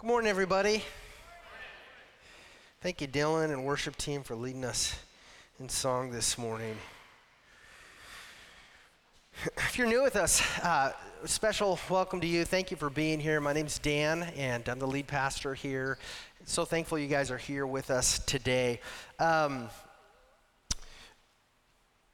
Good 0.00 0.06
morning, 0.06 0.30
everybody. 0.30 0.84
Thank 2.80 3.00
you, 3.00 3.08
Dylan 3.08 3.52
and 3.52 3.64
worship 3.64 3.96
team, 3.96 4.22
for 4.22 4.36
leading 4.36 4.64
us 4.64 4.96
in 5.58 5.68
song 5.68 6.12
this 6.12 6.38
morning. 6.38 6.76
If 9.56 9.76
you're 9.76 9.88
new 9.88 10.04
with 10.04 10.14
us, 10.14 10.40
uh, 10.60 10.92
special 11.24 11.80
welcome 11.90 12.20
to 12.20 12.28
you. 12.28 12.44
Thank 12.44 12.70
you 12.70 12.76
for 12.76 12.90
being 12.90 13.18
here. 13.18 13.40
My 13.40 13.52
name's 13.52 13.80
Dan, 13.80 14.22
and 14.36 14.68
I'm 14.68 14.78
the 14.78 14.86
lead 14.86 15.08
pastor 15.08 15.52
here. 15.52 15.98
So 16.44 16.64
thankful 16.64 16.96
you 16.96 17.08
guys 17.08 17.32
are 17.32 17.36
here 17.36 17.66
with 17.66 17.90
us 17.90 18.20
today. 18.20 18.80
Um, 19.18 19.68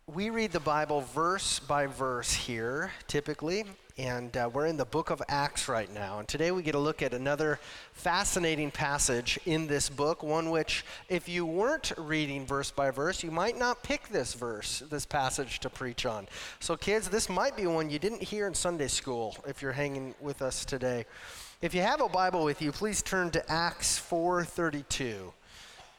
we 0.07 0.30
read 0.30 0.53
the 0.53 0.61
Bible 0.61 1.03
verse 1.03 1.59
by 1.59 1.85
verse 1.85 2.32
here, 2.32 2.93
typically, 3.09 3.66
and 3.97 4.37
uh, 4.37 4.51
we're 4.53 4.67
in 4.67 4.77
the 4.77 4.85
book 4.85 5.11
of 5.11 5.23
Acts 5.29 5.69
right 5.69 5.93
now. 5.93 6.19
And 6.19 6.27
today 6.27 6.51
we 6.51 6.63
get 6.63 6.75
a 6.75 6.79
look 6.81 7.01
at 7.01 7.15
another 7.15 7.61
fascinating 7.93 8.73
passage 8.73 9.39
in 9.47 9.69
this 9.69 9.89
book, 9.89 10.23
one 10.23 10.51
which, 10.51 10.85
if 11.09 11.29
you 11.29 11.47
weren't 11.47 11.93
reading 11.97 12.45
verse 12.45 12.73
by 12.73 12.91
verse, 12.91 13.23
you 13.23 13.30
might 13.30 13.57
not 13.57 13.85
pick 13.85 14.09
this 14.09 14.35
verse, 14.35 14.83
this 14.91 15.07
passage 15.07 15.61
to 15.61 15.71
preach 15.71 16.07
on. 16.07 16.27
So, 16.59 16.77
kids, 16.77 17.09
this 17.09 17.29
might 17.29 17.57
be 17.57 17.66
one 17.66 17.88
you 17.88 18.01
didn't 18.01 18.23
hear 18.23 18.49
in 18.49 18.55
Sunday 18.55 18.88
school 18.88 19.37
if 19.47 19.62
you're 19.62 19.73
hanging 19.73 20.15
with 20.21 20.43
us 20.43 20.65
today. 20.65 21.07
If 21.63 21.73
you 21.73 21.83
have 21.83 22.01
a 22.01 22.09
Bible 22.09 22.45
with 22.45 22.61
you, 22.61 22.73
please 22.73 23.01
turn 23.01 23.30
to 23.30 23.51
Acts 23.51 23.97
432 23.99 25.33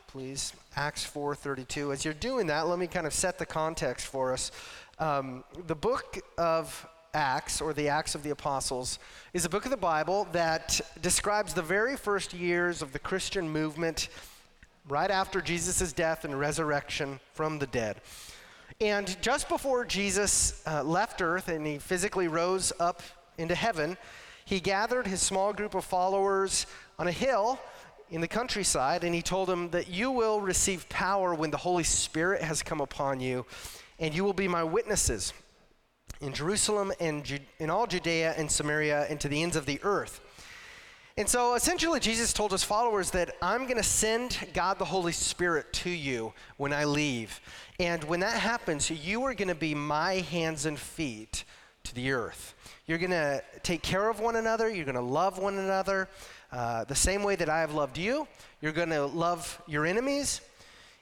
please. 0.08 0.54
Acts 0.78 1.04
4:32. 1.04 1.92
As 1.92 2.06
you're 2.06 2.14
doing 2.14 2.48
that, 2.48 2.68
let 2.68 2.80
me 2.80 2.88
kind 2.88 3.06
of 3.06 3.14
set 3.14 3.38
the 3.38 3.46
context 3.46 4.08
for 4.08 4.32
us. 4.32 4.50
Um, 4.98 5.44
the 5.68 5.76
book 5.76 6.18
of 6.38 6.88
Acts, 7.16 7.62
or 7.62 7.74
the 7.74 7.88
Acts 7.88 8.14
of 8.14 8.24
the 8.24 8.32
Apostles, 8.32 9.00
is 9.34 9.46
a 9.46 9.50
book 9.50 9.64
of 9.64 9.72
the 9.72 9.78
Bible 9.78 10.28
that 10.34 10.82
describes 11.02 11.54
the 11.54 11.62
very 11.62 11.96
first 11.96 12.34
years 12.34 12.82
of 12.82 12.92
the 12.92 13.00
Christian 13.00 13.50
movement 13.50 14.10
right 14.90 15.10
after 15.10 15.40
Jesus' 15.42 15.94
death 15.94 16.26
and 16.26 16.38
resurrection 16.38 17.22
from 17.34 17.58
the 17.58 17.68
dead. 17.68 18.02
And 18.82 19.16
just 19.22 19.48
before 19.48 19.86
Jesus 19.86 20.62
uh, 20.68 20.84
left 20.84 21.22
earth 21.22 21.48
and 21.48 21.66
he 21.66 21.78
physically 21.78 22.28
rose 22.28 22.74
up 22.82 23.02
into 23.38 23.56
heaven, 23.56 23.98
he 24.44 24.60
gathered 24.60 25.08
his 25.08 25.22
small 25.22 25.54
group 25.54 25.74
of 25.74 25.86
followers 25.86 26.68
on 27.00 27.08
a 27.08 27.14
hill 27.14 27.60
in 28.12 28.20
the 28.20 28.28
countryside, 28.28 29.06
and 29.06 29.16
he 29.16 29.22
told 29.22 29.48
them 29.48 29.70
that 29.70 29.88
you 29.88 30.12
will 30.12 30.42
receive 30.42 30.88
power 30.90 31.34
when 31.34 31.50
the 31.50 31.58
Holy 31.58 31.86
Spirit 31.86 32.42
has 32.42 32.62
come 32.62 32.82
upon 32.82 33.22
you, 33.22 33.46
and 34.00 34.14
you 34.14 34.26
will 34.26 34.34
be 34.34 34.50
my 34.50 34.64
witnesses 34.64 35.32
in 36.22 36.34
Jerusalem 36.34 36.92
and 37.00 37.40
in 37.60 37.70
all 37.70 37.88
Judea 37.88 38.34
and 38.38 38.52
Samaria 38.52 39.06
and 39.10 39.20
to 39.22 39.28
the 39.28 39.42
ends 39.42 39.56
of 39.56 39.66
the 39.66 39.80
earth. 39.84 40.22
And 41.18 41.30
so 41.30 41.56
essentially, 41.56 42.02
Jesus 42.02 42.34
told 42.34 42.52
his 42.52 42.66
followers 42.66 43.12
that 43.12 43.38
I'm 43.42 43.64
going 43.64 43.78
to 43.78 43.84
send 43.84 44.38
God 44.54 44.80
the 44.80 44.86
Holy 44.86 45.14
Spirit 45.14 45.72
to 45.72 45.90
you 45.90 46.34
when 46.58 46.74
I 46.74 46.84
leave. 46.84 47.40
And 47.80 48.04
when 48.04 48.20
that 48.20 48.38
happens, 48.38 48.90
you 48.90 49.24
are 49.24 49.34
going 49.34 49.48
to 49.48 49.56
be 49.56 49.74
my 49.74 50.16
hands 50.16 50.66
and 50.66 50.78
feet 50.78 51.46
to 51.86 51.96
the 51.96 52.12
earth. 52.12 52.54
You're 52.86 52.98
going 52.98 53.12
to 53.12 53.42
take 53.64 53.82
care 53.82 54.10
of 54.10 54.20
one 54.20 54.36
another, 54.36 54.70
you're 54.70 54.86
going 54.86 54.96
to 54.96 55.02
love 55.02 55.40
one 55.40 55.58
another. 55.58 56.10
Uh, 56.52 56.84
the 56.84 56.96
same 56.96 57.24
way 57.24 57.36
that 57.36 57.50
I 57.50 57.62
have 57.62 57.74
loved 57.74 57.98
you, 57.98 58.28
you're 58.62 58.72
going 58.72 58.90
to 58.90 59.06
love 59.06 59.62
your 59.68 59.86
enemies, 59.86 60.42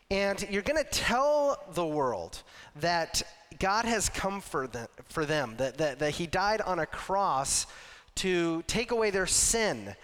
and 0.10 0.46
you're 0.50 0.62
going 0.62 0.82
to 0.82 0.90
tell 0.90 1.64
the 1.74 1.86
world 1.86 2.44
that 2.78 3.24
God 3.60 3.86
has 3.86 4.10
come 4.10 4.42
for 4.42 4.68
them, 4.68 4.88
for 5.06 5.26
them 5.26 5.56
that, 5.58 5.78
that, 5.78 6.00
that 6.00 6.12
He 6.12 6.28
died 6.28 6.62
on 6.62 6.80
a 6.80 6.86
cross 6.86 7.68
to 8.16 8.64
take 8.68 8.92
away 8.92 9.10
their 9.10 9.26
sin, 9.26 9.96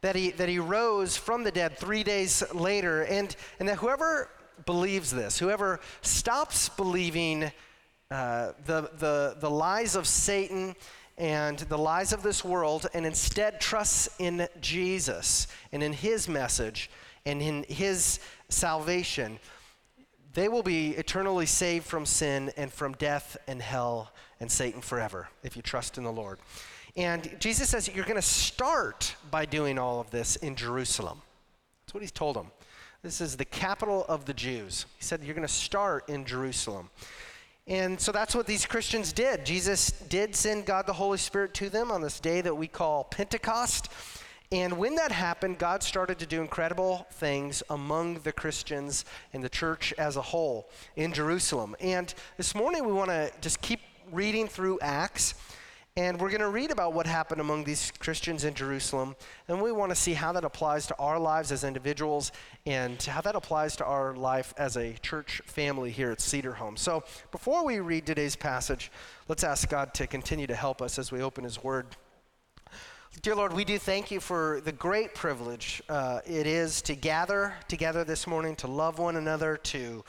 that 0.00 0.16
he, 0.16 0.30
that 0.32 0.48
he 0.48 0.58
rose 0.58 1.16
from 1.16 1.44
the 1.44 1.50
dead 1.50 1.78
three 1.78 2.02
days 2.02 2.42
later, 2.52 3.02
and, 3.02 3.34
and 3.58 3.68
that 3.68 3.76
whoever 3.76 4.28
believes 4.66 5.10
this, 5.10 5.38
whoever 5.38 5.80
stops 6.02 6.68
believing 6.68 7.50
uh, 8.10 8.52
the, 8.66 8.90
the, 8.98 9.36
the 9.40 9.50
lies 9.50 9.96
of 9.96 10.06
Satan 10.06 10.74
and 11.16 11.58
the 11.58 11.78
lies 11.78 12.12
of 12.12 12.22
this 12.22 12.44
world 12.44 12.86
and 12.92 13.06
instead 13.06 13.60
trusts 13.60 14.08
in 14.18 14.48
Jesus 14.60 15.46
and 15.72 15.82
in 15.82 15.92
his 15.92 16.28
message 16.28 16.90
and 17.24 17.40
in 17.40 17.64
his 17.68 18.18
salvation, 18.48 19.38
they 20.34 20.48
will 20.48 20.62
be 20.62 20.90
eternally 20.90 21.46
saved 21.46 21.86
from 21.86 22.04
sin 22.04 22.52
and 22.56 22.72
from 22.72 22.92
death 22.94 23.36
and 23.46 23.62
hell 23.62 24.12
and 24.40 24.50
Satan 24.50 24.80
forever 24.80 25.28
if 25.42 25.56
you 25.56 25.62
trust 25.62 25.96
in 25.96 26.04
the 26.04 26.12
Lord. 26.12 26.38
And 26.96 27.36
Jesus 27.40 27.68
says 27.68 27.88
you're 27.92 28.04
going 28.04 28.16
to 28.16 28.22
start 28.22 29.14
by 29.30 29.46
doing 29.46 29.78
all 29.78 30.00
of 30.00 30.10
this 30.10 30.36
in 30.36 30.54
Jerusalem. 30.54 31.22
That's 31.84 31.94
what 31.94 32.02
he's 32.02 32.12
told 32.12 32.36
them. 32.36 32.48
This 33.02 33.20
is 33.20 33.36
the 33.36 33.44
capital 33.44 34.04
of 34.08 34.24
the 34.24 34.34
Jews. 34.34 34.86
He 34.96 35.04
said 35.04 35.22
you're 35.22 35.34
going 35.34 35.46
to 35.46 35.52
start 35.52 36.08
in 36.08 36.24
Jerusalem. 36.24 36.90
And 37.66 37.98
so 37.98 38.12
that's 38.12 38.34
what 38.34 38.46
these 38.46 38.66
Christians 38.66 39.12
did. 39.12 39.46
Jesus 39.46 39.90
did 39.90 40.36
send 40.36 40.66
God 40.66 40.86
the 40.86 40.92
Holy 40.92 41.18
Spirit 41.18 41.54
to 41.54 41.70
them 41.70 41.90
on 41.90 42.02
this 42.02 42.20
day 42.20 42.40
that 42.42 42.54
we 42.54 42.66
call 42.68 43.04
Pentecost. 43.04 43.88
And 44.54 44.78
when 44.78 44.94
that 44.94 45.10
happened, 45.10 45.58
God 45.58 45.82
started 45.82 46.20
to 46.20 46.26
do 46.26 46.40
incredible 46.40 47.08
things 47.10 47.60
among 47.70 48.20
the 48.20 48.30
Christians 48.30 49.04
and 49.32 49.42
the 49.42 49.48
church 49.48 49.92
as 49.98 50.14
a 50.14 50.22
whole 50.22 50.70
in 50.94 51.12
Jerusalem. 51.12 51.74
And 51.80 52.14
this 52.36 52.54
morning 52.54 52.86
we 52.86 52.92
want 52.92 53.10
to 53.10 53.32
just 53.40 53.60
keep 53.60 53.80
reading 54.12 54.46
through 54.46 54.78
Acts. 54.80 55.34
And 55.96 56.20
we're 56.20 56.28
going 56.28 56.40
to 56.40 56.50
read 56.50 56.70
about 56.70 56.92
what 56.92 57.04
happened 57.04 57.40
among 57.40 57.64
these 57.64 57.92
Christians 57.98 58.44
in 58.44 58.54
Jerusalem. 58.54 59.16
And 59.48 59.60
we 59.60 59.72
want 59.72 59.90
to 59.90 59.96
see 59.96 60.14
how 60.14 60.30
that 60.30 60.44
applies 60.44 60.86
to 60.86 60.96
our 60.98 61.18
lives 61.18 61.50
as 61.50 61.64
individuals 61.64 62.30
and 62.64 63.02
how 63.02 63.22
that 63.22 63.34
applies 63.34 63.74
to 63.76 63.84
our 63.84 64.14
life 64.14 64.54
as 64.56 64.76
a 64.76 64.92
church 65.02 65.42
family 65.46 65.90
here 65.90 66.12
at 66.12 66.20
Cedar 66.20 66.54
Home. 66.54 66.76
So 66.76 67.02
before 67.32 67.64
we 67.64 67.80
read 67.80 68.06
today's 68.06 68.36
passage, 68.36 68.92
let's 69.26 69.42
ask 69.42 69.68
God 69.68 69.94
to 69.94 70.06
continue 70.06 70.46
to 70.46 70.54
help 70.54 70.80
us 70.80 70.96
as 70.96 71.10
we 71.10 71.22
open 71.22 71.42
His 71.42 71.60
Word. 71.60 71.96
Dear 73.22 73.36
Lord, 73.36 73.52
we 73.52 73.64
do 73.64 73.78
thank 73.78 74.10
you 74.10 74.18
for 74.18 74.60
the 74.64 74.72
great 74.72 75.14
privilege 75.14 75.80
uh, 75.88 76.20
it 76.26 76.46
is 76.48 76.82
to 76.82 76.96
gather 76.96 77.54
together 77.68 78.02
this 78.02 78.26
morning, 78.26 78.56
to 78.56 78.66
love 78.66 78.98
one 78.98 79.16
another, 79.16 79.56
to, 79.56 80.04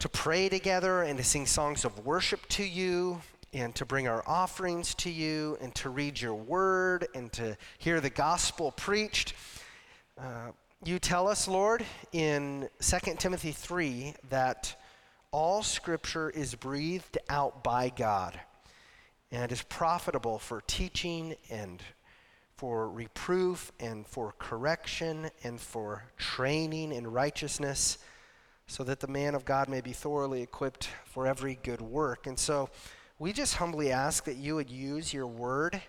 to 0.00 0.08
pray 0.10 0.50
together, 0.50 1.02
and 1.02 1.16
to 1.16 1.24
sing 1.24 1.46
songs 1.46 1.84
of 1.84 2.04
worship 2.04 2.46
to 2.50 2.62
you 2.62 3.22
and 3.54 3.74
to 3.76 3.86
bring 3.86 4.06
our 4.06 4.22
offerings 4.26 4.94
to 4.96 5.10
you 5.10 5.56
and 5.62 5.74
to 5.76 5.88
read 5.88 6.20
your 6.20 6.34
word 6.34 7.08
and 7.14 7.32
to 7.32 7.56
hear 7.78 8.00
the 8.00 8.10
gospel 8.10 8.72
preached. 8.72 9.32
Uh, 10.20 10.50
you 10.84 10.98
tell 10.98 11.26
us, 11.26 11.48
Lord, 11.48 11.84
in 12.12 12.68
2 12.80 13.14
Timothy 13.18 13.50
3 13.50 14.14
that 14.28 14.78
all 15.32 15.62
scripture 15.62 16.28
is 16.30 16.54
breathed 16.54 17.16
out 17.30 17.64
by 17.64 17.88
God 17.88 18.38
and 19.34 19.50
is 19.50 19.62
profitable 19.62 20.38
for 20.38 20.62
teaching 20.68 21.34
and 21.50 21.82
for 22.56 22.88
reproof 22.88 23.72
and 23.80 24.06
for 24.06 24.32
correction 24.38 25.28
and 25.42 25.60
for 25.60 26.04
training 26.16 26.92
in 26.92 27.04
righteousness 27.04 27.98
so 28.68 28.84
that 28.84 29.00
the 29.00 29.08
man 29.08 29.34
of 29.34 29.44
God 29.44 29.68
may 29.68 29.80
be 29.80 29.92
thoroughly 29.92 30.40
equipped 30.40 30.88
for 31.04 31.26
every 31.26 31.58
good 31.64 31.80
work. 31.80 32.28
And 32.28 32.38
so, 32.38 32.70
we 33.18 33.32
just 33.32 33.56
humbly 33.56 33.92
ask 33.92 34.24
that 34.24 34.36
you 34.36 34.56
would 34.56 34.70
use 34.70 35.12
your 35.12 35.26
word 35.26 35.80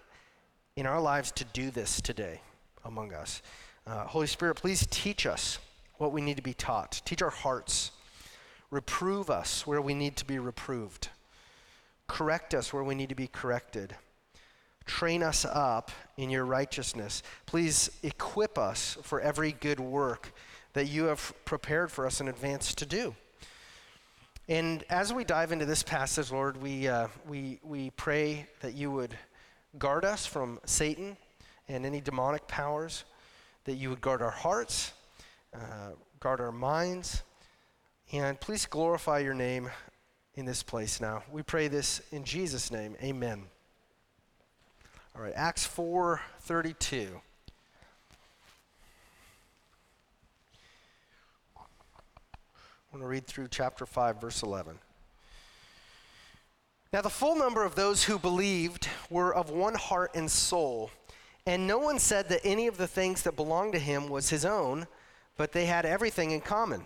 in 0.75 0.85
our 0.85 1.01
lives 1.01 1.31
to 1.33 1.43
do 1.45 1.71
this 1.71 2.01
today 2.01 2.41
among 2.83 3.13
us. 3.13 3.41
Uh, 3.87 4.05
Holy 4.05 4.27
Spirit, 4.27 4.55
please 4.55 4.87
teach 4.89 5.25
us 5.25 5.59
what 5.97 6.11
we 6.11 6.21
need 6.21 6.37
to 6.37 6.43
be 6.43 6.53
taught. 6.53 7.01
Teach 7.05 7.21
our 7.21 7.29
hearts. 7.29 7.91
Reprove 8.69 9.29
us 9.29 9.65
where 9.65 9.81
we 9.81 9.93
need 9.93 10.15
to 10.17 10.25
be 10.25 10.37
reproved. 10.37 11.09
Correct 12.07 12.53
us 12.53 12.71
where 12.71 12.83
we 12.83 12.95
need 12.95 13.09
to 13.09 13.15
be 13.15 13.27
corrected. 13.27 13.95
Train 14.85 15.23
us 15.23 15.45
up 15.45 15.91
in 16.17 16.29
your 16.29 16.45
righteousness. 16.45 17.23
Please 17.45 17.89
equip 18.03 18.57
us 18.57 18.97
for 19.01 19.19
every 19.19 19.51
good 19.51 19.79
work 19.79 20.33
that 20.73 20.87
you 20.87 21.05
have 21.05 21.33
prepared 21.45 21.91
for 21.91 22.05
us 22.05 22.21
in 22.21 22.27
advance 22.27 22.75
to 22.75 22.85
do. 22.85 23.15
And 24.47 24.83
as 24.91 25.11
we 25.11 25.23
dive 25.23 25.51
into 25.51 25.65
this 25.65 25.81
passage, 25.81 26.31
Lord, 26.31 26.61
we, 26.61 26.87
uh, 26.87 27.07
we, 27.27 27.59
we 27.63 27.89
pray 27.91 28.45
that 28.61 28.75
you 28.75 28.91
would 28.91 29.17
guard 29.79 30.05
us 30.05 30.27
from 30.27 30.59
Satan 30.65 31.17
and 31.67 31.83
any 31.83 31.99
demonic 31.99 32.47
powers, 32.47 33.05
that 33.63 33.73
you 33.73 33.89
would 33.89 34.01
guard 34.01 34.21
our 34.21 34.29
hearts, 34.29 34.93
uh, 35.53 35.93
guard 36.19 36.39
our 36.41 36.51
minds, 36.51 37.23
and 38.11 38.39
please 38.39 38.67
glorify 38.67 39.17
your 39.17 39.33
name 39.33 39.71
in 40.35 40.45
this 40.45 40.63
place 40.63 40.99
now. 40.99 41.23
We 41.31 41.43
pray 41.43 41.67
this 41.67 42.01
in 42.11 42.23
Jesus' 42.23 42.71
name. 42.71 42.95
Amen. 43.01 43.43
All 45.15 45.21
right, 45.21 45.33
Acts 45.35 45.65
4 45.65 46.21
32. 46.41 47.21
I'm 51.57 53.01
going 53.01 53.01
to 53.01 53.07
read 53.07 53.27
through 53.27 53.49
chapter 53.49 53.85
5, 53.85 54.21
verse 54.21 54.41
11. 54.41 54.79
Now, 56.93 57.01
the 57.01 57.09
full 57.09 57.35
number 57.35 57.65
of 57.65 57.75
those 57.75 58.05
who 58.05 58.17
believed 58.17 58.87
were 59.09 59.35
of 59.35 59.49
one 59.49 59.75
heart 59.75 60.11
and 60.15 60.31
soul. 60.31 60.91
And 61.45 61.67
no 61.67 61.77
one 61.77 61.99
said 61.99 62.29
that 62.29 62.39
any 62.45 62.67
of 62.67 62.77
the 62.77 62.87
things 62.87 63.23
that 63.23 63.35
belonged 63.35 63.73
to 63.73 63.79
him 63.79 64.07
was 64.07 64.29
his 64.29 64.45
own, 64.45 64.87
but 65.35 65.51
they 65.51 65.65
had 65.65 65.85
everything 65.85 66.31
in 66.31 66.39
common. 66.39 66.85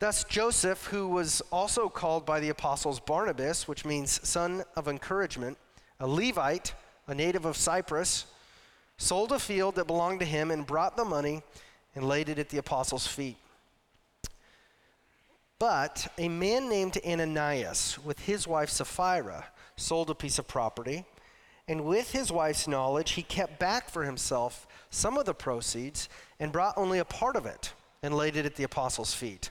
Thus, 0.00 0.24
Joseph, 0.24 0.86
who 0.86 1.08
was 1.08 1.42
also 1.52 1.90
called 1.90 2.24
by 2.24 2.40
the 2.40 2.48
apostles 2.48 2.98
Barnabas, 2.98 3.68
which 3.68 3.84
means 3.84 4.26
son 4.26 4.64
of 4.74 4.88
encouragement, 4.88 5.58
a 6.00 6.06
Levite, 6.06 6.72
a 7.06 7.14
native 7.14 7.44
of 7.44 7.54
Cyprus, 7.54 8.24
sold 8.96 9.30
a 9.30 9.38
field 9.38 9.74
that 9.74 9.86
belonged 9.86 10.20
to 10.20 10.26
him 10.26 10.50
and 10.50 10.66
brought 10.66 10.96
the 10.96 11.04
money 11.04 11.42
and 11.94 12.08
laid 12.08 12.30
it 12.30 12.38
at 12.38 12.48
the 12.48 12.56
apostles' 12.56 13.06
feet. 13.06 13.36
But 15.58 16.10
a 16.16 16.30
man 16.30 16.70
named 16.70 16.96
Ananias, 17.06 17.98
with 18.02 18.20
his 18.20 18.48
wife 18.48 18.70
Sapphira, 18.70 19.48
sold 19.76 20.08
a 20.08 20.14
piece 20.14 20.38
of 20.38 20.48
property, 20.48 21.04
and 21.68 21.84
with 21.84 22.12
his 22.12 22.32
wife's 22.32 22.66
knowledge, 22.66 23.12
he 23.12 23.22
kept 23.22 23.58
back 23.58 23.90
for 23.90 24.04
himself 24.04 24.66
some 24.88 25.18
of 25.18 25.26
the 25.26 25.34
proceeds 25.34 26.08
and 26.38 26.52
brought 26.52 26.78
only 26.78 26.98
a 26.98 27.04
part 27.04 27.36
of 27.36 27.44
it 27.44 27.74
and 28.02 28.16
laid 28.16 28.36
it 28.36 28.46
at 28.46 28.56
the 28.56 28.64
apostles' 28.64 29.12
feet. 29.12 29.50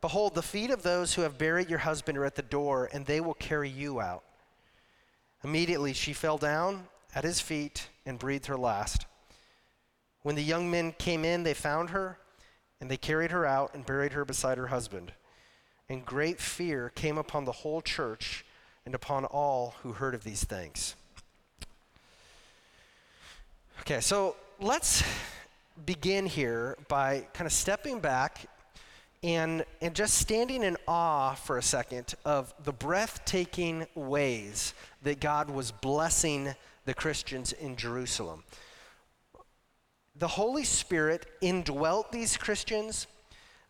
Behold, 0.00 0.34
the 0.34 0.42
feet 0.42 0.70
of 0.70 0.82
those 0.82 1.14
who 1.14 1.22
have 1.22 1.38
buried 1.38 1.70
your 1.70 1.80
husband 1.80 2.18
are 2.18 2.24
at 2.24 2.34
the 2.34 2.42
door, 2.42 2.88
and 2.92 3.06
they 3.06 3.20
will 3.20 3.34
carry 3.34 3.68
you 3.68 4.00
out. 4.00 4.22
Immediately 5.42 5.92
she 5.92 6.12
fell 6.12 6.38
down 6.38 6.88
at 7.14 7.24
his 7.24 7.40
feet 7.40 7.88
and 8.04 8.18
breathed 8.18 8.46
her 8.46 8.56
last. 8.56 9.06
When 10.22 10.34
the 10.34 10.42
young 10.42 10.70
men 10.70 10.92
came 10.92 11.24
in, 11.24 11.42
they 11.42 11.54
found 11.54 11.90
her, 11.90 12.18
and 12.80 12.90
they 12.90 12.96
carried 12.96 13.30
her 13.30 13.46
out 13.46 13.74
and 13.74 13.86
buried 13.86 14.12
her 14.12 14.24
beside 14.24 14.58
her 14.58 14.66
husband 14.68 15.12
and 15.88 16.04
great 16.04 16.40
fear 16.40 16.90
came 16.94 17.18
upon 17.18 17.44
the 17.44 17.52
whole 17.52 17.80
church 17.80 18.44
and 18.84 18.94
upon 18.94 19.24
all 19.24 19.74
who 19.82 19.92
heard 19.92 20.14
of 20.14 20.24
these 20.24 20.44
things. 20.44 20.94
Okay, 23.80 24.00
so 24.00 24.36
let's 24.60 25.04
begin 25.84 26.26
here 26.26 26.76
by 26.88 27.26
kind 27.34 27.46
of 27.46 27.52
stepping 27.52 28.00
back 28.00 28.46
and, 29.26 29.64
and 29.80 29.92
just 29.92 30.14
standing 30.18 30.62
in 30.62 30.76
awe 30.86 31.34
for 31.34 31.58
a 31.58 31.62
second 31.62 32.14
of 32.24 32.54
the 32.62 32.72
breathtaking 32.72 33.84
ways 33.96 34.72
that 35.02 35.18
God 35.18 35.50
was 35.50 35.72
blessing 35.72 36.54
the 36.84 36.94
Christians 36.94 37.52
in 37.52 37.74
Jerusalem. 37.74 38.44
The 40.14 40.28
Holy 40.28 40.62
Spirit 40.62 41.26
indwelt 41.40 42.12
these 42.12 42.36
Christians. 42.36 43.08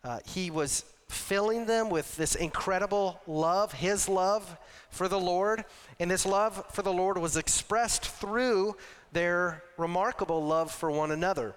Uh, 0.03 0.19
he 0.27 0.51
was 0.51 0.85
filling 1.09 1.65
them 1.65 1.89
with 1.89 2.15
this 2.17 2.35
incredible 2.35 3.19
love, 3.25 3.73
His 3.73 4.07
love 4.07 4.57
for 4.91 5.07
the 5.07 5.19
Lord. 5.19 5.65
And 5.99 6.11
this 6.11 6.27
love 6.27 6.63
for 6.71 6.83
the 6.83 6.93
Lord 6.93 7.17
was 7.17 7.35
expressed 7.35 8.05
through 8.05 8.75
their 9.11 9.63
remarkable 9.75 10.45
love 10.45 10.71
for 10.71 10.91
one 10.91 11.09
another. 11.09 11.55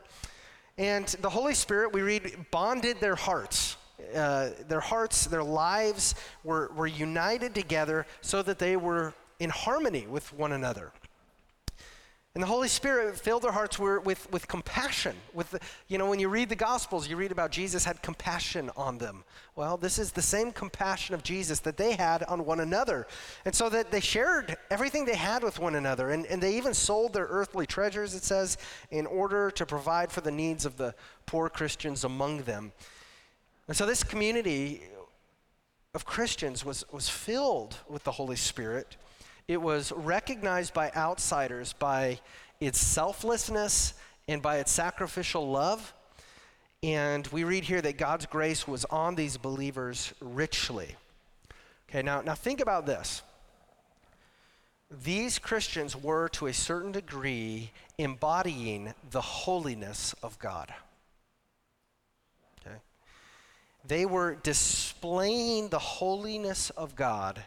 And 0.79 1.07
the 1.21 1.29
Holy 1.29 1.53
Spirit, 1.53 1.93
we 1.93 2.01
read, 2.01 2.47
bonded 2.51 2.99
their 3.01 3.17
hearts. 3.17 3.77
Uh, 4.15 4.51
their 4.69 4.81
hearts, 4.81 5.27
their 5.27 5.45
lives 5.45 6.15
were, 6.45 6.71
were 6.75 6.87
united 6.87 7.55
together 7.55 8.07
so 8.21 8.43
that 8.43 8.59
they 8.59 8.77
were 8.77 9.15
in 9.39 9.51
harmony 9.51 10.07
with 10.07 10.33
one 10.33 10.53
another. 10.53 10.93
And 12.33 12.43
the 12.45 12.47
Holy 12.47 12.69
Spirit 12.69 13.19
filled 13.19 13.43
their 13.43 13.51
hearts 13.51 13.77
with, 13.77 14.31
with 14.31 14.47
compassion. 14.47 15.17
With 15.35 15.51
the, 15.51 15.61
you 15.89 15.99
know, 15.99 16.09
when 16.09 16.21
you 16.21 16.29
read 16.29 16.49
the 16.49 16.55
Gospels, 16.55 17.09
you 17.09 17.17
read 17.17 17.33
about 17.33 17.51
Jesus 17.51 17.85
had 17.85 18.03
compassion 18.03 18.71
on 18.77 18.99
them. 18.99 19.25
Well, 19.57 19.77
this 19.77 19.99
is 19.99 20.13
the 20.13 20.23
same 20.23 20.53
compassion 20.53 21.17
of 21.17 21.25
Jesus 21.25 21.59
that 21.61 21.77
they 21.77 21.97
had 21.97 22.23
on 22.23 22.45
one 22.45 22.61
another. 22.61 23.09
And 23.45 23.53
so 23.53 23.69
that 23.71 23.91
they 23.91 23.99
shared 23.99 24.57
everything 24.71 25.07
they 25.07 25.17
had 25.17 25.43
with 25.43 25.59
one 25.59 25.75
another. 25.75 26.11
And, 26.11 26.25
and 26.27 26.41
they 26.41 26.57
even 26.57 26.73
sold 26.73 27.15
their 27.15 27.27
earthly 27.27 27.67
treasures, 27.67 28.15
it 28.15 28.23
says, 28.23 28.59
in 28.93 29.07
order 29.07 29.51
to 29.51 29.67
provide 29.67 30.13
for 30.13 30.21
the 30.21 30.31
needs 30.31 30.65
of 30.65 30.77
the 30.77 30.95
poor 31.27 31.49
Christians 31.49 32.05
among 32.05 32.43
them. 32.43 32.71
And 33.71 33.77
so 33.77 33.87
this 33.87 34.03
community 34.03 34.83
of 35.95 36.05
Christians 36.05 36.65
was, 36.65 36.85
was 36.91 37.09
filled 37.09 37.77
with 37.89 38.03
the 38.03 38.11
Holy 38.11 38.35
Spirit. 38.35 38.97
It 39.47 39.63
was 39.63 39.93
recognized 39.93 40.75
by 40.75 40.91
outsiders 40.97 41.73
by 41.73 42.19
its 42.59 42.81
selflessness 42.81 43.95
and 44.27 44.43
by 44.43 44.57
its 44.57 44.73
sacrificial 44.73 45.49
love. 45.49 45.95
And 46.83 47.25
we 47.29 47.45
read 47.45 47.63
here 47.63 47.81
that 47.81 47.97
God's 47.97 48.27
grace 48.27 48.67
was 48.67 48.85
on 48.87 49.15
these 49.15 49.37
believers 49.37 50.15
richly. 50.21 50.97
Okay, 51.89 52.03
now, 52.03 52.23
now 52.23 52.35
think 52.35 52.59
about 52.59 52.87
this. 52.87 53.23
These 55.05 55.39
Christians 55.39 55.95
were, 55.95 56.29
to 56.31 56.49
a 56.49 56.53
certain 56.53 56.91
degree, 56.91 57.71
embodying 57.99 58.95
the 59.13 59.21
holiness 59.21 60.13
of 60.25 60.41
God. 60.41 60.75
They 63.87 64.07
were 64.07 64.37
displaying 64.37 65.69
the 65.69 65.79
holiness 65.79 66.71
of 66.71 66.95
God 66.97 67.43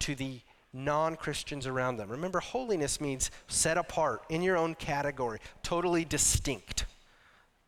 to 0.00 0.14
the 0.14 0.40
non 0.72 1.16
Christians 1.16 1.66
around 1.66 1.96
them. 1.96 2.10
Remember, 2.10 2.40
holiness 2.40 3.00
means 3.00 3.30
set 3.48 3.76
apart, 3.76 4.22
in 4.28 4.42
your 4.42 4.56
own 4.56 4.74
category, 4.74 5.40
totally 5.62 6.04
distinct. 6.04 6.86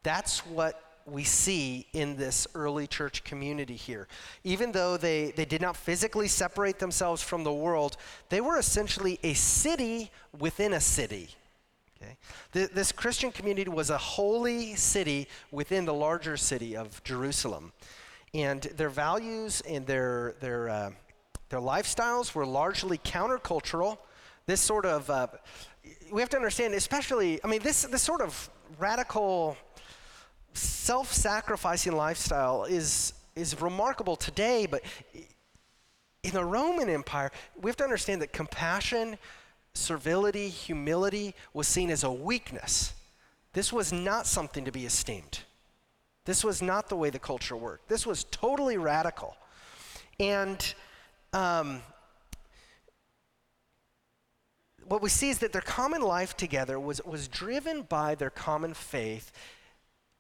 That's 0.02 0.44
what 0.46 0.80
we 1.06 1.24
see 1.24 1.86
in 1.92 2.16
this 2.16 2.46
early 2.54 2.86
church 2.86 3.24
community 3.24 3.74
here. 3.74 4.06
Even 4.44 4.72
though 4.72 4.96
they, 4.96 5.32
they 5.32 5.44
did 5.44 5.60
not 5.60 5.76
physically 5.76 6.28
separate 6.28 6.78
themselves 6.78 7.22
from 7.22 7.44
the 7.44 7.52
world, 7.52 7.96
they 8.28 8.40
were 8.40 8.58
essentially 8.58 9.18
a 9.22 9.34
city 9.34 10.10
within 10.38 10.74
a 10.74 10.80
city. 10.80 11.30
Okay? 12.00 12.16
This 12.52 12.92
Christian 12.92 13.32
community 13.32 13.70
was 13.70 13.90
a 13.90 13.98
holy 13.98 14.74
city 14.74 15.28
within 15.50 15.84
the 15.84 15.94
larger 15.94 16.36
city 16.36 16.76
of 16.76 17.02
Jerusalem. 17.04 17.72
And 18.34 18.62
their 18.62 18.88
values 18.88 19.62
and 19.68 19.86
their, 19.86 20.34
their, 20.40 20.68
uh, 20.68 20.90
their 21.50 21.60
lifestyles 21.60 22.34
were 22.34 22.46
largely 22.46 22.96
countercultural. 22.96 23.98
This 24.46 24.60
sort 24.60 24.86
of, 24.86 25.10
uh, 25.10 25.26
we 26.10 26.22
have 26.22 26.30
to 26.30 26.36
understand, 26.36 26.72
especially, 26.72 27.40
I 27.44 27.46
mean, 27.46 27.62
this, 27.62 27.82
this 27.82 28.02
sort 28.02 28.22
of 28.22 28.48
radical, 28.78 29.56
self 30.54 31.12
sacrificing 31.12 31.92
lifestyle 31.92 32.64
is, 32.64 33.12
is 33.36 33.60
remarkable 33.60 34.16
today, 34.16 34.66
but 34.66 34.82
in 36.22 36.30
the 36.32 36.44
Roman 36.44 36.88
Empire, 36.88 37.30
we 37.60 37.68
have 37.68 37.76
to 37.76 37.84
understand 37.84 38.22
that 38.22 38.32
compassion, 38.32 39.18
servility, 39.74 40.48
humility 40.48 41.34
was 41.52 41.68
seen 41.68 41.90
as 41.90 42.02
a 42.02 42.12
weakness. 42.12 42.94
This 43.52 43.72
was 43.72 43.92
not 43.92 44.26
something 44.26 44.64
to 44.64 44.72
be 44.72 44.86
esteemed. 44.86 45.40
This 46.24 46.44
was 46.44 46.62
not 46.62 46.88
the 46.88 46.96
way 46.96 47.10
the 47.10 47.18
culture 47.18 47.56
worked. 47.56 47.88
This 47.88 48.06
was 48.06 48.24
totally 48.24 48.76
radical. 48.76 49.36
And 50.20 50.74
um, 51.32 51.82
what 54.86 55.02
we 55.02 55.08
see 55.08 55.30
is 55.30 55.38
that 55.38 55.52
their 55.52 55.62
common 55.62 56.02
life 56.02 56.36
together 56.36 56.78
was, 56.78 57.00
was 57.04 57.26
driven 57.26 57.82
by 57.82 58.14
their 58.14 58.30
common 58.30 58.74
faith 58.74 59.32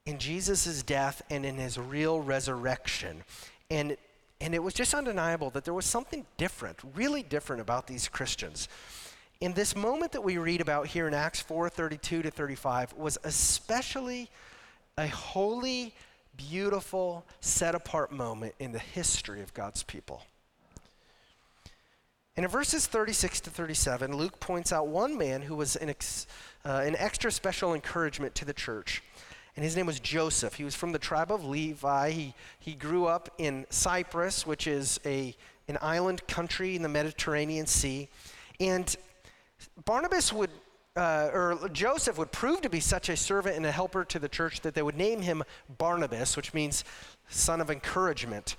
in 0.06 0.18
Jesus' 0.18 0.82
death 0.82 1.22
and 1.30 1.46
in 1.46 1.56
his 1.56 1.78
real 1.78 2.20
resurrection. 2.20 3.22
And, 3.70 3.96
and 4.40 4.54
it 4.54 4.62
was 4.62 4.74
just 4.74 4.94
undeniable 4.94 5.50
that 5.50 5.64
there 5.64 5.74
was 5.74 5.86
something 5.86 6.26
different, 6.36 6.78
really 6.94 7.22
different 7.22 7.62
about 7.62 7.86
these 7.86 8.08
Christians. 8.08 8.68
In 9.40 9.52
this 9.54 9.76
moment 9.76 10.12
that 10.12 10.22
we 10.22 10.38
read 10.38 10.60
about 10.60 10.88
here 10.88 11.06
in 11.06 11.14
Acts 11.14 11.40
4 11.40 11.68
32 11.68 12.22
to 12.22 12.30
35 12.30 12.94
was 12.94 13.18
especially 13.24 14.30
a 14.98 15.06
holy, 15.08 15.94
beautiful, 16.36 17.24
set 17.40 17.74
apart 17.74 18.12
moment 18.12 18.54
in 18.58 18.72
the 18.72 18.78
history 18.78 19.42
of 19.42 19.54
God's 19.54 19.82
people. 19.82 20.22
And 22.36 22.44
in 22.44 22.50
verses 22.50 22.86
36 22.86 23.40
to 23.42 23.50
37, 23.50 24.16
Luke 24.16 24.40
points 24.40 24.72
out 24.72 24.88
one 24.88 25.18
man 25.18 25.42
who 25.42 25.54
was 25.54 25.76
an, 25.76 25.90
ex, 25.90 26.26
uh, 26.64 26.82
an 26.84 26.96
extra 26.96 27.30
special 27.30 27.74
encouragement 27.74 28.34
to 28.36 28.44
the 28.46 28.54
church. 28.54 29.02
And 29.54 29.62
his 29.62 29.76
name 29.76 29.84
was 29.84 30.00
Joseph. 30.00 30.54
He 30.54 30.64
was 30.64 30.74
from 30.74 30.92
the 30.92 30.98
tribe 30.98 31.30
of 31.30 31.44
Levi. 31.44 32.10
He, 32.10 32.34
he 32.58 32.72
grew 32.72 33.04
up 33.04 33.28
in 33.36 33.66
Cyprus, 33.68 34.46
which 34.46 34.66
is 34.66 34.98
a, 35.04 35.36
an 35.68 35.76
island 35.82 36.26
country 36.26 36.74
in 36.74 36.80
the 36.80 36.88
Mediterranean 36.88 37.66
Sea. 37.66 38.08
And 38.58 38.94
Barnabas 39.84 40.32
would, 40.32 40.50
uh, 40.96 41.30
or 41.32 41.70
Joseph 41.72 42.18
would 42.18 42.32
prove 42.32 42.60
to 42.62 42.68
be 42.68 42.80
such 42.80 43.08
a 43.08 43.16
servant 43.16 43.56
and 43.56 43.64
a 43.64 43.72
helper 43.72 44.04
to 44.04 44.18
the 44.18 44.28
church 44.28 44.60
that 44.60 44.74
they 44.74 44.82
would 44.82 44.96
name 44.96 45.22
him 45.22 45.42
Barnabas, 45.78 46.36
which 46.36 46.52
means 46.52 46.84
son 47.28 47.60
of 47.60 47.70
encouragement. 47.70 48.56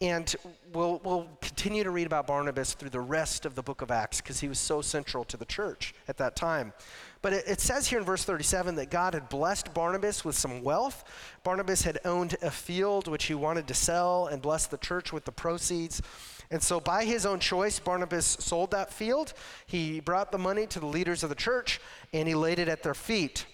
And 0.00 0.34
we'll, 0.72 1.00
we'll 1.04 1.28
continue 1.40 1.84
to 1.84 1.90
read 1.90 2.06
about 2.06 2.26
Barnabas 2.26 2.74
through 2.74 2.90
the 2.90 3.00
rest 3.00 3.46
of 3.46 3.54
the 3.54 3.62
book 3.62 3.82
of 3.82 3.92
Acts 3.92 4.20
because 4.20 4.40
he 4.40 4.48
was 4.48 4.58
so 4.58 4.80
central 4.80 5.22
to 5.24 5.36
the 5.36 5.44
church 5.44 5.94
at 6.08 6.16
that 6.18 6.34
time. 6.34 6.72
But 7.20 7.34
it, 7.34 7.44
it, 7.46 7.60
says 7.60 7.86
here 7.86 8.00
in 8.00 8.04
verse 8.04 8.24
37 8.24 8.74
that 8.76 8.90
God 8.90 9.14
had 9.14 9.28
blessed 9.28 9.72
Barnabas 9.72 10.24
with 10.24 10.36
some 10.36 10.64
wealth. 10.64 11.04
Barnabas 11.44 11.82
had 11.82 12.00
owned 12.04 12.36
a 12.42 12.50
field 12.50 13.06
which 13.06 13.26
he 13.26 13.34
wanted 13.34 13.68
to 13.68 13.74
sell 13.74 14.26
and 14.26 14.42
bless 14.42 14.66
the 14.66 14.78
church 14.78 15.12
with 15.12 15.24
the 15.24 15.30
proceeds. 15.30 16.02
And 16.52 16.62
so, 16.62 16.80
by 16.80 17.06
his 17.06 17.24
own 17.24 17.40
choice, 17.40 17.78
Barnabas 17.78 18.26
sold 18.26 18.72
that 18.72 18.92
field. 18.92 19.32
He 19.66 20.00
brought 20.00 20.30
the 20.30 20.38
money 20.38 20.66
to 20.66 20.80
the 20.80 20.86
leaders 20.86 21.22
of 21.22 21.30
the 21.30 21.34
church 21.34 21.80
and 22.12 22.28
he 22.28 22.34
laid 22.34 22.58
it 22.58 22.68
at 22.68 22.82
their 22.82 22.92
feet. 22.92 23.46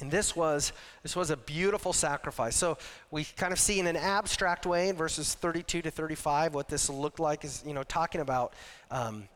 And 0.00 0.10
this 0.10 0.36
was, 0.36 0.72
this 1.02 1.16
was 1.16 1.30
a 1.30 1.36
beautiful 1.36 1.94
sacrifice. 1.94 2.56
So 2.56 2.76
we 3.10 3.24
kind 3.24 3.54
of 3.54 3.58
see 3.58 3.80
in 3.80 3.86
an 3.86 3.96
abstract 3.96 4.66
way 4.66 4.90
in 4.90 4.96
verses 4.96 5.32
32 5.32 5.80
to 5.80 5.90
35 5.90 6.54
what 6.54 6.68
this 6.68 6.90
looked 6.90 7.20
like 7.20 7.42
is, 7.42 7.62
you 7.66 7.72
know, 7.72 7.82
talking 7.84 8.20
about 8.20 8.52
um, 8.90 9.26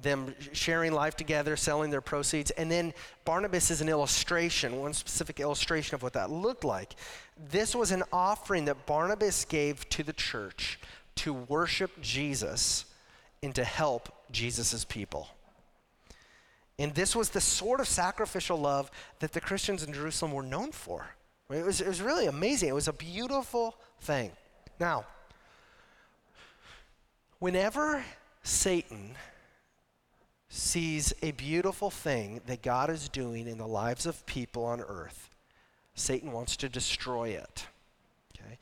them 0.00 0.32
sharing 0.52 0.92
life 0.92 1.16
together, 1.16 1.56
selling 1.56 1.90
their 1.90 2.00
proceeds. 2.00 2.52
And 2.52 2.70
then 2.70 2.94
Barnabas 3.24 3.72
is 3.72 3.80
an 3.80 3.88
illustration, 3.88 4.80
one 4.80 4.92
specific 4.92 5.40
illustration 5.40 5.96
of 5.96 6.04
what 6.04 6.12
that 6.12 6.30
looked 6.30 6.64
like. 6.64 6.94
This 7.50 7.74
was 7.74 7.90
an 7.90 8.04
offering 8.12 8.66
that 8.66 8.86
Barnabas 8.86 9.44
gave 9.44 9.88
to 9.90 10.04
the 10.04 10.12
church 10.12 10.78
to 11.18 11.32
worship 11.32 12.00
Jesus 12.00 12.84
and 13.42 13.54
to 13.54 13.64
help 13.64 14.08
Jesus' 14.30 14.84
people. 14.84 15.28
And 16.78 16.94
this 16.94 17.16
was 17.16 17.30
the 17.30 17.40
sort 17.40 17.80
of 17.80 17.88
sacrificial 17.88 18.56
love 18.56 18.90
that 19.18 19.32
the 19.32 19.40
Christians 19.40 19.82
in 19.82 19.92
Jerusalem 19.92 20.32
were 20.32 20.42
known 20.42 20.70
for. 20.70 21.06
It 21.50 21.64
was, 21.64 21.80
it 21.80 21.88
was 21.88 22.00
really 22.00 22.26
amazing. 22.26 22.68
It 22.68 22.74
was 22.74 22.88
a 22.88 22.92
beautiful 22.92 23.74
thing. 24.00 24.30
Now, 24.78 25.06
whenever 27.38 28.04
Satan 28.42 29.16
sees 30.48 31.12
a 31.22 31.32
beautiful 31.32 31.90
thing 31.90 32.42
that 32.46 32.62
God 32.62 32.90
is 32.90 33.08
doing 33.08 33.48
in 33.48 33.58
the 33.58 33.66
lives 33.66 34.06
of 34.06 34.24
people 34.26 34.64
on 34.64 34.80
earth, 34.80 35.30
Satan 35.94 36.32
wants 36.32 36.56
to 36.58 36.68
destroy 36.68 37.30
it. 37.30 37.66
Okay? 38.36 38.58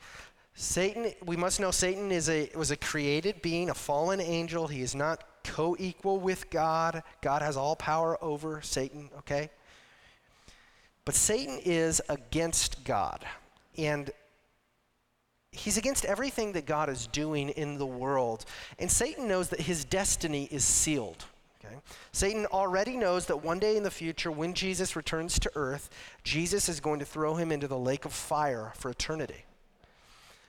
Satan, 0.59 1.13
we 1.23 1.37
must 1.37 1.59
know 1.59 1.69
Satan 1.69 2.11
is 2.11 2.29
a, 2.29 2.49
was 2.55 2.71
a 2.71 2.75
created 2.75 3.43
being, 3.43 3.69
a 3.69 3.75
fallen 3.75 4.19
angel. 4.19 4.65
He 4.65 4.81
is 4.81 4.95
not 4.95 5.23
co 5.43 5.75
equal 5.77 6.19
with 6.19 6.49
God. 6.49 7.03
God 7.21 7.43
has 7.43 7.55
all 7.55 7.75
power 7.75 8.17
over 8.23 8.59
Satan, 8.63 9.11
okay? 9.19 9.51
But 11.05 11.13
Satan 11.13 11.59
is 11.63 12.01
against 12.09 12.83
God. 12.85 13.23
And 13.77 14.09
he's 15.51 15.77
against 15.77 16.05
everything 16.05 16.53
that 16.53 16.65
God 16.65 16.89
is 16.89 17.05
doing 17.05 17.49
in 17.49 17.77
the 17.77 17.85
world. 17.85 18.43
And 18.79 18.91
Satan 18.91 19.27
knows 19.27 19.49
that 19.49 19.61
his 19.61 19.85
destiny 19.85 20.47
is 20.49 20.65
sealed. 20.65 21.25
Okay? 21.63 21.75
Satan 22.11 22.47
already 22.47 22.97
knows 22.97 23.27
that 23.27 23.43
one 23.43 23.59
day 23.59 23.77
in 23.77 23.83
the 23.83 23.91
future, 23.91 24.31
when 24.31 24.55
Jesus 24.55 24.95
returns 24.95 25.37
to 25.37 25.51
earth, 25.53 25.91
Jesus 26.23 26.67
is 26.67 26.79
going 26.79 26.97
to 26.97 27.05
throw 27.05 27.35
him 27.35 27.51
into 27.51 27.67
the 27.67 27.77
lake 27.77 28.05
of 28.05 28.11
fire 28.11 28.73
for 28.75 28.89
eternity. 28.89 29.43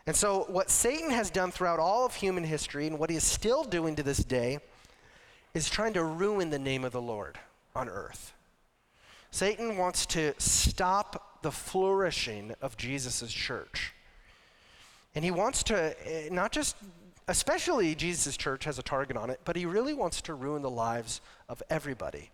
And 0.09 0.17
so, 0.17 0.47
what 0.49 0.71
Satan 0.71 1.11
has 1.11 1.29
done 1.29 1.51
throughout 1.51 1.79
all 1.79 2.07
of 2.07 2.15
human 2.15 2.43
history, 2.43 2.87
and 2.87 2.99
what 2.99 3.11
he 3.11 3.17
is 3.17 3.25
still 3.25 3.63
doing 3.63 3.95
to 3.97 4.03
this 4.03 4.25
day, 4.25 4.59
is 5.53 5.69
trying 5.69 5.93
to 5.93 6.03
ruin 6.03 6.49
the 6.49 6.59
name 6.59 6.83
of 6.83 6.93
the 6.93 7.01
Lord 7.01 7.39
on 7.77 7.91
earth. 7.91 8.33
Satan 9.31 9.77
wants 9.77 10.07
to 10.07 10.33
stop 10.39 11.43
the 11.43 11.53
flourishing 11.53 12.55
of 12.63 12.79
Jesus' 12.79 13.31
church. 13.31 13.93
And 15.15 15.27
he 15.27 15.31
wants 15.31 15.63
to, 15.65 15.95
eh, 16.09 16.31
not 16.33 16.53
just, 16.53 16.77
especially 17.27 17.95
Jesus' 17.95 18.39
church 18.39 18.65
has 18.65 18.79
a 18.79 18.83
target 18.83 19.19
on 19.19 19.29
it, 19.29 19.41
but 19.45 19.57
he 19.57 19.67
really 19.67 19.93
wants 19.93 20.23
to 20.23 20.33
ruin 20.33 20.63
the 20.63 20.71
lives 20.71 21.21
of 21.51 21.63
everybody. 21.69 22.31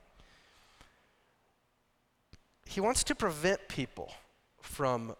He 2.66 2.81
wants 2.81 3.02
to 3.02 3.16
prevent 3.16 3.66
people 3.66 4.12
from 4.61 5.16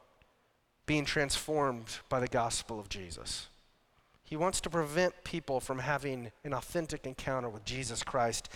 being 0.87 1.05
transformed 1.05 1.99
by 2.09 2.21
the 2.21 2.29
gospel 2.29 2.79
of 2.79 2.89
Jesus. 2.89 3.49
He 4.25 4.37
wants 4.37 4.61
to 4.63 4.71
prevent 4.71 5.25
people 5.25 5.61
from 5.61 5.79
having 5.79 6.33
an 6.45 6.55
authentic 6.55 7.07
encounter 7.07 7.49
with 7.49 7.65
Jesus 7.65 8.03
Christ. 8.03 8.49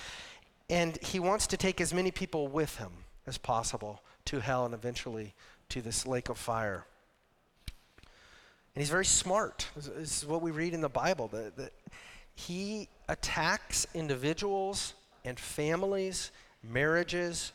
And 0.70 0.98
he 1.02 1.20
wants 1.20 1.46
to 1.48 1.56
take 1.56 1.80
as 1.80 1.94
many 1.94 2.10
people 2.10 2.48
with 2.48 2.76
him 2.76 2.90
as 3.26 3.38
possible 3.38 4.02
to 4.26 4.40
hell 4.40 4.64
and 4.64 4.74
eventually 4.74 5.34
to 5.68 5.82
this 5.82 6.06
lake 6.06 6.28
of 6.28 6.38
fire. 6.38 6.84
And 8.74 8.82
he's 8.82 8.90
very 8.90 9.04
smart. 9.04 9.68
This 9.74 9.88
is 9.88 10.26
what 10.26 10.42
we 10.42 10.50
read 10.50 10.74
in 10.74 10.80
the 10.80 10.88
Bible 10.88 11.28
that, 11.28 11.56
that 11.56 11.72
he 12.34 12.88
attacks 13.08 13.86
individuals 13.94 14.94
and 15.24 15.38
families, 15.38 16.30
marriages, 16.62 17.52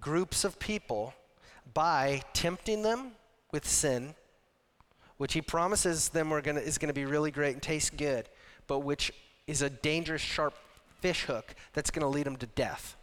groups 0.00 0.44
of 0.44 0.58
people 0.58 1.14
by 1.74 2.22
tempting 2.32 2.82
them 2.82 3.12
with 3.52 3.66
sin 3.66 4.14
which 5.18 5.32
he 5.32 5.42
promises 5.42 6.08
them 6.08 6.30
gonna, 6.40 6.60
is 6.60 6.78
going 6.78 6.88
to 6.88 6.94
be 6.94 7.04
really 7.04 7.30
great 7.30 7.52
and 7.52 7.62
taste 7.62 7.96
good, 7.96 8.28
but 8.66 8.80
which 8.80 9.12
is 9.46 9.62
a 9.62 9.68
dangerous, 9.68 10.22
sharp 10.22 10.54
fish 11.00 11.24
hook 11.24 11.54
that's 11.74 11.90
going 11.90 12.02
to 12.02 12.08
lead 12.08 12.24
them 12.24 12.36
to 12.36 12.46
death. 12.46 12.96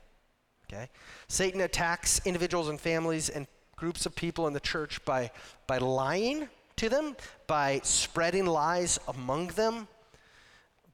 Okay? 0.68 0.90
Satan 1.28 1.62
attacks 1.62 2.22
individuals 2.26 2.70
and 2.70 2.80
families 2.80 3.30
and 3.30 3.48
groups 3.76 4.06
of 4.06 4.16
people 4.16 4.48
in 4.48 4.54
the 4.54 4.60
church 4.60 5.04
by, 5.06 5.30
by 5.68 5.78
lying 5.78 6.48
to 6.78 6.90
them, 6.90 7.16
by 7.48 7.82
spreading 7.84 8.46
lies 8.46 9.00
among 9.08 9.48
them, 9.48 9.88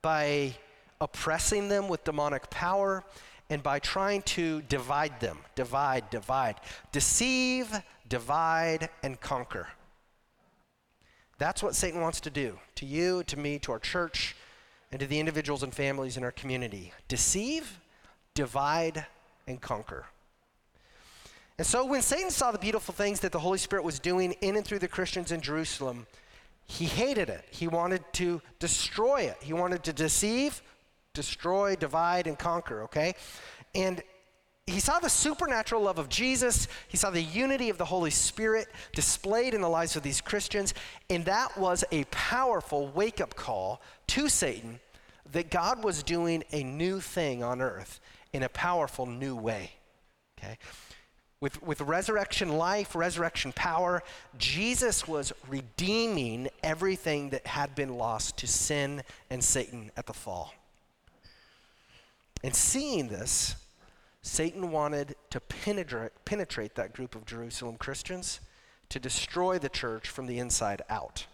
by 0.01 0.55
oppressing 0.99 1.69
them 1.69 1.87
with 1.87 2.03
demonic 2.03 2.49
power, 2.49 3.03
and 3.49 3.61
by 3.61 3.79
trying 3.79 4.21
to 4.23 4.61
divide 4.63 5.19
them. 5.19 5.37
Divide, 5.55 6.09
divide. 6.09 6.55
Deceive, 6.91 7.69
divide, 8.11 8.89
and 9.03 9.19
conquer. 9.21 9.69
That's 11.37 11.63
what 11.63 11.75
Satan 11.75 12.01
wants 12.01 12.19
to 12.21 12.29
do 12.29 12.59
to 12.75 12.85
you, 12.85 13.23
to 13.23 13.39
me, 13.39 13.57
to 13.59 13.71
our 13.71 13.79
church, 13.79 14.35
and 14.91 14.99
to 14.99 15.07
the 15.07 15.17
individuals 15.17 15.63
and 15.63 15.73
families 15.73 16.17
in 16.17 16.23
our 16.25 16.31
community 16.33 16.91
deceive, 17.07 17.79
divide, 18.33 19.05
and 19.47 19.61
conquer. 19.61 20.07
And 21.57 21.65
so 21.65 21.85
when 21.85 22.01
Satan 22.01 22.31
saw 22.31 22.51
the 22.51 22.59
beautiful 22.59 22.93
things 22.93 23.21
that 23.21 23.31
the 23.31 23.39
Holy 23.39 23.57
Spirit 23.57 23.85
was 23.85 23.97
doing 23.97 24.33
in 24.41 24.57
and 24.57 24.65
through 24.65 24.79
the 24.79 24.89
Christians 24.89 25.31
in 25.31 25.39
Jerusalem, 25.39 26.05
he 26.65 26.85
hated 26.85 27.29
it. 27.29 27.45
He 27.49 27.69
wanted 27.69 28.03
to 28.13 28.41
destroy 28.59 29.21
it. 29.21 29.37
He 29.41 29.53
wanted 29.53 29.83
to 29.83 29.93
deceive, 29.93 30.61
destroy, 31.13 31.77
divide, 31.77 32.27
and 32.27 32.37
conquer, 32.37 32.83
okay? 32.83 33.15
And 33.73 34.03
he 34.71 34.79
saw 34.79 34.99
the 34.99 35.09
supernatural 35.09 35.81
love 35.83 35.99
of 35.99 36.09
Jesus. 36.09 36.67
He 36.87 36.97
saw 36.97 37.09
the 37.09 37.21
unity 37.21 37.69
of 37.69 37.77
the 37.77 37.85
Holy 37.85 38.11
Spirit 38.11 38.67
displayed 38.93 39.53
in 39.53 39.61
the 39.61 39.69
lives 39.69 39.95
of 39.95 40.03
these 40.03 40.21
Christians. 40.21 40.73
And 41.09 41.25
that 41.25 41.57
was 41.57 41.83
a 41.91 42.05
powerful 42.05 42.87
wake 42.87 43.21
up 43.21 43.35
call 43.35 43.81
to 44.07 44.29
Satan 44.29 44.79
that 45.31 45.49
God 45.49 45.83
was 45.83 46.03
doing 46.03 46.43
a 46.51 46.63
new 46.63 46.99
thing 46.99 47.43
on 47.43 47.61
earth 47.61 47.99
in 48.33 48.43
a 48.43 48.49
powerful 48.49 49.05
new 49.05 49.35
way. 49.35 49.71
Okay? 50.37 50.57
With, 51.39 51.61
with 51.63 51.81
resurrection 51.81 52.49
life, 52.49 52.95
resurrection 52.95 53.51
power, 53.53 54.03
Jesus 54.37 55.07
was 55.07 55.33
redeeming 55.49 56.49
everything 56.61 57.31
that 57.31 57.47
had 57.47 57.73
been 57.73 57.97
lost 57.97 58.37
to 58.37 58.47
sin 58.47 59.01
and 59.29 59.43
Satan 59.43 59.91
at 59.97 60.05
the 60.05 60.13
fall. 60.13 60.53
And 62.43 62.55
seeing 62.55 63.07
this, 63.07 63.55
Satan 64.21 64.71
wanted 64.71 65.15
to 65.29 65.39
penetrate, 65.39 66.11
penetrate 66.25 66.75
that 66.75 66.93
group 66.93 67.15
of 67.15 67.25
Jerusalem 67.25 67.77
Christians 67.77 68.39
to 68.89 68.99
destroy 68.99 69.57
the 69.57 69.69
church 69.69 70.09
from 70.09 70.27
the 70.27 70.37
inside 70.39 70.81
out. 70.89 71.25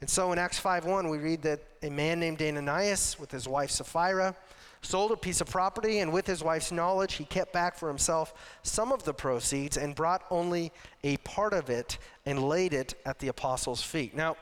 And 0.00 0.10
so 0.10 0.32
in 0.32 0.38
Acts 0.38 0.58
5:1 0.58 1.08
we 1.08 1.18
read 1.18 1.42
that 1.42 1.60
a 1.82 1.88
man 1.88 2.18
named 2.18 2.42
Ananias 2.42 3.18
with 3.20 3.30
his 3.30 3.46
wife 3.46 3.70
Sapphira 3.70 4.34
sold 4.82 5.12
a 5.12 5.16
piece 5.16 5.40
of 5.40 5.48
property 5.48 6.00
and 6.00 6.12
with 6.12 6.26
his 6.26 6.42
wife's 6.42 6.72
knowledge 6.72 7.14
he 7.14 7.24
kept 7.24 7.52
back 7.52 7.76
for 7.76 7.86
himself 7.86 8.34
some 8.64 8.90
of 8.90 9.04
the 9.04 9.14
proceeds 9.14 9.76
and 9.76 9.94
brought 9.94 10.24
only 10.28 10.72
a 11.04 11.16
part 11.18 11.52
of 11.52 11.70
it 11.70 11.98
and 12.26 12.42
laid 12.48 12.74
it 12.74 12.94
at 13.06 13.20
the 13.20 13.28
apostles' 13.28 13.80
feet. 13.80 14.12
Now 14.12 14.36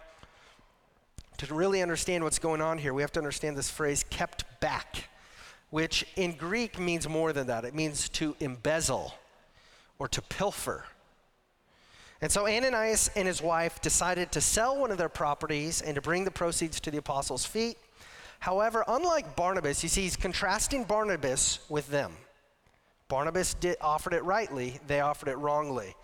to 1.37 1.55
really 1.55 1.83
understand 1.83 2.25
what's 2.25 2.39
going 2.39 2.63
on 2.63 2.79
here, 2.79 2.93
we 2.93 3.03
have 3.03 3.13
to 3.13 3.21
understand 3.21 3.57
this 3.57 3.71
phrase 3.71 4.03
kept 4.09 4.45
back, 4.61 5.10
which 5.71 6.05
in 6.17 6.33
Greek 6.33 6.79
means 6.79 7.09
more 7.09 7.33
than 7.33 7.47
that. 7.47 7.65
It 7.65 7.75
means 7.75 8.09
to 8.11 8.37
embezzle 8.41 9.15
or 9.99 10.09
to 10.09 10.23
pilfer. 10.23 10.85
And 12.21 12.31
so 12.31 12.47
Ananias 12.47 13.11
and 13.17 13.27
his 13.27 13.41
wife 13.41 13.81
decided 13.81 14.31
to 14.33 14.41
sell 14.41 14.79
one 14.79 14.91
of 14.91 14.99
their 14.99 15.09
properties 15.09 15.81
and 15.81 15.95
to 15.95 16.03
bring 16.03 16.25
the 16.25 16.31
proceeds 16.31 16.81
to 16.81 16.91
the 16.91 16.99
apostles' 16.99 17.47
feet. 17.47 17.79
However, 18.41 18.85
unlike 18.87 19.37
Barnabas, 19.37 19.83
you 19.83 19.89
see, 19.89 20.03
he's 20.03 20.17
contrasting 20.17 20.85
Barnabas 20.85 21.61
with 21.69 21.89
them. 21.89 22.13
Barnabas 23.09 23.55
did, 23.55 23.77
offered 23.81 24.15
it 24.15 24.25
rightly, 24.25 24.81
they 24.87 25.01
offered 25.01 25.29
it 25.29 25.37
wrongly. 25.37 25.95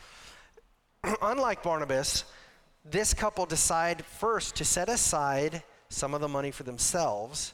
unlike 1.23 1.63
Barnabas, 1.63 2.25
this 2.85 3.15
couple 3.15 3.47
decide 3.47 4.05
first 4.05 4.57
to 4.57 4.65
set 4.65 4.89
aside 4.89 5.63
some 5.89 6.15
of 6.15 6.21
the 6.21 6.29
money 6.29 6.51
for 6.51 6.63
themselves, 6.63 7.53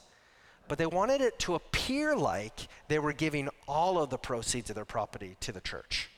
but 0.72 0.78
they 0.78 0.86
wanted 0.86 1.20
it 1.20 1.38
to 1.38 1.54
appear 1.54 2.16
like 2.16 2.66
they 2.88 2.98
were 2.98 3.12
giving 3.12 3.50
all 3.68 3.98
of 3.98 4.08
the 4.08 4.16
proceeds 4.16 4.70
of 4.70 4.74
their 4.74 4.86
property 4.86 5.36
to 5.38 5.52
the 5.52 5.60
church. 5.60 6.08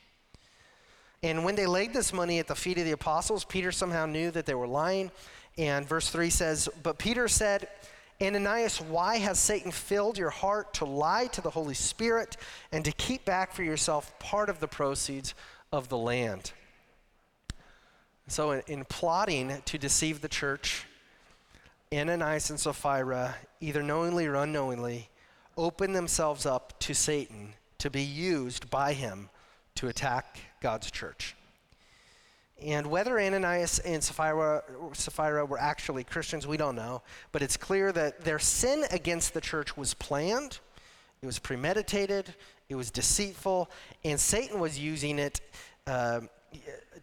And 1.25 1.45
when 1.45 1.57
they 1.57 1.67
laid 1.67 1.93
this 1.93 2.13
money 2.13 2.39
at 2.39 2.47
the 2.47 2.55
feet 2.55 2.79
of 2.79 2.85
the 2.85 2.93
apostles, 2.93 3.45
Peter 3.45 3.73
somehow 3.73 4.07
knew 4.07 4.31
that 4.31 4.47
they 4.47 4.55
were 4.55 4.69
lying. 4.69 5.11
And 5.59 5.89
verse 5.89 6.09
3 6.09 6.31
says, 6.31 6.69
But 6.85 6.99
Peter 6.99 7.27
said, 7.27 7.67
Ananias, 8.23 8.81
why 8.81 9.17
has 9.17 9.41
Satan 9.41 9.73
filled 9.73 10.19
your 10.19 10.31
heart 10.31 10.73
to 10.75 10.85
lie 10.85 11.27
to 11.33 11.41
the 11.41 11.51
Holy 11.51 11.75
Spirit 11.75 12.37
and 12.71 12.85
to 12.85 12.93
keep 12.93 13.25
back 13.25 13.53
for 13.55 13.65
yourself 13.65 14.17
part 14.21 14.49
of 14.49 14.61
the 14.61 14.69
proceeds 14.69 15.35
of 15.73 15.89
the 15.89 15.99
land? 15.99 16.53
So, 18.29 18.53
in, 18.53 18.63
in 18.69 18.85
plotting 18.85 19.63
to 19.65 19.79
deceive 19.79 20.21
the 20.21 20.29
church, 20.29 20.87
Ananias 21.95 22.51
and 22.51 22.59
Sapphira, 22.59 23.37
either 23.61 23.83
knowingly 23.83 24.27
or 24.27 24.35
unknowingly, 24.35 25.09
opened 25.57 25.95
themselves 25.95 26.47
up 26.47 26.79
to 26.81 26.95
Satan 26.95 27.55
to 27.79 27.91
be 27.91 28.03
used 28.03 28.71
by 28.71 28.93
him 28.93 29.29
to 29.77 29.89
attack 29.89 30.39
God's 30.61 30.91
church. 30.91 31.37
And 32.63 32.87
whether 32.87 33.19
Ananias 33.19 33.79
and 33.81 34.03
Sapphira, 34.03 34.63
Sapphira 34.93 35.45
were 35.45 35.61
actually 35.61 36.05
Christians, 36.05 36.47
we 36.47 36.57
don't 36.57 36.77
know. 36.77 37.03
But 37.33 37.43
it's 37.43 37.57
clear 37.57 37.93
that 37.93 38.25
their 38.25 38.39
sin 38.39 38.85
against 38.91 39.35
the 39.35 39.41
church 39.41 39.77
was 39.77 39.95
planned, 39.95 40.61
it 41.21 41.27
was 41.27 41.39
premeditated, 41.39 42.35
it 42.69 42.75
was 42.75 42.91
deceitful, 42.91 43.71
and 44.05 44.19
Satan 44.19 44.61
was 44.61 44.79
using 44.79 45.19
it 45.19 45.41
uh, 45.87 46.21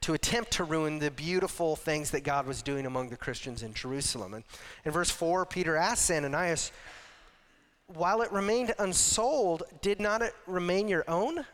to 0.01 0.13
attempt 0.13 0.51
to 0.51 0.63
ruin 0.63 1.00
the 1.00 1.12
beautiful 1.12 1.75
things 1.75 2.12
that 2.12 2.24
God 2.24 2.48
was 2.48 2.62
doing 2.62 2.86
among 2.86 3.10
the 3.10 3.17
Christians 3.17 3.62
in 3.62 3.74
Jerusalem. 3.74 4.34
And 4.34 4.43
in 4.84 4.91
verse 4.91 5.12
4, 5.12 5.46
Peter 5.46 5.77
asks 5.77 6.10
Ananias, 6.10 6.72
While 7.88 8.22
it 8.24 8.31
remained 8.31 8.74
unsold, 8.79 9.63
did 9.81 10.00
not 10.00 10.22
it 10.22 10.34
remain 10.48 10.88
your 10.88 11.03
own? 11.08 11.46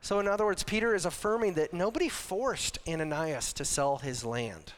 So, 0.00 0.18
in 0.18 0.26
other 0.26 0.44
words, 0.44 0.64
Peter 0.64 0.94
is 0.94 1.04
affirming 1.04 1.54
that 1.54 1.72
nobody 1.72 2.08
forced 2.08 2.78
Ananias 2.88 3.52
to 3.52 3.64
sell 3.64 3.98
his 3.98 4.24
land. 4.24 4.72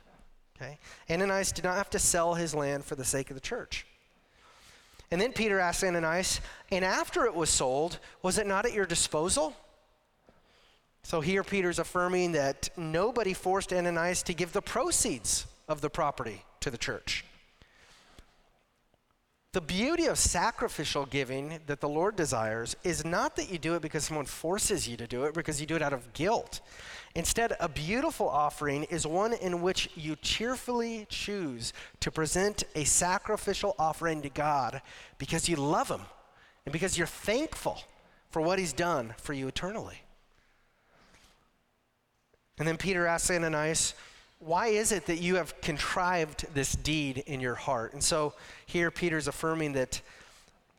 Okay? 0.56 0.78
Ananias 1.08 1.52
did 1.52 1.64
not 1.64 1.76
have 1.76 1.90
to 1.90 1.98
sell 1.98 2.34
his 2.34 2.54
land 2.54 2.84
for 2.84 2.94
the 2.94 3.04
sake 3.04 3.30
of 3.30 3.34
the 3.34 3.40
church. 3.40 3.86
And 5.10 5.20
then 5.20 5.32
Peter 5.32 5.60
asks 5.60 5.84
Ananias, 5.84 6.40
and 6.70 6.84
after 6.84 7.24
it 7.24 7.34
was 7.34 7.48
sold, 7.48 8.00
was 8.22 8.38
it 8.38 8.46
not 8.46 8.66
at 8.66 8.72
your 8.72 8.86
disposal? 8.86 9.54
So 11.04 11.20
here 11.20 11.44
Peter's 11.44 11.78
affirming 11.78 12.32
that 12.32 12.70
nobody 12.78 13.34
forced 13.34 13.74
Ananias 13.74 14.22
to 14.22 14.32
give 14.32 14.54
the 14.54 14.62
proceeds 14.62 15.46
of 15.68 15.82
the 15.82 15.90
property 15.90 16.42
to 16.60 16.70
the 16.70 16.78
church. 16.78 17.26
The 19.52 19.60
beauty 19.60 20.06
of 20.06 20.18
sacrificial 20.18 21.04
giving 21.04 21.60
that 21.66 21.82
the 21.82 21.88
Lord 21.88 22.16
desires 22.16 22.74
is 22.84 23.04
not 23.04 23.36
that 23.36 23.52
you 23.52 23.58
do 23.58 23.74
it 23.74 23.82
because 23.82 24.04
someone 24.04 24.24
forces 24.24 24.88
you 24.88 24.96
to 24.96 25.06
do 25.06 25.24
it, 25.24 25.34
because 25.34 25.60
you 25.60 25.66
do 25.66 25.76
it 25.76 25.82
out 25.82 25.92
of 25.92 26.12
guilt. 26.14 26.62
Instead, 27.14 27.52
a 27.60 27.68
beautiful 27.68 28.28
offering 28.28 28.84
is 28.84 29.06
one 29.06 29.34
in 29.34 29.60
which 29.60 29.90
you 29.94 30.16
cheerfully 30.16 31.06
choose 31.10 31.74
to 32.00 32.10
present 32.10 32.64
a 32.74 32.84
sacrificial 32.84 33.76
offering 33.78 34.22
to 34.22 34.30
God 34.30 34.80
because 35.18 35.50
you 35.50 35.56
love 35.56 35.90
Him 35.90 36.00
and 36.64 36.72
because 36.72 36.96
you're 36.96 37.06
thankful 37.06 37.78
for 38.30 38.40
what 38.40 38.58
He's 38.58 38.72
done 38.72 39.14
for 39.18 39.34
you 39.34 39.46
eternally. 39.46 40.00
And 42.58 42.68
then 42.68 42.76
Peter 42.76 43.06
asks 43.06 43.30
Ananias, 43.30 43.94
why 44.38 44.68
is 44.68 44.92
it 44.92 45.06
that 45.06 45.20
you 45.20 45.36
have 45.36 45.60
contrived 45.60 46.46
this 46.54 46.72
deed 46.72 47.18
in 47.26 47.40
your 47.40 47.54
heart? 47.54 47.94
And 47.94 48.02
so 48.04 48.34
here 48.66 48.90
Peter's 48.90 49.26
affirming 49.26 49.72
that 49.72 50.00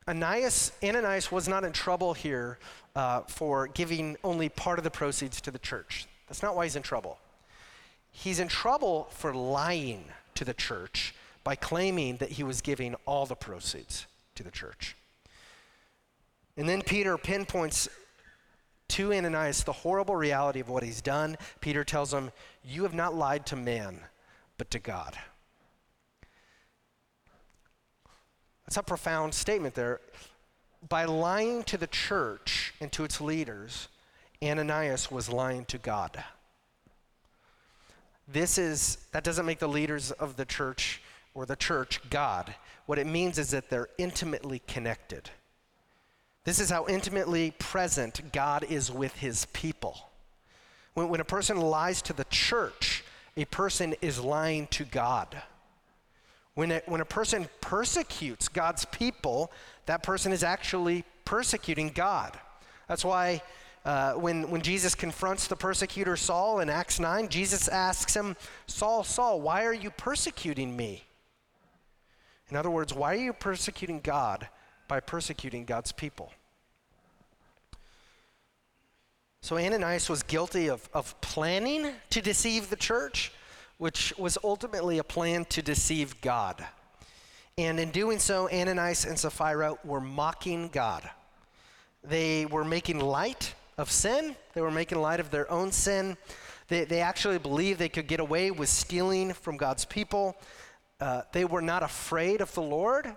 Ananias, 0.07 0.71
Ananias 0.83 1.31
was 1.31 1.47
not 1.47 1.63
in 1.63 1.71
trouble 1.71 2.13
here 2.13 2.59
uh, 2.95 3.21
for 3.21 3.67
giving 3.67 4.17
only 4.23 4.49
part 4.49 4.77
of 4.77 4.83
the 4.83 4.91
proceeds 4.91 5.41
to 5.41 5.51
the 5.51 5.59
church. 5.59 6.05
That's 6.27 6.43
not 6.43 6.55
why 6.55 6.65
he's 6.65 6.75
in 6.75 6.83
trouble. 6.83 7.17
He's 8.11 8.39
in 8.39 8.47
trouble 8.47 9.07
for 9.11 9.33
lying 9.33 10.05
to 10.35 10.45
the 10.45 10.53
church 10.53 11.15
by 11.43 11.55
claiming 11.55 12.17
that 12.17 12.31
he 12.31 12.43
was 12.43 12.61
giving 12.61 12.95
all 13.05 13.25
the 13.25 13.35
proceeds 13.35 14.05
to 14.35 14.43
the 14.43 14.51
church. 14.51 14.95
And 16.55 16.69
then 16.69 16.81
Peter 16.81 17.17
pinpoints 17.17 17.89
to 18.89 19.13
Ananias 19.13 19.63
the 19.63 19.71
horrible 19.71 20.15
reality 20.15 20.59
of 20.59 20.69
what 20.69 20.83
he's 20.83 21.01
done. 21.01 21.37
Peter 21.59 21.83
tells 21.83 22.13
him, 22.13 22.31
You 22.63 22.83
have 22.83 22.93
not 22.93 23.15
lied 23.15 23.45
to 23.47 23.55
man, 23.55 23.99
but 24.57 24.69
to 24.71 24.79
God. 24.79 25.17
That's 28.65 28.77
a 28.77 28.83
profound 28.83 29.33
statement 29.33 29.75
there. 29.75 30.01
By 30.87 31.05
lying 31.05 31.63
to 31.63 31.77
the 31.77 31.87
church 31.87 32.73
and 32.79 32.91
to 32.91 33.03
its 33.03 33.21
leaders, 33.21 33.87
Ananias 34.43 35.11
was 35.11 35.29
lying 35.29 35.65
to 35.65 35.77
God. 35.77 36.23
This 38.27 38.57
is, 38.57 38.97
that 39.11 39.23
doesn't 39.23 39.45
make 39.45 39.59
the 39.59 39.67
leaders 39.67 40.11
of 40.11 40.35
the 40.35 40.45
church 40.45 41.01
or 41.33 41.45
the 41.45 41.55
church 41.55 42.01
God. 42.09 42.55
What 42.85 42.97
it 42.97 43.07
means 43.07 43.37
is 43.37 43.51
that 43.51 43.69
they're 43.69 43.89
intimately 43.97 44.61
connected. 44.67 45.29
This 46.45 46.59
is 46.59 46.69
how 46.69 46.85
intimately 46.87 47.51
present 47.57 48.31
God 48.31 48.63
is 48.69 48.91
with 48.91 49.15
his 49.15 49.45
people. 49.47 49.97
When, 50.93 51.09
when 51.09 51.19
a 51.19 51.25
person 51.25 51.59
lies 51.59 52.03
to 52.03 52.13
the 52.13 52.23
church, 52.25 53.03
a 53.35 53.45
person 53.45 53.95
is 54.01 54.19
lying 54.19 54.67
to 54.67 54.85
God. 54.85 55.35
When 56.53 56.71
a, 56.71 56.81
when 56.85 57.01
a 57.01 57.05
person 57.05 57.49
persecutes 57.61 58.47
God's 58.47 58.85
people, 58.85 59.51
that 59.87 60.03
person 60.03 60.31
is 60.31 60.43
actually 60.43 61.03
persecuting 61.25 61.89
God. 61.89 62.39
That's 62.87 63.03
why 63.03 63.41
uh, 63.83 64.13
when, 64.13 64.49
when 64.51 64.61
Jesus 64.61 64.93
confronts 64.93 65.47
the 65.47 65.55
persecutor 65.55 66.15
Saul 66.15 66.59
in 66.59 66.69
Acts 66.69 66.99
9, 66.99 67.27
Jesus 67.27 67.67
asks 67.67 68.15
him, 68.15 68.37
Saul, 68.67 69.03
Saul, 69.03 69.41
why 69.41 69.65
are 69.65 69.73
you 69.73 69.89
persecuting 69.89 70.77
me? 70.77 71.03
In 72.49 72.55
other 72.55 72.69
words, 72.69 72.93
why 72.93 73.13
are 73.15 73.19
you 73.19 73.33
persecuting 73.33 73.99
God 73.99 74.47
by 74.87 74.99
persecuting 74.99 75.65
God's 75.65 75.91
people. 75.91 76.31
So 79.41 79.57
Ananias 79.57 80.09
was 80.09 80.23
guilty 80.23 80.69
of, 80.69 80.89
of 80.91 81.19
planning 81.21 81.91
to 82.09 82.21
deceive 82.21 82.71
the 82.71 82.75
church, 82.75 83.31
which 83.77 84.11
was 84.17 84.39
ultimately 84.43 84.97
a 84.97 85.03
plan 85.03 85.45
to 85.45 85.61
deceive 85.61 86.19
God. 86.21 86.65
And 87.57 87.79
in 87.79 87.91
doing 87.91 88.17
so, 88.17 88.49
Ananias 88.49 89.05
and 89.05 89.19
Sapphira 89.19 89.75
were 89.83 90.01
mocking 90.01 90.69
God. 90.69 91.07
They 92.03 92.47
were 92.47 92.65
making 92.65 92.99
light 92.99 93.53
of 93.77 93.91
sin, 93.91 94.35
they 94.53 94.61
were 94.61 94.71
making 94.71 94.99
light 94.99 95.19
of 95.19 95.29
their 95.29 95.51
own 95.51 95.71
sin. 95.71 96.17
They, 96.67 96.85
they 96.85 97.01
actually 97.01 97.37
believed 97.37 97.77
they 97.77 97.89
could 97.89 98.07
get 98.07 98.19
away 98.19 98.49
with 98.49 98.69
stealing 98.69 99.33
from 99.33 99.57
God's 99.57 99.85
people. 99.85 100.35
Uh, 100.99 101.21
they 101.33 101.45
were 101.45 101.61
not 101.61 101.83
afraid 101.83 102.41
of 102.41 102.51
the 102.55 102.63
Lord 102.63 103.15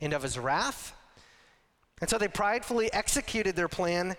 and 0.00 0.12
of 0.12 0.22
his 0.22 0.38
wrath. 0.38 0.94
And 2.00 2.10
so 2.10 2.18
they 2.18 2.28
pridefully 2.28 2.92
executed 2.92 3.56
their 3.56 3.68
plan 3.68 4.16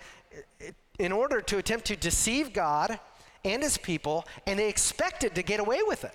in 0.99 1.11
order 1.11 1.41
to 1.41 1.57
attempt 1.57 1.85
to 1.85 1.95
deceive 1.95 2.53
God 2.53 2.99
and 3.45 3.61
his 3.61 3.77
people, 3.77 4.25
and 4.45 4.59
they 4.59 4.69
expected 4.69 5.35
to 5.35 5.43
get 5.43 5.59
away 5.59 5.81
with 5.85 6.03
it. 6.03 6.13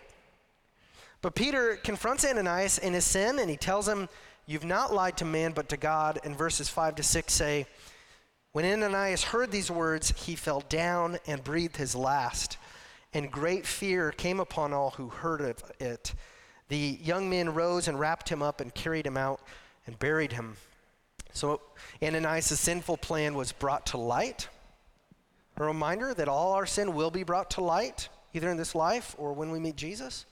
But 1.23 1.37
Peter 1.37 1.77
confronts 1.77 2.25
Ananias 2.25 2.79
in 2.79 2.93
his 2.93 3.05
sin, 3.05 3.39
and 3.39 3.49
he 3.49 3.57
tells 3.57 3.87
him, 3.87 4.09
You've 4.45 4.65
not 4.65 4.93
lied 4.93 5.17
to 5.19 5.25
man, 5.25 5.53
but 5.53 5.69
to 5.69 5.77
God. 5.77 6.19
And 6.25 6.37
verses 6.37 6.69
5 6.69 6.97
to 6.97 7.03
6 7.05 7.33
say, 7.33 7.67
When 8.51 8.65
Ananias 8.65 9.23
heard 9.23 9.53
these 9.53 9.71
words, 9.71 10.13
he 10.27 10.35
fell 10.35 10.65
down 10.69 11.19
and 11.27 11.45
breathed 11.45 11.77
his 11.77 11.95
last. 11.95 12.59
And 13.15 13.31
great 13.31 13.67
fear 13.67 14.11
came 14.11 14.41
upon 14.41 14.73
all 14.73 14.91
who 14.91 15.11
heard 15.11 15.41
of 15.41 15.63
it. 15.79 16.13
The 16.73 16.99
young 17.03 17.29
men 17.29 17.53
rose 17.53 17.87
and 17.87 18.01
wrapped 18.01 18.31
him 18.31 18.41
up 18.41 18.63
and 18.63 18.73
carried 18.73 19.07
him 19.07 19.19
out 19.19 19.43
and 19.87 19.99
buried 19.99 20.33
him. 20.33 20.57
So 21.35 21.61
Ananias' 22.03 22.59
sinful 22.59 22.97
plan 22.97 23.35
was 23.35 23.53
brought 23.53 23.85
to 23.89 23.99
light. 23.99 24.49
A 25.59 25.65
reminder 25.65 26.15
that 26.15 26.29
all 26.29 26.53
our 26.53 26.65
sin 26.65 26.95
will 26.95 27.11
be 27.11 27.25
brought 27.25 27.51
to 27.51 27.61
light, 27.61 28.09
either 28.33 28.49
in 28.49 28.57
this 28.57 28.75
life 28.75 29.15
or 29.19 29.35
when 29.35 29.51
we 29.51 29.59
meet 29.59 29.77
Jesus. 29.77 30.25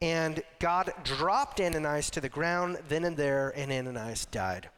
And 0.00 0.42
God 0.58 0.90
dropped 1.04 1.60
Ananias 1.60 2.08
to 2.12 2.22
the 2.22 2.30
ground 2.30 2.78
then 2.88 3.04
and 3.04 3.14
there, 3.14 3.52
and 3.54 3.70
Ananias 3.70 4.24
died. 4.24 4.70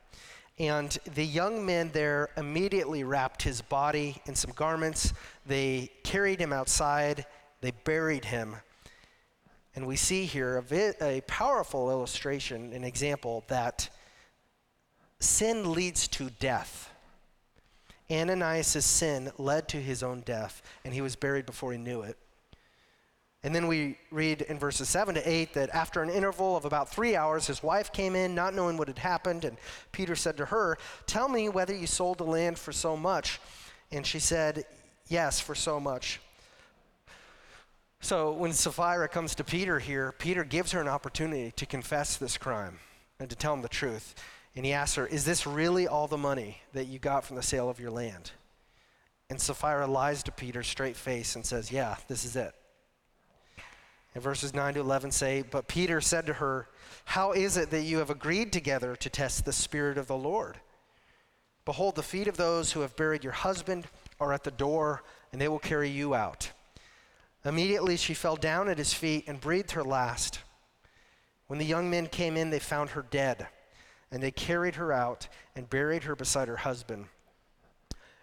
And 0.59 0.91
the 1.15 1.25
young 1.25 1.65
men 1.65 1.91
there 1.93 2.31
immediately 2.37 3.05
wrapped 3.05 3.45
his 3.45 3.63
body 3.63 4.21
in 4.27 4.35
some 4.35 4.51
garments. 4.57 5.15
They 5.47 5.93
carried 6.03 6.41
him 6.41 6.53
outside, 6.53 7.27
they 7.61 7.71
buried 7.85 8.25
him. 8.25 8.57
And 9.75 9.87
we 9.87 9.97
see 9.97 10.27
here 10.27 10.59
a, 10.59 10.63
vi- 10.63 10.95
a 11.01 11.23
powerful 11.23 11.91
illustration, 11.91 12.73
an 12.73 12.85
example 12.85 13.45
that 13.49 13.89
sin 15.19 15.73
leads 15.73 16.09
to 16.09 16.31
death. 16.31 16.91
Ananias' 18.11 18.85
sin 18.85 19.31
led 19.39 19.69
to 19.69 19.79
his 19.79 20.03
own 20.03 20.21
death, 20.21 20.61
and 20.85 20.93
he 20.93 21.01
was 21.01 21.17
buried 21.17 21.47
before 21.47 21.73
he 21.73 21.79
knew 21.79 22.03
it. 22.03 22.19
And 23.45 23.55
then 23.55 23.67
we 23.67 23.99
read 24.11 24.43
in 24.43 24.59
verses 24.59 24.89
7 24.89 25.17
to 25.17 25.29
8 25.29 25.55
that 25.55 25.71
after 25.71 26.03
an 26.03 26.11
interval 26.11 26.57
of 26.57 26.65
about 26.65 26.91
three 26.91 27.17
hours, 27.17 27.49
his 27.49 27.63
wife 27.63 27.93
came 27.93 28.15
in, 28.15 28.35
not 28.35 28.55
knowing 28.55 28.77
what 28.77 28.87
had 28.87 28.99
happened. 28.99 29.45
And 29.45 29.57
Peter 29.91 30.15
said 30.15 30.37
to 30.37 30.47
her, 30.47 30.79
Tell 31.07 31.29
me 31.29 31.49
whether 31.49 31.75
you 31.75 31.89
sold 31.89 32.19
the 32.19 32.25
land 32.25 32.57
for 32.57 32.71
so 32.71 32.97
much. 32.97 33.41
And 33.91 34.07
she 34.07 34.21
said, 34.21 34.65
Yes, 35.09 35.41
for 35.41 35.57
so 35.57 35.81
much. 35.81 36.21
So 38.03 38.33
when 38.33 38.53
Sapphira 38.53 39.07
comes 39.07 39.37
to 39.37 39.45
Peter 39.45 39.79
here, 39.79 40.11
Peter 40.11 40.43
gives 40.43 40.73
her 40.73 40.81
an 40.81 40.89
opportunity 40.89 41.53
to 41.53 41.65
confess 41.65 42.17
this 42.17 42.37
crime 42.37 42.81
and 43.21 43.31
to 43.31 43.37
tell 43.37 43.55
him 43.55 43.63
the 43.63 43.69
truth. 43.69 44.17
And 44.57 44.67
he 44.67 44.73
asks 44.73 44.97
her, 44.97 45.07
Is 45.07 45.25
this 45.25 45.47
really 45.47 45.87
all 45.87 46.09
the 46.09 46.19
money 46.19 46.59
that 46.73 46.89
you 46.89 46.99
got 46.99 47.25
from 47.25 47.37
the 47.37 47.45
sale 47.45 47.71
of 47.71 47.79
your 47.79 47.93
land? 47.93 48.33
And 49.31 49.41
Sapphira 49.41 49.87
lies 49.87 50.25
to 50.25 50.33
Peter 50.33 50.65
straight 50.65 50.97
face 50.97 51.37
and 51.37 51.47
says, 51.47 51.71
Yeah, 51.71 51.95
this 52.09 52.25
is 52.25 52.35
it. 52.35 52.53
And 54.17 54.23
verses 54.23 54.53
9 54.53 54.75
to 54.75 54.81
11 54.81 55.13
say, 55.13 55.45
But 55.49 55.69
Peter 55.69 56.01
said 56.01 56.27
to 56.27 56.35
her, 56.35 56.69
How 57.05 57.31
is 57.31 57.57
it 57.57 57.71
that 57.71 57.83
you 57.83 57.99
have 57.99 58.11
agreed 58.11 58.53
together 58.53 58.97
to 58.97 59.11
test 59.11 59.45
the 59.45 59.53
Spirit 59.53 59.97
of 59.97 60.09
the 60.09 60.17
Lord? 60.17 60.59
Behold, 61.65 61.95
the 61.95 62.03
feet 62.03 62.27
of 62.27 62.37
those 62.37 62.73
who 62.73 62.81
have 62.81 62.97
buried 62.97 63.23
your 63.23 63.33
husband 63.33 63.87
are 64.19 64.33
at 64.33 64.43
the 64.43 64.51
door, 64.51 65.05
and 65.31 65.41
they 65.41 65.47
will 65.47 65.61
carry 65.61 65.89
you 65.89 66.17
out. 66.17 66.51
Immediately 67.45 67.97
she 67.97 68.15
fell 68.15 68.37
down 68.37 68.69
at 68.69 68.79
his 68.79 68.93
feet 68.93 69.25
and 69.27 69.41
breathed 69.41 69.73
her 69.73 69.83
last. 69.83 70.41
When 71.49 71.59
the 71.59 71.65
young 71.65 71.91
men 71.91 72.07
came 72.07 72.37
in, 72.37 72.51
they 72.51 72.61
found 72.61 72.91
her 72.91 73.05
dead, 73.11 73.49
and 74.11 74.23
they 74.23 74.31
carried 74.31 74.77
her 74.77 74.93
out 74.93 75.29
and 75.57 75.69
buried 75.69 76.05
her 76.05 76.15
beside 76.15 76.49
her 76.49 76.57
husband. 76.57 77.07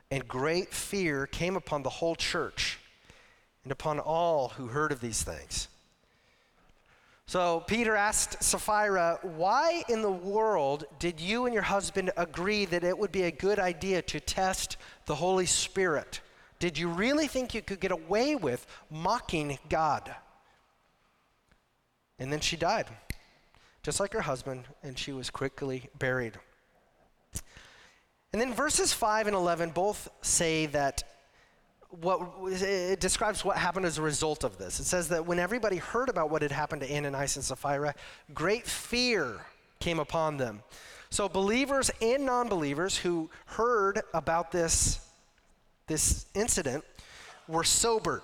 And 0.09 0.27
great 0.27 0.73
fear 0.73 1.27
came 1.27 1.55
upon 1.55 1.83
the 1.83 1.89
whole 1.89 2.15
church 2.15 2.79
and 3.63 3.71
upon 3.71 3.99
all 3.99 4.49
who 4.49 4.67
heard 4.67 4.91
of 4.91 5.01
these 5.01 5.21
things. 5.21 5.67
So 7.27 7.59
Peter 7.67 7.95
asked 7.95 8.41
Sapphira, 8.41 9.19
Why 9.21 9.83
in 9.87 10.01
the 10.01 10.09
world 10.09 10.85
did 10.97 11.19
you 11.19 11.45
and 11.45 11.53
your 11.53 11.61
husband 11.61 12.09
agree 12.17 12.65
that 12.65 12.83
it 12.83 12.97
would 12.97 13.11
be 13.11 13.23
a 13.23 13.31
good 13.31 13.59
idea 13.59 14.01
to 14.01 14.19
test 14.19 14.77
the 15.05 15.13
Holy 15.13 15.45
Spirit? 15.45 16.21
Did 16.59 16.77
you 16.77 16.89
really 16.89 17.27
think 17.27 17.53
you 17.53 17.61
could 17.61 17.79
get 17.79 17.91
away 17.91 18.35
with 18.35 18.67
mocking 18.89 19.57
God? 19.69 20.13
And 22.19 22.31
then 22.31 22.41
she 22.41 22.57
died, 22.57 22.87
just 23.81 23.99
like 24.01 24.11
her 24.11 24.21
husband, 24.21 24.65
and 24.83 24.99
she 24.99 25.13
was 25.13 25.29
quickly 25.29 25.89
buried. 25.97 26.33
And 28.33 28.41
then 28.41 28.53
verses 28.53 28.91
5 28.91 29.27
and 29.27 29.35
11 29.35 29.69
both 29.69 30.09
say 30.21 30.65
that 30.67 31.03
what 32.01 32.21
it 32.61 32.99
describes 32.99 33.43
what 33.43 33.57
happened 33.57 33.85
as 33.85 33.97
a 33.97 34.01
result 34.01 34.43
of 34.43 34.57
this. 34.57 34.79
It 34.79 34.83
says 34.83 35.09
that 35.09 35.25
when 35.25 35.39
everybody 35.39 35.77
heard 35.77 36.09
about 36.09 36.29
what 36.29 36.43
had 36.43 36.51
happened 36.51 36.81
to 36.81 36.95
Ananias 36.95 37.35
and 37.35 37.43
Sapphira, 37.43 37.95
great 38.33 38.67
fear 38.67 39.45
came 39.79 39.99
upon 39.99 40.37
them. 40.37 40.61
So 41.09 41.27
believers 41.27 41.89
and 42.01 42.25
non-believers 42.25 42.97
who 42.97 43.31
heard 43.45 44.01
about 44.13 44.51
this 44.51 44.99
this 45.89 46.27
incident 46.33 46.85
were 47.49 47.65
sobered. 47.65 48.23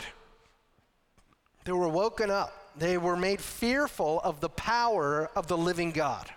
They 1.65 1.73
were 1.73 1.89
woken 1.89 2.31
up. 2.31 2.53
They 2.77 2.97
were 2.97 3.17
made 3.17 3.41
fearful 3.41 4.21
of 4.23 4.39
the 4.39 4.49
power 4.49 5.29
of 5.35 5.47
the 5.47 5.57
living 5.57 5.91
God. 5.91 6.29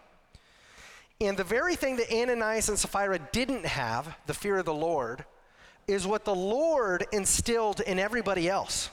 And 1.20 1.36
the 1.36 1.44
very 1.44 1.76
thing 1.76 1.96
that 1.96 2.12
Ananias 2.12 2.68
and 2.68 2.78
Sapphira 2.78 3.18
didn't 3.32 3.66
have, 3.66 4.16
the 4.26 4.34
fear 4.34 4.58
of 4.58 4.64
the 4.64 4.74
Lord, 4.74 5.24
is 5.86 6.06
what 6.06 6.24
the 6.24 6.34
Lord 6.34 7.06
instilled 7.12 7.80
in 7.80 7.98
everybody 7.98 8.48
else 8.48 8.90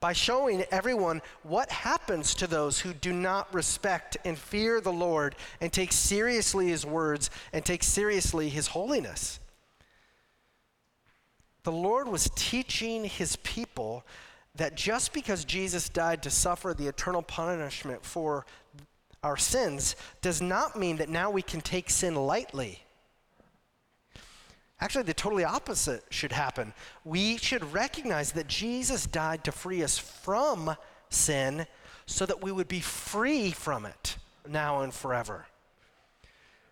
by 0.00 0.12
showing 0.12 0.64
everyone 0.72 1.22
what 1.44 1.70
happens 1.70 2.34
to 2.34 2.48
those 2.48 2.80
who 2.80 2.92
do 2.92 3.12
not 3.12 3.52
respect 3.54 4.16
and 4.24 4.36
fear 4.36 4.80
the 4.80 4.92
Lord 4.92 5.36
and 5.60 5.72
take 5.72 5.92
seriously 5.92 6.68
his 6.68 6.84
words 6.84 7.30
and 7.52 7.64
take 7.64 7.84
seriously 7.84 8.48
his 8.48 8.66
holiness. 8.66 9.38
The 11.64 11.72
Lord 11.72 12.08
was 12.08 12.30
teaching 12.34 13.04
his 13.04 13.36
people 13.36 14.04
that 14.56 14.74
just 14.74 15.12
because 15.12 15.44
Jesus 15.44 15.88
died 15.88 16.22
to 16.24 16.30
suffer 16.30 16.74
the 16.74 16.88
eternal 16.88 17.22
punishment 17.22 18.04
for 18.04 18.44
our 19.22 19.36
sins 19.36 19.96
does 20.20 20.42
not 20.42 20.78
mean 20.78 20.96
that 20.96 21.08
now 21.08 21.30
we 21.30 21.42
can 21.42 21.60
take 21.60 21.88
sin 21.88 22.14
lightly. 22.14 22.82
Actually, 24.80 25.04
the 25.04 25.14
totally 25.14 25.44
opposite 25.44 26.02
should 26.10 26.32
happen. 26.32 26.74
We 27.04 27.36
should 27.36 27.72
recognize 27.72 28.32
that 28.32 28.48
Jesus 28.48 29.06
died 29.06 29.44
to 29.44 29.52
free 29.52 29.84
us 29.84 29.96
from 29.96 30.74
sin 31.08 31.66
so 32.06 32.26
that 32.26 32.42
we 32.42 32.50
would 32.50 32.66
be 32.66 32.80
free 32.80 33.52
from 33.52 33.86
it 33.86 34.16
now 34.48 34.80
and 34.80 34.92
forever. 34.92 35.46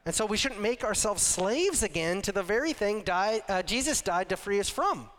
And 0.06 0.14
so 0.14 0.24
we 0.24 0.36
shouldn't 0.36 0.60
make 0.60 0.82
ourselves 0.82 1.22
slaves 1.22 1.82
again 1.82 2.22
to 2.22 2.32
the 2.32 2.42
very 2.42 2.72
thing 2.72 3.02
died, 3.02 3.42
uh, 3.48 3.62
Jesus 3.62 4.00
died 4.00 4.28
to 4.30 4.36
free 4.36 4.58
us 4.58 4.70
from. 4.70 5.10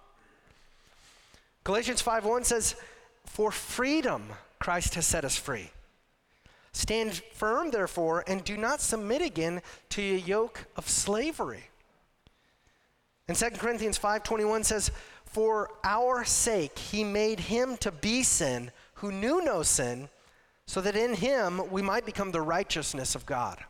Galatians 1.64 2.02
5:1 2.02 2.44
says, 2.44 2.76
"For 3.26 3.52
freedom 3.52 4.34
Christ 4.60 4.96
has 4.96 5.06
set 5.06 5.24
us 5.24 5.36
free. 5.36 5.72
Stand 6.74 7.22
firm, 7.34 7.70
therefore, 7.70 8.24
and 8.26 8.44
do 8.44 8.58
not 8.58 8.82
submit 8.82 9.22
again 9.22 9.62
to 9.90 10.02
a 10.02 10.18
yoke 10.18 10.66
of 10.76 10.90
slavery." 10.90 11.70
And 13.28 13.38
2 13.38 13.60
Corinthians 13.60 14.00
5:21 14.00 14.64
says, 14.64 14.90
"For 15.26 15.72
our 15.84 16.26
sake 16.26 16.80
he 16.80 17.04
made 17.04 17.42
him 17.42 17.78
to 17.78 17.92
be 17.92 18.24
sin 18.24 18.72
who 18.96 19.12
knew 19.12 19.42
no 19.42 19.62
sin, 19.62 20.10
so 20.66 20.82
that 20.82 20.96
in 20.96 21.14
him 21.16 21.70
we 21.70 21.84
might 21.84 22.06
become 22.06 22.32
the 22.32 22.42
righteousness 22.42 23.14
of 23.14 23.28
God." 23.28 23.64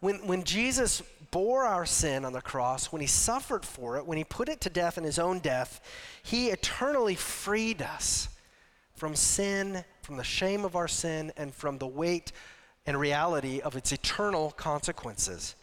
When, 0.00 0.26
when 0.26 0.44
Jesus 0.44 1.02
bore 1.30 1.64
our 1.64 1.84
sin 1.84 2.24
on 2.24 2.32
the 2.32 2.40
cross, 2.40 2.92
when 2.92 3.00
he 3.00 3.06
suffered 3.06 3.64
for 3.64 3.96
it, 3.96 4.06
when 4.06 4.18
he 4.18 4.24
put 4.24 4.48
it 4.48 4.60
to 4.62 4.70
death 4.70 4.96
in 4.96 5.04
his 5.04 5.18
own 5.18 5.40
death, 5.40 5.80
he 6.22 6.48
eternally 6.48 7.14
freed 7.14 7.82
us 7.82 8.28
from 8.94 9.14
sin, 9.14 9.84
from 10.02 10.16
the 10.16 10.24
shame 10.24 10.64
of 10.64 10.76
our 10.76 10.88
sin, 10.88 11.32
and 11.36 11.54
from 11.54 11.78
the 11.78 11.86
weight 11.86 12.32
and 12.86 12.98
reality 12.98 13.60
of 13.60 13.76
its 13.76 13.92
eternal 13.92 14.50
consequences. 14.52 15.54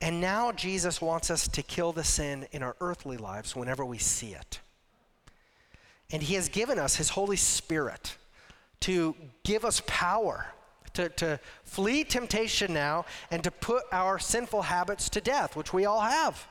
And 0.00 0.20
now 0.20 0.52
Jesus 0.52 1.00
wants 1.00 1.30
us 1.30 1.46
to 1.48 1.62
kill 1.62 1.92
the 1.92 2.04
sin 2.04 2.46
in 2.52 2.62
our 2.62 2.76
earthly 2.80 3.16
lives 3.16 3.54
whenever 3.54 3.84
we 3.84 3.98
see 3.98 4.34
it. 4.34 4.60
And 6.10 6.22
he 6.22 6.34
has 6.34 6.48
given 6.48 6.78
us 6.78 6.96
his 6.96 7.10
Holy 7.10 7.36
Spirit 7.36 8.16
to 8.80 9.14
give 9.44 9.64
us 9.64 9.82
power 9.86 10.46
to, 10.94 11.08
to 11.10 11.40
flee 11.64 12.04
temptation 12.04 12.72
now 12.72 13.04
and 13.30 13.42
to 13.44 13.50
put 13.50 13.84
our 13.92 14.18
sinful 14.18 14.62
habits 14.62 15.08
to 15.10 15.20
death, 15.20 15.56
which 15.56 15.72
we 15.72 15.84
all 15.84 16.00
have. 16.00 16.46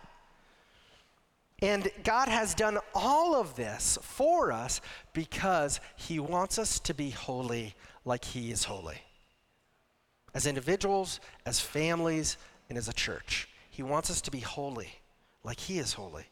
And 1.62 1.92
God 2.04 2.28
has 2.28 2.56
done 2.56 2.80
all 2.96 3.36
of 3.36 3.56
this 3.56 3.98
for 4.02 4.52
us 4.52 4.82
because 5.14 5.80
He 5.96 6.20
wants 6.20 6.58
us 6.58 6.80
to 6.80 6.94
be 6.94 7.12
holy 7.12 7.76
like 8.04 8.26
He 8.26 8.52
is 8.52 8.64
holy. 8.64 9.02
As 10.34 10.48
individuals, 10.48 11.20
as 11.46 11.60
families, 11.60 12.38
and 12.70 12.78
as 12.78 12.88
a 12.88 12.94
church. 12.94 13.50
He 13.70 13.84
wants 13.84 14.10
us 14.10 14.22
to 14.22 14.32
be 14.32 14.40
holy, 14.40 14.90
like 15.44 15.60
He 15.60 15.78
is 15.78 15.94
holy. 15.94 16.26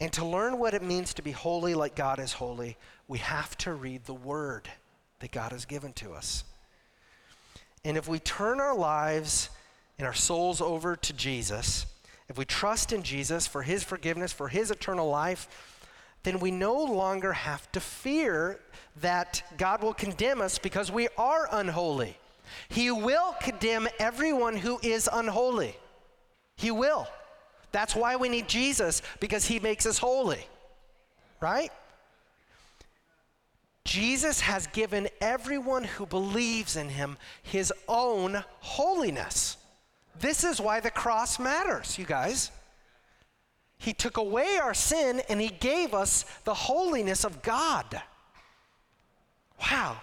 And 0.00 0.12
to 0.12 0.24
learn 0.24 0.58
what 0.58 0.74
it 0.74 0.82
means 0.82 1.14
to 1.14 1.22
be 1.22 1.32
holy 1.32 1.74
like 1.74 1.96
God 1.96 2.20
is 2.20 2.34
holy, 2.34 2.76
we 3.08 3.18
have 3.18 3.56
to 3.58 3.72
read 3.72 4.04
the 4.04 4.14
Word 4.14 4.68
that 5.20 5.32
God 5.32 5.52
has 5.52 5.64
given 5.64 5.92
to 5.94 6.12
us. 6.12 6.44
And 7.88 7.96
if 7.96 8.06
we 8.06 8.18
turn 8.18 8.60
our 8.60 8.76
lives 8.76 9.48
and 9.96 10.06
our 10.06 10.12
souls 10.12 10.60
over 10.60 10.94
to 10.94 11.12
Jesus, 11.14 11.86
if 12.28 12.36
we 12.36 12.44
trust 12.44 12.92
in 12.92 13.02
Jesus 13.02 13.46
for 13.46 13.62
his 13.62 13.82
forgiveness, 13.82 14.30
for 14.30 14.48
his 14.48 14.70
eternal 14.70 15.08
life, 15.08 15.48
then 16.22 16.38
we 16.38 16.50
no 16.50 16.74
longer 16.84 17.32
have 17.32 17.72
to 17.72 17.80
fear 17.80 18.60
that 19.00 19.42
God 19.56 19.82
will 19.82 19.94
condemn 19.94 20.42
us 20.42 20.58
because 20.58 20.92
we 20.92 21.08
are 21.16 21.48
unholy. 21.50 22.18
He 22.68 22.90
will 22.90 23.34
condemn 23.40 23.88
everyone 23.98 24.58
who 24.58 24.78
is 24.82 25.08
unholy. 25.10 25.74
He 26.56 26.70
will. 26.70 27.08
That's 27.72 27.96
why 27.96 28.16
we 28.16 28.28
need 28.28 28.48
Jesus, 28.48 29.00
because 29.18 29.46
he 29.46 29.60
makes 29.60 29.86
us 29.86 29.96
holy. 29.96 30.46
Right? 31.40 31.72
Jesus 33.88 34.40
has 34.40 34.66
given 34.66 35.08
everyone 35.18 35.82
who 35.82 36.04
believes 36.04 36.76
in 36.76 36.90
him 36.90 37.16
his 37.42 37.72
own 37.88 38.44
holiness. 38.60 39.56
This 40.20 40.44
is 40.44 40.60
why 40.60 40.80
the 40.80 40.90
cross 40.90 41.38
matters, 41.38 41.98
you 41.98 42.04
guys. 42.04 42.50
He 43.78 43.94
took 43.94 44.18
away 44.18 44.58
our 44.62 44.74
sin 44.74 45.22
and 45.30 45.40
he 45.40 45.48
gave 45.48 45.94
us 45.94 46.26
the 46.44 46.52
holiness 46.52 47.24
of 47.24 47.40
God. 47.40 48.02
Wow. 49.58 50.02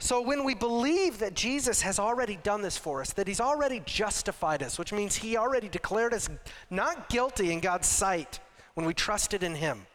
So 0.00 0.20
when 0.20 0.42
we 0.42 0.54
believe 0.54 1.20
that 1.20 1.34
Jesus 1.34 1.82
has 1.82 2.00
already 2.00 2.40
done 2.42 2.60
this 2.60 2.76
for 2.76 3.00
us, 3.00 3.12
that 3.12 3.28
he's 3.28 3.40
already 3.40 3.82
justified 3.86 4.64
us, 4.64 4.80
which 4.80 4.92
means 4.92 5.14
he 5.14 5.36
already 5.36 5.68
declared 5.68 6.12
us 6.12 6.28
not 6.70 7.08
guilty 7.08 7.52
in 7.52 7.60
God's 7.60 7.86
sight 7.86 8.40
when 8.74 8.84
we 8.84 8.94
trusted 8.94 9.44
in 9.44 9.54
him. 9.54 9.86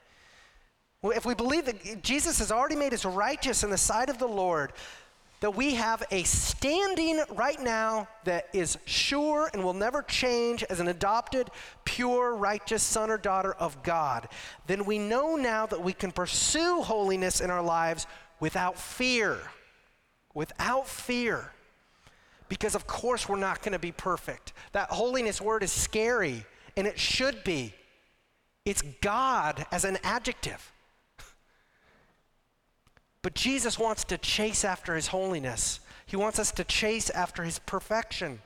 If 1.03 1.25
we 1.25 1.33
believe 1.33 1.65
that 1.65 2.03
Jesus 2.03 2.37
has 2.39 2.51
already 2.51 2.75
made 2.75 2.93
us 2.93 3.05
righteous 3.05 3.63
in 3.63 3.71
the 3.71 3.77
sight 3.77 4.09
of 4.09 4.19
the 4.19 4.27
Lord, 4.27 4.71
that 5.39 5.55
we 5.55 5.73
have 5.73 6.03
a 6.11 6.21
standing 6.21 7.19
right 7.31 7.59
now 7.59 8.07
that 8.25 8.47
is 8.53 8.77
sure 8.85 9.49
and 9.51 9.63
will 9.63 9.73
never 9.73 10.03
change 10.03 10.63
as 10.65 10.79
an 10.79 10.87
adopted, 10.87 11.49
pure, 11.83 12.35
righteous 12.35 12.83
son 12.83 13.09
or 13.09 13.17
daughter 13.17 13.53
of 13.53 13.81
God, 13.81 14.29
then 14.67 14.85
we 14.85 14.99
know 14.99 15.35
now 15.35 15.65
that 15.65 15.81
we 15.81 15.93
can 15.93 16.11
pursue 16.11 16.83
holiness 16.83 17.41
in 17.41 17.49
our 17.49 17.63
lives 17.63 18.05
without 18.39 18.77
fear. 18.77 19.39
Without 20.35 20.87
fear. 20.87 21.51
Because, 22.47 22.75
of 22.75 22.85
course, 22.85 23.27
we're 23.27 23.37
not 23.37 23.63
going 23.63 23.73
to 23.73 23.79
be 23.79 23.91
perfect. 23.91 24.53
That 24.73 24.89
holiness 24.89 25.41
word 25.41 25.63
is 25.63 25.71
scary, 25.71 26.45
and 26.77 26.85
it 26.85 26.99
should 26.99 27.43
be. 27.43 27.73
It's 28.65 28.83
God 29.01 29.65
as 29.71 29.85
an 29.85 29.97
adjective. 30.03 30.71
But 33.21 33.35
Jesus 33.35 33.77
wants 33.77 34.03
to 34.05 34.17
chase 34.17 34.65
after 34.65 34.95
his 34.95 35.07
holiness. 35.07 35.79
He 36.05 36.15
wants 36.15 36.39
us 36.39 36.51
to 36.53 36.63
chase 36.63 37.09
after 37.11 37.43
his 37.43 37.59
perfection. 37.59 38.41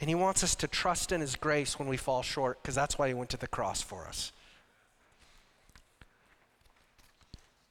And 0.00 0.08
he 0.08 0.14
wants 0.14 0.42
us 0.42 0.54
to 0.56 0.66
trust 0.66 1.12
in 1.12 1.20
his 1.20 1.36
grace 1.36 1.78
when 1.78 1.88
we 1.88 1.98
fall 1.98 2.22
short, 2.22 2.62
because 2.62 2.74
that's 2.74 2.98
why 2.98 3.08
he 3.08 3.14
went 3.14 3.30
to 3.30 3.36
the 3.36 3.46
cross 3.46 3.82
for 3.82 4.06
us. 4.06 4.32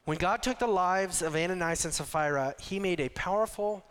When 0.05 0.17
God 0.17 0.43
took 0.43 0.59
the 0.59 0.67
lives 0.67 1.21
of 1.21 1.35
Ananias 1.35 1.85
and 1.85 1.93
Sapphira, 1.93 2.55
he 2.59 2.79
made 2.79 2.99
a 2.99 3.09
powerful 3.09 3.83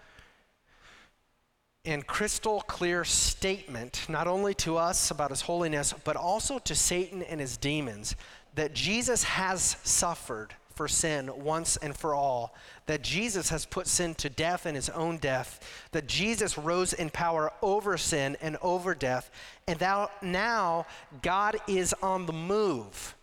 and 1.85 2.07
crystal 2.07 2.61
clear 2.62 3.05
statement, 3.05 4.05
not 4.09 4.27
only 4.27 4.53
to 4.55 4.77
us 4.77 5.11
about 5.11 5.31
his 5.31 5.42
holiness, 5.42 5.94
but 6.05 6.16
also 6.16 6.59
to 6.59 6.75
Satan 6.75 7.23
and 7.23 7.40
his 7.40 7.57
demons, 7.57 8.14
that 8.55 8.75
Jesus 8.75 9.23
has 9.25 9.77
suffered 9.83 10.55
for 10.79 10.87
sin 10.87 11.29
once 11.43 11.77
and 11.77 11.97
for 11.97 12.14
all, 12.14 12.55
that 12.87 13.03
Jesus 13.03 13.49
has 13.49 13.67
put 13.67 13.88
sin 13.88 14.14
to 14.14 14.31
death 14.31 14.64
in 14.64 14.77
his 14.77 14.88
own 14.91 15.17
death, 15.17 15.88
that 15.91 16.07
Jesus 16.07 16.57
rose 16.57 16.93
in 16.93 17.11
power 17.11 17.53
over 17.62 17.99
sin 17.99 18.37
and 18.41 18.57
over 18.62 18.95
death, 18.95 19.29
and 19.67 19.77
that 19.81 20.09
now 20.23 20.87
God 21.21 21.57
is 21.67 21.93
on 22.01 22.27
the 22.27 22.33
move 22.33 23.17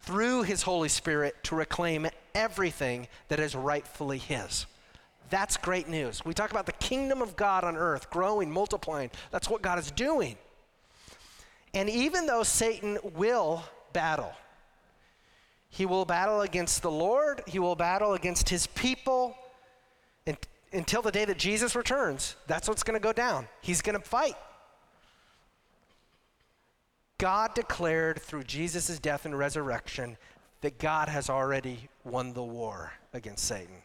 through 0.00 0.44
his 0.44 0.62
Holy 0.62 0.88
Spirit 0.88 1.36
to 1.44 1.54
reclaim 1.54 2.08
everything 2.34 3.08
that 3.28 3.40
is 3.40 3.54
rightfully 3.54 4.16
his. 4.16 4.64
That's 5.28 5.58
great 5.58 5.88
news. 5.88 6.24
We 6.24 6.32
talk 6.32 6.50
about 6.50 6.64
the 6.64 6.72
kingdom 6.72 7.20
of 7.20 7.36
God 7.36 7.62
on 7.62 7.76
earth 7.76 8.08
growing, 8.08 8.50
multiplying. 8.50 9.10
That's 9.30 9.50
what 9.50 9.60
God 9.60 9.78
is 9.78 9.90
doing. 9.90 10.36
And 11.74 11.90
even 11.90 12.24
though 12.24 12.42
Satan 12.42 12.96
will 13.14 13.64
battle, 13.92 14.32
he 15.72 15.86
will 15.86 16.04
battle 16.04 16.42
against 16.42 16.82
the 16.82 16.90
Lord, 16.90 17.42
he 17.46 17.58
will 17.58 17.74
battle 17.74 18.12
against 18.12 18.50
his 18.50 18.66
people 18.66 19.34
and, 20.26 20.36
until 20.70 21.00
the 21.00 21.10
day 21.10 21.24
that 21.24 21.38
Jesus 21.38 21.74
returns. 21.74 22.36
That's 22.46 22.68
what's 22.68 22.82
going 22.82 23.00
to 23.00 23.02
go 23.02 23.14
down. 23.14 23.48
He's 23.62 23.80
going 23.80 23.98
to 23.98 24.06
fight. 24.06 24.36
God 27.16 27.54
declared 27.54 28.20
through 28.20 28.44
Jesus' 28.44 28.98
death 28.98 29.24
and 29.24 29.36
resurrection 29.36 30.18
that 30.60 30.78
God 30.78 31.08
has 31.08 31.30
already 31.30 31.88
won 32.04 32.34
the 32.34 32.42
war 32.42 32.92
against 33.14 33.46
Satan. 33.46 33.76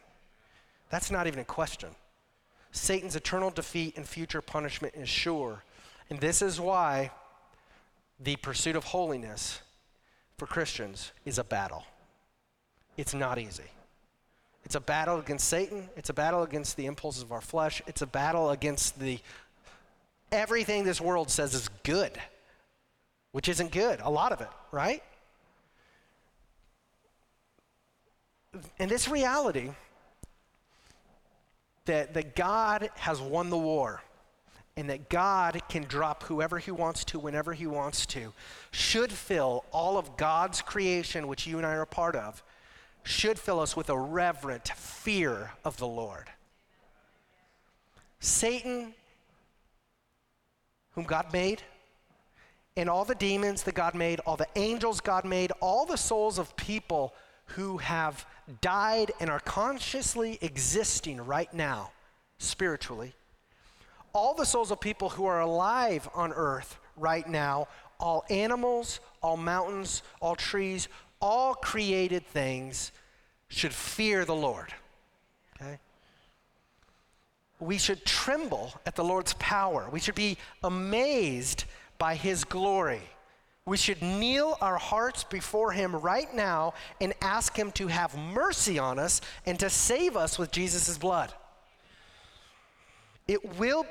That's 0.90 1.10
not 1.10 1.26
even 1.26 1.38
a 1.38 1.44
question. 1.44 1.88
Satan's 2.70 3.16
eternal 3.16 3.48
defeat 3.48 3.96
and 3.96 4.06
future 4.06 4.42
punishment 4.42 4.94
is 4.94 5.08
sure. 5.08 5.64
And 6.10 6.20
this 6.20 6.42
is 6.42 6.60
why 6.60 7.12
the 8.20 8.36
pursuit 8.36 8.76
of 8.76 8.84
holiness 8.84 9.62
for 10.38 10.46
Christians 10.46 11.12
is 11.26 11.38
a 11.38 11.44
battle. 11.44 11.84
It's 12.96 13.12
not 13.12 13.38
easy. 13.38 13.64
It's 14.64 14.76
a 14.76 14.80
battle 14.80 15.18
against 15.18 15.48
Satan, 15.48 15.88
it's 15.96 16.10
a 16.10 16.14
battle 16.14 16.42
against 16.42 16.76
the 16.76 16.86
impulses 16.86 17.22
of 17.22 17.32
our 17.32 17.40
flesh, 17.40 17.82
it's 17.86 18.02
a 18.02 18.06
battle 18.06 18.50
against 18.50 18.98
the 18.98 19.18
everything 20.30 20.84
this 20.84 21.00
world 21.00 21.30
says 21.30 21.54
is 21.54 21.68
good, 21.84 22.12
which 23.32 23.48
isn't 23.48 23.72
good, 23.72 24.00
a 24.02 24.10
lot 24.10 24.32
of 24.32 24.40
it, 24.40 24.48
right? 24.70 25.02
And 28.78 28.90
this 28.90 29.08
reality 29.08 29.70
that, 31.86 32.12
that 32.14 32.36
God 32.36 32.90
has 32.96 33.20
won 33.20 33.48
the 33.48 33.56
war 33.56 34.02
and 34.78 34.88
that 34.90 35.08
God 35.08 35.60
can 35.68 35.82
drop 35.82 36.22
whoever 36.22 36.60
he 36.60 36.70
wants 36.70 37.04
to 37.06 37.18
whenever 37.18 37.52
he 37.52 37.66
wants 37.66 38.06
to, 38.06 38.32
should 38.70 39.10
fill 39.10 39.64
all 39.72 39.98
of 39.98 40.16
God's 40.16 40.62
creation, 40.62 41.26
which 41.26 41.48
you 41.48 41.56
and 41.56 41.66
I 41.66 41.74
are 41.74 41.84
part 41.84 42.14
of, 42.14 42.44
should 43.02 43.40
fill 43.40 43.58
us 43.58 43.76
with 43.76 43.90
a 43.90 43.98
reverent 43.98 44.68
fear 44.68 45.50
of 45.64 45.78
the 45.78 45.86
Lord. 45.88 46.30
Satan, 48.20 48.94
whom 50.92 51.02
God 51.02 51.32
made, 51.32 51.60
and 52.76 52.88
all 52.88 53.04
the 53.04 53.16
demons 53.16 53.64
that 53.64 53.74
God 53.74 53.96
made, 53.96 54.20
all 54.20 54.36
the 54.36 54.46
angels 54.54 55.00
God 55.00 55.24
made, 55.24 55.50
all 55.60 55.86
the 55.86 55.96
souls 55.96 56.38
of 56.38 56.56
people 56.56 57.14
who 57.46 57.78
have 57.78 58.24
died 58.60 59.10
and 59.18 59.28
are 59.28 59.40
consciously 59.40 60.38
existing 60.40 61.20
right 61.26 61.52
now, 61.52 61.90
spiritually, 62.38 63.16
all 64.18 64.34
the 64.34 64.44
souls 64.44 64.72
of 64.72 64.80
people 64.80 65.10
who 65.10 65.26
are 65.26 65.40
alive 65.40 66.08
on 66.12 66.32
earth 66.32 66.76
right 66.96 67.28
now, 67.28 67.68
all 68.00 68.24
animals, 68.28 68.98
all 69.22 69.36
mountains, 69.36 70.02
all 70.20 70.34
trees, 70.34 70.88
all 71.20 71.54
created 71.54 72.26
things 72.26 72.90
should 73.46 73.72
fear 73.72 74.24
the 74.24 74.34
Lord. 74.34 74.74
Okay? 75.54 75.78
We 77.60 77.78
should 77.78 78.04
tremble 78.04 78.74
at 78.84 78.96
the 78.96 79.04
Lord's 79.04 79.34
power. 79.34 79.88
We 79.92 80.00
should 80.00 80.16
be 80.16 80.36
amazed 80.64 81.64
by 81.96 82.16
his 82.16 82.42
glory. 82.42 83.02
We 83.66 83.76
should 83.76 84.02
kneel 84.02 84.58
our 84.60 84.78
hearts 84.78 85.22
before 85.22 85.70
him 85.70 85.94
right 85.94 86.34
now 86.34 86.74
and 87.00 87.14
ask 87.22 87.56
him 87.56 87.70
to 87.72 87.86
have 87.86 88.18
mercy 88.18 88.80
on 88.80 88.98
us 88.98 89.20
and 89.46 89.60
to 89.60 89.70
save 89.70 90.16
us 90.16 90.40
with 90.40 90.50
Jesus' 90.50 90.98
blood. 90.98 91.32
It 93.28 93.58
will, 93.58 93.86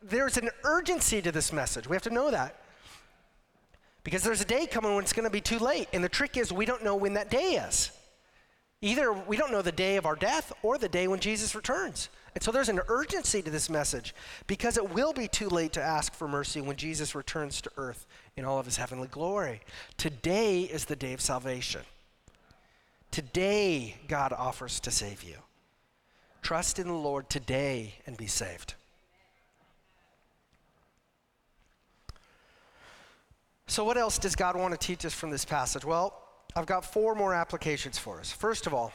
there's 0.00 0.36
an 0.36 0.50
urgency 0.64 1.20
to 1.20 1.32
this 1.32 1.52
message. 1.52 1.88
We 1.88 1.96
have 1.96 2.02
to 2.04 2.10
know 2.10 2.30
that. 2.30 2.62
Because 4.04 4.22
there's 4.22 4.40
a 4.40 4.46
day 4.46 4.66
coming 4.66 4.94
when 4.94 5.04
it's 5.04 5.12
going 5.12 5.26
to 5.26 5.30
be 5.30 5.40
too 5.40 5.58
late. 5.58 5.88
And 5.92 6.02
the 6.02 6.08
trick 6.08 6.36
is, 6.36 6.52
we 6.52 6.64
don't 6.64 6.84
know 6.84 6.96
when 6.96 7.14
that 7.14 7.30
day 7.30 7.62
is. 7.66 7.90
Either 8.80 9.12
we 9.12 9.36
don't 9.36 9.50
know 9.50 9.60
the 9.60 9.72
day 9.72 9.96
of 9.96 10.06
our 10.06 10.14
death 10.14 10.52
or 10.62 10.78
the 10.78 10.88
day 10.88 11.08
when 11.08 11.18
Jesus 11.18 11.54
returns. 11.54 12.08
And 12.34 12.44
so 12.44 12.52
there's 12.52 12.68
an 12.68 12.80
urgency 12.88 13.42
to 13.42 13.50
this 13.50 13.68
message 13.68 14.14
because 14.46 14.76
it 14.76 14.90
will 14.90 15.12
be 15.12 15.26
too 15.26 15.48
late 15.48 15.72
to 15.72 15.82
ask 15.82 16.14
for 16.14 16.28
mercy 16.28 16.60
when 16.60 16.76
Jesus 16.76 17.16
returns 17.16 17.60
to 17.62 17.72
earth 17.76 18.06
in 18.36 18.44
all 18.44 18.60
of 18.60 18.66
his 18.66 18.76
heavenly 18.76 19.08
glory. 19.08 19.62
Today 19.96 20.62
is 20.62 20.84
the 20.84 20.94
day 20.94 21.12
of 21.12 21.20
salvation. 21.20 21.80
Today, 23.10 23.96
God 24.06 24.32
offers 24.32 24.78
to 24.80 24.92
save 24.92 25.24
you. 25.24 25.34
Trust 26.42 26.78
in 26.78 26.86
the 26.86 26.92
Lord 26.92 27.28
today 27.28 27.94
and 28.06 28.16
be 28.16 28.26
saved. 28.26 28.74
So, 33.66 33.84
what 33.84 33.98
else 33.98 34.18
does 34.18 34.34
God 34.34 34.56
want 34.56 34.72
to 34.72 34.78
teach 34.78 35.04
us 35.04 35.12
from 35.12 35.30
this 35.30 35.44
passage? 35.44 35.84
Well, 35.84 36.18
I've 36.56 36.66
got 36.66 36.84
four 36.84 37.14
more 37.14 37.34
applications 37.34 37.98
for 37.98 38.18
us. 38.18 38.32
First 38.32 38.66
of 38.66 38.72
all, 38.72 38.92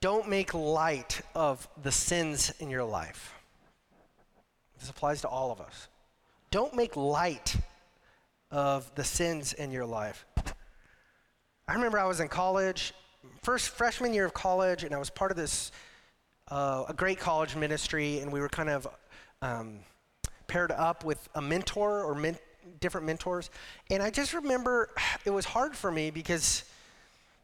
don't 0.00 0.28
make 0.28 0.52
light 0.54 1.22
of 1.34 1.66
the 1.82 1.90
sins 1.90 2.52
in 2.60 2.70
your 2.70 2.84
life. 2.84 3.34
This 4.78 4.90
applies 4.90 5.22
to 5.22 5.28
all 5.28 5.50
of 5.50 5.60
us. 5.60 5.88
Don't 6.50 6.74
make 6.74 6.96
light 6.96 7.56
of 8.50 8.94
the 8.94 9.04
sins 9.04 9.54
in 9.54 9.70
your 9.70 9.86
life. 9.86 10.26
I 11.66 11.74
remember 11.74 11.98
I 11.98 12.04
was 12.04 12.20
in 12.20 12.28
college, 12.28 12.92
first 13.42 13.70
freshman 13.70 14.14
year 14.14 14.24
of 14.24 14.34
college, 14.34 14.84
and 14.84 14.94
I 14.94 14.98
was 14.98 15.10
part 15.10 15.30
of 15.30 15.36
this 15.36 15.72
uh, 16.48 16.84
a 16.88 16.94
great 16.94 17.18
college 17.18 17.56
ministry, 17.56 18.20
and 18.20 18.32
we 18.32 18.40
were 18.40 18.48
kind 18.48 18.68
of 18.68 18.86
um, 19.42 19.78
paired 20.46 20.72
up 20.72 21.04
with 21.04 21.28
a 21.34 21.42
mentor 21.42 22.02
or 22.02 22.14
men- 22.14 22.38
different 22.80 23.06
mentors. 23.06 23.50
And 23.90 24.02
I 24.02 24.10
just 24.10 24.34
remember 24.34 24.90
it 25.24 25.30
was 25.30 25.44
hard 25.44 25.76
for 25.76 25.90
me 25.90 26.10
because, 26.10 26.64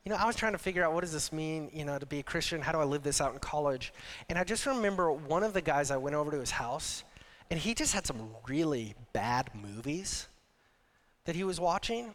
you 0.04 0.10
know, 0.10 0.16
I 0.16 0.26
was 0.26 0.36
trying 0.36 0.52
to 0.52 0.58
figure 0.58 0.84
out 0.84 0.92
what 0.92 1.00
does 1.00 1.12
this 1.12 1.32
mean, 1.32 1.70
you 1.72 1.84
know, 1.84 1.98
to 1.98 2.06
be 2.06 2.18
a 2.18 2.22
Christian? 2.22 2.60
How 2.60 2.72
do 2.72 2.78
I 2.78 2.84
live 2.84 3.02
this 3.02 3.20
out 3.20 3.32
in 3.32 3.38
college? 3.38 3.92
And 4.28 4.38
I 4.38 4.44
just 4.44 4.66
remember 4.66 5.12
one 5.12 5.42
of 5.42 5.52
the 5.52 5.62
guys 5.62 5.90
I 5.90 5.96
went 5.96 6.16
over 6.16 6.30
to 6.30 6.38
his 6.38 6.50
house, 6.50 7.04
and 7.50 7.58
he 7.58 7.74
just 7.74 7.94
had 7.94 8.06
some 8.06 8.30
really 8.48 8.94
bad 9.12 9.50
movies 9.54 10.28
that 11.24 11.34
he 11.34 11.44
was 11.44 11.58
watching. 11.58 12.14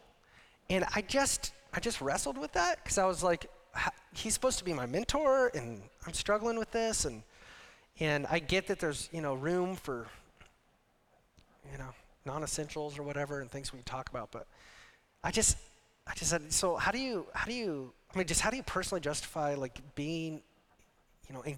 And 0.70 0.86
I 0.96 1.02
just, 1.02 1.54
I 1.74 1.80
just 1.80 2.02
wrestled 2.02 2.38
with 2.38 2.54
that 2.54 2.84
because 2.84 2.98
I 2.98 3.06
was 3.06 3.24
like, 3.24 3.48
he's 4.14 4.34
supposed 4.34 4.58
to 4.60 4.66
be 4.66 4.74
my 4.74 4.86
mentor, 4.86 5.52
and 5.54 5.82
I'm 6.06 6.14
struggling 6.14 6.58
with 6.58 6.72
this, 6.72 7.06
and 7.06 7.24
and 8.00 8.28
I 8.30 8.40
get 8.40 8.68
that 8.68 8.80
there's 8.80 9.10
you 9.12 9.22
know 9.22 9.34
room 9.36 9.76
for 9.76 10.08
you 11.72 11.78
know 11.78 11.90
non-essentials 12.26 12.98
or 12.98 13.04
whatever 13.04 13.42
and 13.42 13.50
things 13.50 13.72
we 13.72 13.80
talk 13.82 14.10
about, 14.10 14.32
but 14.32 14.48
I 15.24 15.32
just 15.32 15.58
I 16.08 16.14
just 16.14 16.32
said 16.32 16.52
so. 16.52 16.76
How 16.76 16.92
do 16.92 17.00
you 17.00 17.26
how 17.34 17.46
do 17.46 17.54
you 17.54 17.92
I 18.14 18.18
mean 18.18 18.28
just 18.28 18.42
how 18.42 18.50
do 18.50 18.58
you 18.58 18.64
personally 18.64 19.02
justify 19.02 19.56
like 19.56 19.80
being 19.96 20.42
you 21.28 21.36
know 21.36 21.42
in, 21.42 21.58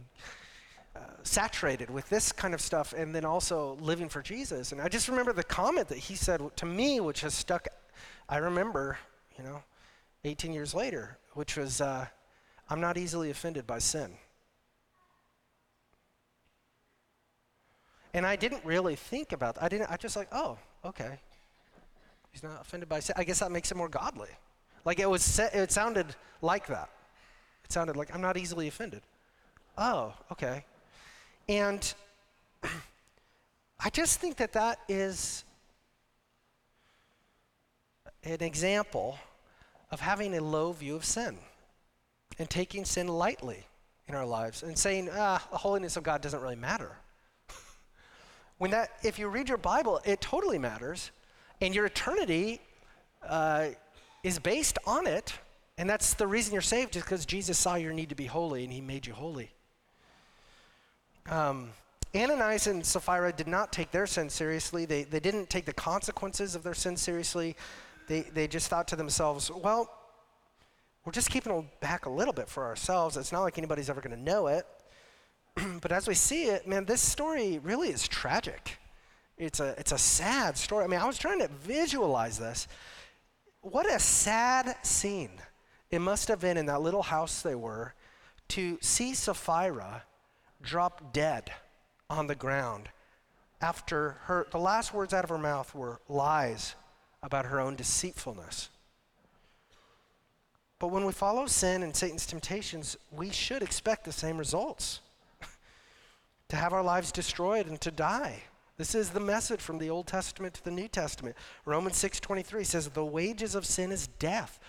uh, 0.96 1.00
saturated 1.24 1.90
with 1.90 2.10
this 2.10 2.32
kind 2.32 2.54
of 2.54 2.62
stuff 2.62 2.94
and 2.94 3.14
then 3.14 3.26
also 3.26 3.78
living 3.82 4.10
for 4.10 4.22
Jesus? 4.22 4.72
And 4.72 4.82
I 4.82 4.88
just 4.88 5.08
remember 5.08 5.34
the 5.34 5.44
comment 5.44 5.88
that 5.90 5.98
he 5.98 6.16
said 6.16 6.42
to 6.58 6.66
me, 6.66 7.00
which 7.00 7.22
has 7.22 7.34
stuck. 7.34 7.68
I 8.30 8.38
remember 8.38 8.98
you 9.38 9.44
know 9.44 9.62
18 10.24 10.54
years 10.54 10.74
later, 10.74 11.18
which 11.34 11.58
was, 11.58 11.82
uh, 11.82 12.06
I'm 12.70 12.82
not 12.82 12.98
easily 12.98 13.30
offended 13.30 13.66
by 13.66 13.80
sin. 13.80 14.12
And 18.14 18.26
I 18.26 18.36
didn't 18.36 18.66
really 18.66 18.96
think 18.96 19.32
about 19.32 19.56
that. 19.56 19.64
I 19.64 19.70
didn't, 19.70 19.92
I 19.92 19.98
just 19.98 20.16
like, 20.16 20.28
oh, 20.32 20.58
okay. 20.84 21.20
He's 22.32 22.44
not 22.44 22.62
offended 22.62 22.90
by 22.90 23.00
sin. 23.00 23.16
I 23.18 23.24
guess 23.24 23.40
that 23.40 23.52
makes 23.52 23.72
him 23.72 23.78
more 23.78 23.90
godly. 23.90 24.30
Like 24.86 25.00
it 25.00 25.10
was, 25.10 25.40
it 25.40 25.72
sounded 25.72 26.16
like 26.42 26.68
that. 26.68 26.90
It 27.64 27.72
sounded 27.72 27.96
like, 27.96 28.14
I'm 28.14 28.22
not 28.22 28.38
easily 28.38 28.68
offended. 28.68 29.02
Oh, 29.78 30.14
okay. 30.32 30.66
And 31.50 31.94
I 33.80 33.90
just 33.92 34.20
think 34.20 34.38
that 34.38 34.54
that 34.54 34.80
is 34.88 35.44
an 38.24 38.42
example 38.42 39.18
of 39.92 40.00
having 40.00 40.36
a 40.36 40.42
low 40.42 40.72
view 40.72 40.96
of 40.96 41.06
sin 41.06 41.38
and 42.40 42.50
taking 42.50 42.86
sin 42.86 43.08
lightly 43.08 43.66
in 44.08 44.16
our 44.16 44.26
lives 44.26 44.64
and 44.64 44.78
saying, 44.78 45.10
ah, 45.12 45.46
the 45.52 45.58
holiness 45.58 45.98
of 45.98 46.04
God 46.04 46.22
doesn't 46.22 46.42
really 46.42 46.56
matter. 46.56 46.98
when 48.58 48.72
that, 48.72 48.92
if 49.04 49.18
you 49.20 49.28
read 49.28 49.50
your 49.50 49.58
Bible, 49.58 50.02
it 50.06 50.22
totally 50.22 50.58
matters, 50.58 51.12
and 51.62 51.74
your 51.74 51.86
eternity 51.86 52.62
uh, 53.28 53.70
is 54.24 54.40
based 54.40 54.78
on 54.86 55.08
it, 55.08 55.34
and 55.78 55.90
that's 55.90 56.14
the 56.14 56.28
reason 56.28 56.54
you're 56.54 56.62
saved, 56.62 56.96
is 56.96 57.04
because 57.04 57.26
Jesus 57.26 57.58
saw 57.58 57.76
your 57.76 57.94
need 57.94 58.10
to 58.10 58.16
be 58.16 58.26
holy 58.26 58.64
and 58.64 58.74
he 58.74 58.82
made 58.82 59.06
you 59.06 59.14
holy. 59.14 59.52
Um, 61.30 61.70
Ananias 62.16 62.68
and 62.68 62.86
Sapphira 62.86 63.34
did 63.34 63.48
not 63.48 63.72
take 63.72 63.92
their 63.92 64.08
sin 64.08 64.30
seriously. 64.30 64.86
They, 64.86 65.04
they 65.04 65.20
didn't 65.20 65.50
take 65.50 65.66
the 65.66 65.74
consequences 65.74 66.56
of 66.56 66.64
their 66.64 66.74
sin 66.74 66.96
seriously 66.96 67.56
they, 68.08 68.22
they 68.22 68.48
just 68.48 68.70
thought 68.70 68.88
to 68.90 68.96
themselves, 68.96 69.52
well, 69.52 69.90
we're 71.06 71.12
just 71.12 71.30
keeping 71.30 71.54
it 71.54 71.80
back 71.80 72.06
a 72.06 72.10
little 72.10 72.34
bit 72.34 72.50
for 72.50 72.66
ourselves. 72.66 73.16
It's 73.16 73.32
not 73.32 73.42
like 73.42 73.58
anybody's 73.58 73.90
ever 73.90 74.02
going 74.02 74.16
to 74.16 74.22
know 74.22 74.48
it. 74.48 74.66
but 75.82 75.92
as 75.92 76.08
we 76.08 76.14
see 76.14 76.46
it, 76.46 76.68
man, 76.68 76.86
this 76.86 77.02
story 77.02 77.60
really 77.60 77.90
is 77.90 78.08
tragic. 78.08 78.78
It's 79.38 79.60
a, 79.60 79.76
it's 79.78 79.92
a 79.92 79.98
sad 79.98 80.58
story. 80.58 80.84
I 80.84 80.88
mean, 80.88 81.00
I 81.00 81.06
was 81.06 81.18
trying 81.18 81.40
to 81.40 81.48
visualize 81.48 82.38
this. 82.38 82.68
What 83.62 83.90
a 83.90 84.00
sad 84.00 84.76
scene 84.84 85.32
it 85.92 86.00
must 86.00 86.28
have 86.28 86.40
been 86.40 86.58
in 86.58 86.66
that 86.66 86.82
little 86.82 87.04
house 87.04 87.42
they 87.42 87.56
were 87.56 87.94
to 88.50 88.78
see 88.82 89.14
Sapphira 89.14 90.04
drop 90.62 91.14
dead 91.14 91.52
on 92.10 92.28
the 92.28 92.36
ground 92.36 92.90
after 93.62 94.18
her, 94.24 94.48
the 94.52 94.60
last 94.60 94.94
words 94.94 95.14
out 95.14 95.24
of 95.24 95.30
her 95.30 95.38
mouth 95.38 95.74
were 95.74 96.00
lies 96.08 96.76
about 97.24 97.46
her 97.46 97.60
own 97.60 97.76
deceitfulness. 97.76 98.70
But 100.80 100.90
when 100.90 101.06
we 101.06 101.14
follow 101.14 101.48
sin 101.48 101.82
and 101.82 101.96
Satan's 101.96 102.26
temptations, 102.26 102.98
we 103.12 103.32
should 103.32 103.64
expect 103.64 104.06
the 104.06 104.12
same 104.12 104.38
results 104.38 105.02
to 106.50 106.56
have 106.56 106.74
our 106.74 106.84
lives 106.84 107.12
destroyed 107.12 107.68
and 107.68 107.82
to 107.82 107.92
die. 107.92 108.44
This 108.78 108.94
is 108.94 109.10
the 109.10 109.20
message 109.20 109.60
from 109.60 109.80
the 109.80 109.90
Old 109.90 110.06
Testament 110.06 110.54
to 110.54 110.64
the 110.64 110.72
New 110.72 110.88
Testament. 110.88 111.36
Romans 111.66 111.98
6:23 111.98 112.64
says 112.64 112.90
the 112.90 113.04
wages 113.04 113.56
of 113.56 113.66
sin 113.66 113.92
is 113.92 114.08
death. 114.20 114.60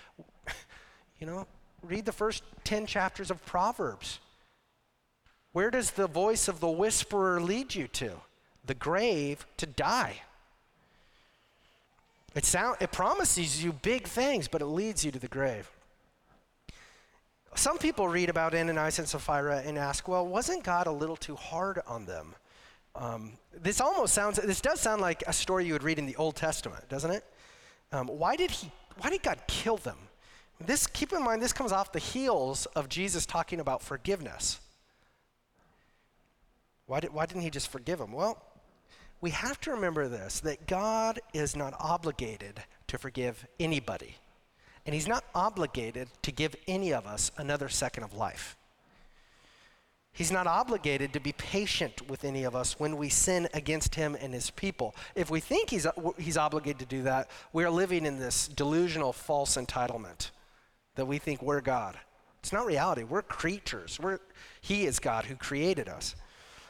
you 1.20 1.26
know, 1.26 1.46
read 1.82 2.06
the 2.06 2.12
first 2.12 2.42
10 2.64 2.86
chapters 2.86 3.30
of 3.30 3.44
Proverbs. 3.44 4.18
Where 5.52 5.70
does 5.70 5.90
the 5.90 6.06
voice 6.06 6.48
of 6.48 6.60
the 6.60 6.70
whisperer 6.70 7.40
lead 7.40 7.74
you 7.74 7.86
to? 7.88 8.12
The 8.64 8.74
grave 8.74 9.46
to 9.58 9.66
die. 9.66 10.22
It, 12.34 12.44
sound, 12.44 12.76
it 12.80 12.92
promises 12.92 13.62
you 13.62 13.72
big 13.72 14.06
things, 14.06 14.48
but 14.48 14.60
it 14.60 14.66
leads 14.66 15.04
you 15.04 15.10
to 15.10 15.18
the 15.18 15.28
grave. 15.28 15.70
Some 17.54 17.78
people 17.78 18.06
read 18.06 18.28
about 18.28 18.54
Ananias 18.54 18.98
and 18.98 19.08
Sapphira 19.08 19.62
and 19.64 19.78
ask, 19.78 20.06
well, 20.06 20.26
wasn't 20.26 20.62
God 20.62 20.86
a 20.86 20.92
little 20.92 21.16
too 21.16 21.34
hard 21.34 21.80
on 21.86 22.04
them? 22.04 22.34
Um, 22.94 23.32
this 23.52 23.80
almost 23.80 24.14
sounds, 24.14 24.36
this 24.38 24.60
does 24.60 24.80
sound 24.80 25.00
like 25.00 25.22
a 25.26 25.32
story 25.32 25.66
you 25.66 25.72
would 25.72 25.82
read 25.82 25.98
in 25.98 26.06
the 26.06 26.16
Old 26.16 26.36
Testament, 26.36 26.88
doesn't 26.88 27.10
it? 27.10 27.24
Um, 27.90 28.06
why 28.06 28.36
did 28.36 28.50
he, 28.50 28.70
why 28.98 29.10
did 29.10 29.22
God 29.22 29.40
kill 29.46 29.76
them? 29.78 29.96
This, 30.60 30.86
keep 30.86 31.12
in 31.12 31.22
mind, 31.22 31.40
this 31.40 31.52
comes 31.52 31.72
off 31.72 31.92
the 31.92 31.98
heels 31.98 32.66
of 32.66 32.88
Jesus 32.88 33.24
talking 33.24 33.60
about 33.60 33.82
forgiveness. 33.82 34.60
Why, 36.86 37.00
did, 37.00 37.12
why 37.12 37.26
didn't 37.26 37.42
he 37.42 37.50
just 37.50 37.68
forgive 37.68 37.98
them? 37.98 38.12
Well, 38.12 38.42
we 39.20 39.30
have 39.30 39.60
to 39.62 39.72
remember 39.72 40.08
this 40.08 40.40
that 40.40 40.66
God 40.66 41.20
is 41.32 41.56
not 41.56 41.74
obligated 41.78 42.62
to 42.88 42.98
forgive 42.98 43.46
anybody. 43.58 44.16
And 44.86 44.94
He's 44.94 45.08
not 45.08 45.24
obligated 45.34 46.08
to 46.22 46.32
give 46.32 46.56
any 46.66 46.92
of 46.92 47.06
us 47.06 47.30
another 47.36 47.68
second 47.68 48.04
of 48.04 48.14
life. 48.14 48.56
He's 50.18 50.32
not 50.32 50.48
obligated 50.48 51.12
to 51.12 51.20
be 51.20 51.32
patient 51.32 52.08
with 52.10 52.24
any 52.24 52.42
of 52.42 52.56
us 52.56 52.80
when 52.80 52.96
we 52.96 53.08
sin 53.08 53.46
against 53.54 53.94
him 53.94 54.16
and 54.20 54.34
his 54.34 54.50
people. 54.50 54.96
If 55.14 55.30
we 55.30 55.38
think 55.38 55.70
he's, 55.70 55.86
he's 56.18 56.36
obligated 56.36 56.80
to 56.80 56.86
do 56.86 57.02
that, 57.02 57.30
we're 57.52 57.70
living 57.70 58.04
in 58.04 58.18
this 58.18 58.48
delusional 58.48 59.12
false 59.12 59.56
entitlement 59.56 60.30
that 60.96 61.06
we 61.06 61.18
think 61.18 61.40
we're 61.40 61.60
God. 61.60 61.96
It's 62.40 62.52
not 62.52 62.66
reality. 62.66 63.04
We're 63.04 63.22
creatures. 63.22 64.00
We're, 64.00 64.18
he 64.60 64.86
is 64.86 64.98
God 64.98 65.24
who 65.24 65.36
created 65.36 65.88
us. 65.88 66.16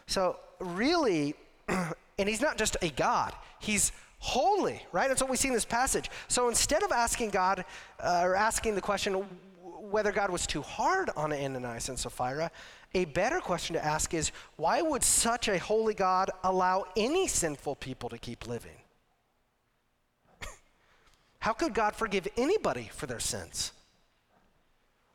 So, 0.06 0.36
really, 0.60 1.34
And 2.18 2.28
he's 2.28 2.40
not 2.40 2.58
just 2.58 2.76
a 2.82 2.90
God, 2.90 3.32
he's 3.60 3.92
holy, 4.18 4.82
right? 4.92 5.08
That's 5.08 5.20
what 5.20 5.30
we 5.30 5.36
see 5.36 5.48
in 5.48 5.54
this 5.54 5.64
passage. 5.64 6.10
So 6.26 6.48
instead 6.48 6.82
of 6.82 6.92
asking 6.92 7.30
God, 7.30 7.64
uh, 8.00 8.22
or 8.24 8.34
asking 8.34 8.74
the 8.74 8.80
question 8.80 9.14
whether 9.90 10.12
God 10.12 10.30
was 10.30 10.46
too 10.46 10.62
hard 10.62 11.10
on 11.16 11.32
Ananias 11.32 11.88
and 11.88 11.98
Sapphira, 11.98 12.50
a 12.94 13.04
better 13.06 13.40
question 13.40 13.74
to 13.74 13.84
ask 13.84 14.14
is 14.14 14.32
why 14.56 14.80
would 14.82 15.02
such 15.02 15.48
a 15.48 15.58
holy 15.58 15.94
God 15.94 16.30
allow 16.42 16.86
any 16.96 17.28
sinful 17.28 17.76
people 17.76 18.08
to 18.08 18.18
keep 18.18 18.46
living? 18.48 18.76
How 21.38 21.52
could 21.52 21.74
God 21.74 21.94
forgive 21.94 22.26
anybody 22.36 22.90
for 22.92 23.06
their 23.06 23.20
sins? 23.20 23.72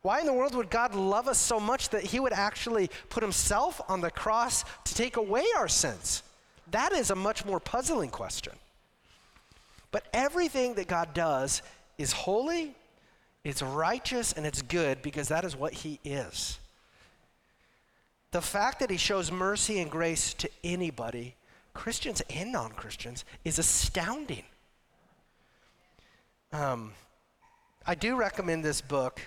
Why 0.02 0.20
in 0.20 0.26
the 0.26 0.32
world 0.32 0.54
would 0.54 0.70
God 0.70 0.94
love 0.94 1.28
us 1.28 1.38
so 1.38 1.58
much 1.58 1.88
that 1.88 2.04
he 2.04 2.20
would 2.20 2.32
actually 2.32 2.90
put 3.08 3.22
himself 3.22 3.80
on 3.88 4.02
the 4.02 4.10
cross 4.10 4.64
to 4.84 4.94
take 4.94 5.16
away 5.16 5.44
our 5.56 5.68
sins? 5.68 6.22
That 6.70 6.92
is 6.92 7.10
a 7.10 7.14
much 7.14 7.44
more 7.44 7.60
puzzling 7.60 8.10
question. 8.10 8.54
But 9.90 10.06
everything 10.12 10.74
that 10.74 10.88
God 10.88 11.14
does 11.14 11.62
is 11.98 12.12
holy, 12.12 12.74
it's 13.44 13.62
righteous, 13.62 14.32
and 14.32 14.44
it's 14.44 14.62
good 14.62 15.02
because 15.02 15.28
that 15.28 15.44
is 15.44 15.54
what 15.54 15.72
He 15.72 16.00
is. 16.04 16.58
The 18.32 18.42
fact 18.42 18.80
that 18.80 18.90
He 18.90 18.96
shows 18.96 19.30
mercy 19.30 19.78
and 19.78 19.90
grace 19.90 20.34
to 20.34 20.50
anybody, 20.64 21.36
Christians 21.74 22.22
and 22.28 22.50
non 22.50 22.72
Christians, 22.72 23.24
is 23.44 23.58
astounding. 23.58 24.42
Um, 26.52 26.92
I 27.86 27.94
do 27.94 28.16
recommend 28.16 28.64
this 28.64 28.80
book, 28.80 29.20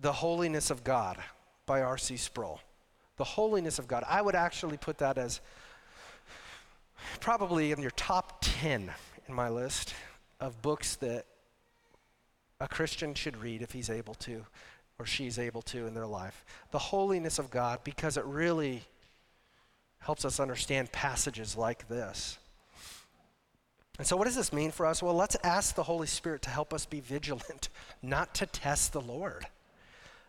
The 0.00 0.12
Holiness 0.12 0.70
of 0.70 0.82
God 0.82 1.18
by 1.66 1.82
R.C. 1.82 2.16
Sproul. 2.16 2.60
The 3.16 3.24
Holiness 3.24 3.78
of 3.78 3.86
God. 3.86 4.04
I 4.08 4.22
would 4.22 4.34
actually 4.34 4.78
put 4.78 4.98
that 4.98 5.18
as 5.18 5.40
probably 7.20 7.72
in 7.72 7.80
your 7.80 7.90
top 7.92 8.38
10 8.42 8.90
in 9.28 9.34
my 9.34 9.48
list 9.48 9.94
of 10.40 10.60
books 10.62 10.96
that 10.96 11.26
a 12.60 12.68
Christian 12.68 13.14
should 13.14 13.36
read 13.36 13.62
if 13.62 13.72
he's 13.72 13.90
able 13.90 14.14
to 14.14 14.44
or 14.98 15.06
she's 15.06 15.38
able 15.38 15.62
to 15.62 15.86
in 15.86 15.94
their 15.94 16.06
life. 16.06 16.44
The 16.70 16.78
holiness 16.78 17.38
of 17.38 17.50
God, 17.50 17.80
because 17.82 18.16
it 18.16 18.24
really 18.24 18.82
helps 19.98 20.24
us 20.24 20.38
understand 20.38 20.92
passages 20.92 21.56
like 21.56 21.88
this. 21.88 22.38
And 23.98 24.06
so, 24.06 24.16
what 24.16 24.24
does 24.24 24.36
this 24.36 24.52
mean 24.52 24.70
for 24.70 24.86
us? 24.86 25.02
Well, 25.02 25.14
let's 25.14 25.36
ask 25.42 25.74
the 25.74 25.82
Holy 25.82 26.06
Spirit 26.06 26.42
to 26.42 26.50
help 26.50 26.72
us 26.72 26.86
be 26.86 27.00
vigilant, 27.00 27.68
not 28.02 28.34
to 28.36 28.46
test 28.46 28.92
the 28.92 29.00
Lord, 29.00 29.46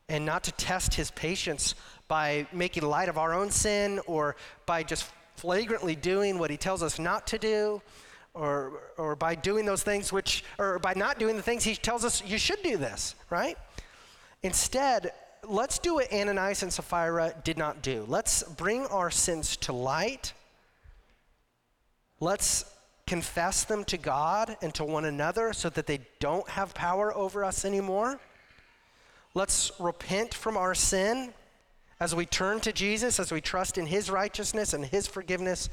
and 0.10 0.26
not 0.26 0.44
to 0.44 0.52
test 0.52 0.96
his 0.96 1.12
patience 1.12 1.76
by 2.08 2.46
making 2.52 2.84
light 2.84 3.10
of 3.10 3.18
our 3.18 3.34
own 3.34 3.52
sin 3.52 4.00
or 4.06 4.36
by 4.66 4.84
just 4.84 5.10
flagrantly 5.36 5.96
doing 5.96 6.40
what 6.40 6.50
he 6.50 6.58
tells 6.58 6.84
us 6.84 7.00
not 7.00 7.28
to 7.28 7.38
do. 7.38 7.82
Or, 8.34 8.82
or 8.98 9.16
by 9.16 9.36
doing 9.36 9.66
those 9.66 9.84
things 9.84 10.12
which, 10.12 10.44
or 10.58 10.80
by 10.80 10.96
not 10.96 11.20
doing 11.20 11.36
the 11.36 11.44
things 11.44 11.64
he 11.64 11.76
tells 11.76 12.04
us 12.04 12.24
you 12.26 12.40
should 12.40 12.64
do 12.64 12.78
this, 12.78 13.14
right? 13.30 13.56
Instead, 14.42 15.12
let's 15.48 15.78
do 15.78 15.96
what 15.96 16.12
Ananias 16.12 16.64
and 16.64 16.74
Sapphira 16.74 17.36
did 17.44 17.60
not 17.60 17.84
do. 17.84 18.06
Let's 18.08 18.42
bring 18.42 18.88
our 18.88 19.12
sins 19.12 19.56
to 19.58 19.74
light. 19.74 20.34
Let's 22.20 22.66
confess 23.06 23.66
them 23.66 23.84
to 23.86 23.98
God 23.98 24.58
and 24.62 24.74
to 24.76 24.84
one 24.84 25.06
another 25.06 25.54
so 25.54 25.70
that 25.70 25.86
they 25.86 26.00
don't 26.20 26.48
have 26.50 26.74
power 26.74 27.16
over 27.16 27.44
us 27.44 27.66
anymore. 27.66 28.20
Let's 29.34 29.72
repent 29.80 30.34
from 30.34 30.58
our 30.58 30.74
sin 30.74 31.34
as 32.04 32.14
we 32.14 32.26
turn 32.26 32.60
to 32.60 32.74
Jesus, 32.74 33.18
as 33.18 33.32
we 33.32 33.40
trust 33.40 33.78
in 33.78 33.86
His 33.86 34.10
righteousness 34.10 34.74
and 34.74 34.86
His 34.86 35.08
forgiveness 35.08 35.70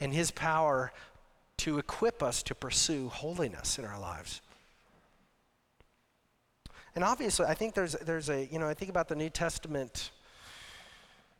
and 0.00 0.14
His 0.14 0.30
power 0.30 0.94
to 1.58 1.76
equip 1.76 2.22
us 2.22 2.42
to 2.44 2.54
pursue 2.54 3.10
holiness 3.10 3.78
in 3.78 3.84
our 3.84 4.00
lives. 4.00 4.40
And 6.94 7.04
obviously, 7.04 7.44
I 7.44 7.52
think 7.52 7.74
there's, 7.74 7.92
there's 7.92 8.30
a, 8.30 8.46
you 8.46 8.58
know, 8.58 8.66
I 8.66 8.72
think 8.72 8.88
about 8.88 9.08
the 9.08 9.14
New 9.14 9.28
Testament 9.28 10.10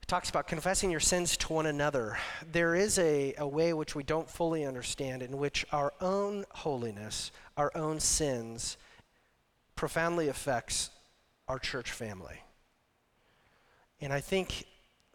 it 0.03 0.09
talks 0.09 0.29
about 0.29 0.47
confessing 0.47 0.91
your 0.91 1.01
sins 1.01 1.39
to 1.39 1.55
one 1.55 1.65
another. 1.65 2.19
There 2.53 2.75
is 2.75 2.99
a, 2.99 3.33
a 3.39 3.49
way 3.49 3.73
which 3.73 3.95
we 3.95 4.03
don't 4.03 4.29
fully 4.29 4.67
understand 4.67 5.23
in 5.23 5.39
which 5.39 5.65
our 5.73 5.95
own 6.03 6.45
holiness, 6.51 7.33
our 7.57 7.73
own 7.75 7.99
sins, 7.99 8.77
profoundly 9.75 10.29
affects 10.29 10.91
our 11.49 11.59
church 11.59 11.91
family. 11.91 12.44
And 14.05 14.13
I 14.13 14.21
think 14.21 14.67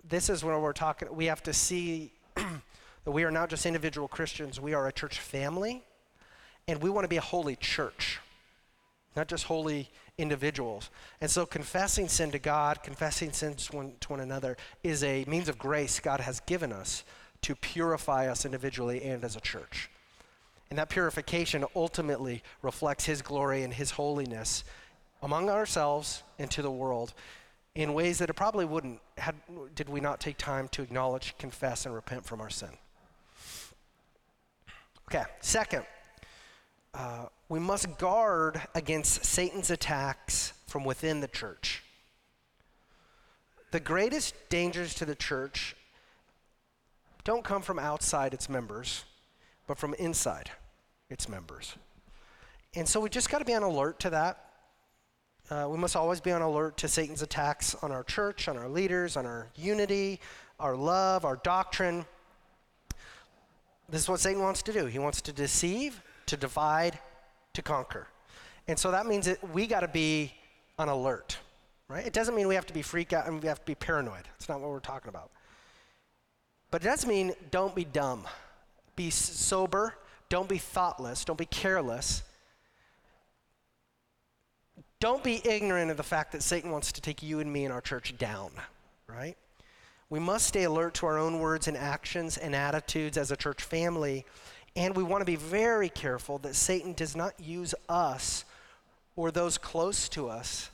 this 0.04 0.32
is 0.32 0.44
where 0.44 0.60
we're 0.60 0.74
talking, 0.74 1.16
we 1.16 1.26
have 1.26 1.44
to 1.44 1.54
see 1.54 2.12
that 2.36 3.12
we 3.12 3.24
are 3.24 3.30
not 3.30 3.52
just 3.52 3.68
individual 3.68 4.08
Christians, 4.08 4.60
we 4.60 4.74
are 4.74 4.88
a 4.88 4.92
church 4.92 5.20
family, 5.20 5.84
and 6.68 6.82
we 6.82 6.90
want 6.90 7.04
to 7.06 7.08
be 7.08 7.18
a 7.18 7.22
holy 7.22 7.56
church, 7.56 8.20
not 9.16 9.28
just 9.28 9.44
holy 9.44 9.92
individuals. 10.18 10.90
And 11.22 11.30
so 11.30 11.46
confessing 11.46 12.08
sin 12.08 12.32
to 12.32 12.40
God, 12.40 12.82
confessing 12.82 13.32
sins 13.32 13.72
one, 13.72 13.94
to 14.00 14.10
one 14.10 14.22
another 14.22 14.58
is 14.82 15.04
a 15.04 15.24
means 15.26 15.50
of 15.50 15.60
grace 15.60 16.00
God 16.00 16.20
has 16.20 16.40
given 16.40 16.74
us 16.74 17.04
to 17.44 17.56
purify 17.56 18.28
us 18.28 18.44
individually 18.44 19.04
and 19.04 19.24
as 19.24 19.36
a 19.36 19.42
church. 19.42 19.92
And 20.72 20.80
that 20.80 20.90
purification 20.90 21.64
ultimately 21.76 22.42
reflects 22.64 23.06
His 23.06 23.22
glory 23.22 23.62
and 23.62 23.72
His 23.72 23.92
holiness 23.92 24.64
among 25.22 25.48
ourselves 25.48 26.24
and 26.40 26.50
to 26.50 26.64
the 26.64 26.72
world 26.72 27.14
in 27.80 27.94
ways 27.94 28.18
that 28.18 28.30
it 28.30 28.34
probably 28.34 28.66
wouldn't 28.66 29.00
had, 29.18 29.36
did 29.74 29.88
we 29.88 30.02
not 30.02 30.20
take 30.20 30.38
time 30.38 30.68
to 30.68 30.82
acknowledge, 30.82 31.34
confess, 31.38 31.86
and 31.86 31.96
repent 31.96 32.26
from 32.26 32.42
our 32.42 32.50
sin. 32.50 32.72
Okay, 35.08 35.24
second, 35.40 35.86
uh, 36.94 37.28
we 37.48 37.58
must 37.58 37.98
guard 37.98 38.62
against 38.76 39.24
Satan's 39.24 39.72
attacks 39.72 40.52
from 40.68 40.84
within 40.84 41.22
the 41.22 41.30
church. 41.30 41.82
The 43.72 43.80
greatest 43.80 44.36
dangers 44.50 44.94
to 44.96 45.06
the 45.06 45.16
church 45.16 45.74
don't 47.24 47.46
come 47.46 47.62
from 47.62 47.80
outside 47.80 48.34
its 48.34 48.50
members, 48.50 49.06
but 49.68 49.78
from 49.78 49.94
inside 49.94 50.52
its 51.10 51.30
members. 51.30 51.76
And 52.76 52.88
so 52.90 53.00
we 53.00 53.10
just 53.10 53.30
got 53.30 53.40
to 53.40 53.46
be 53.46 53.54
on 53.54 53.64
alert 53.64 54.02
to 54.02 54.10
that. 54.10 54.49
Uh, 55.50 55.68
we 55.68 55.78
must 55.78 55.96
always 55.96 56.22
be 56.22 56.32
on 56.32 56.44
alert 56.44 56.78
to 56.78 56.88
Satan's 56.88 57.24
attacks 57.24 57.74
on 57.82 57.92
our 57.92 58.04
church, 58.04 58.48
on 58.48 58.56
our 58.56 58.70
leaders, 58.70 59.18
on 59.18 59.26
our 59.26 59.48
unity, 59.56 60.20
our 60.60 60.76
love, 60.76 61.26
our 61.26 61.38
doctrine. 61.38 62.06
This 63.90 64.04
is 64.04 64.10
what 64.10 64.20
Satan 64.20 64.44
wants 64.44 64.62
to 64.64 64.74
do. 64.74 64.86
He 64.86 65.00
wants 65.00 65.22
to 65.22 65.34
deceive, 65.34 66.02
to 66.28 66.38
divide, 66.38 67.00
to 67.54 67.64
conquer. 67.64 68.08
And 68.68 68.78
so 68.78 68.92
that 68.92 69.08
means 69.08 69.26
that 69.26 69.52
we 69.52 69.66
got 69.66 69.80
to 69.80 69.88
be 69.88 70.32
on 70.78 70.88
alert, 70.88 71.40
right? 71.88 72.06
It 72.06 72.14
doesn't 72.14 72.36
mean 72.36 72.48
we 72.48 72.54
have 72.54 72.68
to 72.68 72.74
be 72.74 72.84
freaked 72.84 73.14
out 73.14 73.26
and 73.26 73.42
we 73.42 73.48
have 73.48 73.60
to 73.60 73.66
be 73.66 73.74
paranoid. 73.74 74.26
That's 74.26 74.50
not 74.50 74.62
what 74.62 74.70
we're 74.70 74.80
talking 74.80 75.10
about. 75.10 75.32
But 76.70 76.84
it 76.84 76.86
does 76.86 77.08
mean 77.08 77.34
don't 77.50 77.74
be 77.74 77.86
dumb. 77.86 78.26
Be 78.96 79.10
sober. 79.10 79.96
Don't 80.30 80.48
be 80.48 80.60
thoughtless. 80.60 81.26
Don't 81.26 81.40
be 81.40 81.48
careless. 81.48 82.22
Don't 85.00 85.24
be 85.24 85.42
ignorant 85.48 85.92
of 85.92 85.98
the 85.98 86.04
fact 86.04 86.34
that 86.34 86.44
Satan 86.44 86.72
wants 86.72 86.92
to 86.92 87.02
take 87.02 87.24
you 87.24 87.40
and 87.40 87.52
me 87.52 87.64
and 87.64 87.74
our 87.74 87.82
church 87.82 88.18
down, 88.18 88.52
right? 89.08 89.38
We 90.10 90.20
must 90.20 90.48
stay 90.48 90.64
alert 90.64 90.96
to 90.96 91.06
our 91.06 91.18
own 91.18 91.40
words 91.40 91.68
and 91.68 91.78
actions 91.78 92.38
and 92.38 92.54
attitudes 92.54 93.18
as 93.18 93.32
a 93.32 93.38
church 93.38 93.64
family 93.64 94.26
and 94.76 94.96
we 94.96 95.04
want 95.04 95.22
to 95.22 95.26
be 95.26 95.36
very 95.36 95.90
careful 95.90 96.38
that 96.40 96.56
Satan 96.56 96.94
does 96.94 97.16
not 97.16 97.40
use 97.40 97.74
us 97.88 98.46
or 99.16 99.32
those 99.32 99.58
close 99.58 100.08
to 100.10 100.30
us 100.30 100.70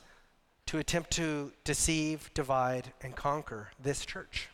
to 0.66 0.78
attempt 0.78 1.10
to 1.12 1.52
deceive, 1.64 2.30
divide, 2.34 2.92
and 3.02 3.14
conquer 3.14 3.68
this 3.82 4.04
church, 4.04 4.48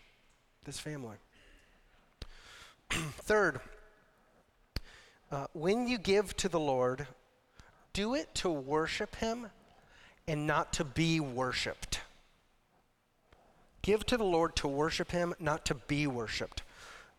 this 0.65 0.79
family. 0.79 1.17
Third, 2.91 3.61
uh, 5.31 5.47
when 5.55 5.89
you 5.89 5.99
give 5.99 6.37
to 6.37 6.49
the 6.49 6.61
Lord, 6.61 7.07
do 7.93 8.15
it 8.15 8.35
to 8.37 8.51
worship 8.51 9.17
Him 9.17 9.49
and 10.27 10.47
not 10.47 10.73
to 10.75 10.85
be 10.85 11.21
worshiped. 11.21 12.01
Give 13.83 14.07
to 14.07 14.17
the 14.17 14.25
Lord 14.25 14.55
to 14.57 14.69
worship 14.69 15.11
Him, 15.11 15.35
not 15.41 15.65
to 15.67 15.75
be 15.75 16.07
worshiped 16.07 16.63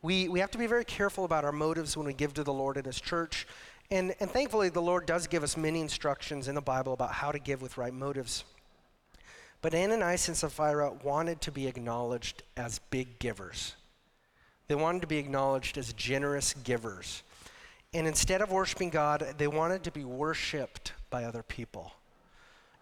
we, 0.04 0.28
we 0.28 0.42
have 0.42 0.52
to 0.52 0.58
be 0.58 0.68
very 0.68 0.86
careful 0.86 1.24
about 1.26 1.46
our 1.46 1.52
motives 1.52 1.98
when 1.98 2.06
we 2.06 2.14
give 2.14 2.34
to 2.36 2.44
the 2.44 2.54
Lord 2.54 2.78
and 2.78 2.86
His 2.86 3.02
church. 3.02 3.48
And, 3.90 4.14
and 4.20 4.30
thankfully, 4.30 4.70
the 4.70 4.82
Lord 4.82 5.06
does 5.06 5.28
give 5.28 5.44
us 5.44 5.58
many 5.58 5.80
instructions 5.80 6.48
in 6.48 6.56
the 6.56 6.62
Bible 6.62 6.94
about 6.94 7.14
how 7.14 7.32
to 7.32 7.40
give 7.40 7.62
with 7.62 7.78
right 7.78 7.94
motives. 7.94 8.44
But 9.62 9.74
Ananias 9.74 10.28
and 10.28 10.36
Sapphira 10.36 10.92
wanted 11.04 11.40
to 11.42 11.52
be 11.52 11.68
acknowledged 11.68 12.44
as 12.58 12.80
big 12.90 13.18
givers. 13.18 13.76
They 14.68 14.76
wanted 14.76 15.02
to 15.02 15.08
be 15.08 15.18
acknowledged 15.18 15.78
as 15.78 15.94
generous 15.94 16.54
givers. 16.54 17.24
And 17.94 18.06
instead 18.06 18.42
of 18.42 18.52
worshiping 18.52 18.90
God, 18.90 19.36
they 19.38 19.48
wanted 19.48 19.84
to 19.84 19.92
be 19.92 20.04
worshiped 20.04 20.94
by 21.10 21.24
other 21.24 21.44
people. 21.44 21.94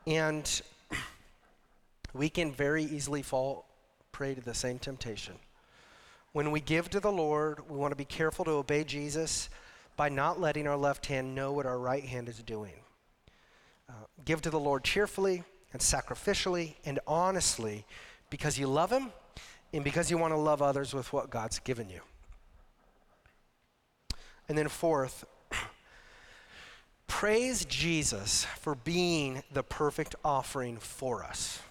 And 0.08 0.62
we 2.14 2.30
can 2.30 2.52
very 2.52 2.84
easily 2.84 3.22
fall 3.22 3.66
prey 4.12 4.36
to 4.36 4.42
the 4.42 4.54
same 4.54 4.80
temptation. 4.80 5.36
When 6.34 6.52
we 6.52 6.62
give 6.62 6.90
to 6.92 7.00
the 7.00 7.12
Lord, 7.12 7.70
we 7.70 7.78
want 7.78 7.92
to 7.92 7.98
be 7.98 8.06
careful 8.06 8.46
to 8.46 8.52
obey 8.52 8.84
Jesus 8.84 9.50
by 9.98 10.10
not 10.10 10.40
letting 10.40 10.68
our 10.68 10.78
left 10.78 11.06
hand 11.06 11.36
know 11.36 11.52
what 11.52 11.66
our 11.66 11.78
right 11.78 12.04
hand 12.04 12.30
is 12.30 12.40
doing. 12.40 12.74
Uh, 13.90 13.94
give 14.24 14.42
to 14.42 14.50
the 14.50 14.60
Lord 14.60 14.84
cheerfully 14.84 15.44
and 15.74 15.82
sacrificially 15.82 16.76
and 16.86 17.00
honestly 17.06 17.86
because 18.30 18.58
you 18.58 18.68
love 18.68 18.92
Him 18.92 19.12
and 19.74 19.84
because 19.84 20.10
you 20.10 20.18
want 20.18 20.34
to 20.34 20.38
love 20.38 20.62
others 20.62 20.94
with 20.94 21.12
what 21.14 21.30
God's 21.30 21.60
given 21.60 21.90
you. 21.90 22.02
And 24.50 24.58
then, 24.58 24.68
fourth, 24.68 25.26
praise 27.22 27.66
Jesus 27.66 28.46
for 28.62 28.74
being 28.74 29.44
the 29.54 29.62
perfect 29.62 30.16
offering 30.26 30.78
for 30.78 31.24
us. 31.24 31.62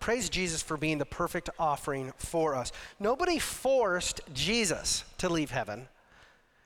Praise 0.00 0.28
Jesus 0.28 0.60
for 0.60 0.76
being 0.76 0.98
the 0.98 1.04
perfect 1.04 1.48
offering 1.56 2.12
for 2.16 2.56
us. 2.56 2.72
Nobody 2.98 3.38
forced 3.38 4.20
Jesus 4.34 5.04
to 5.18 5.28
leave 5.28 5.52
heaven. 5.52 5.86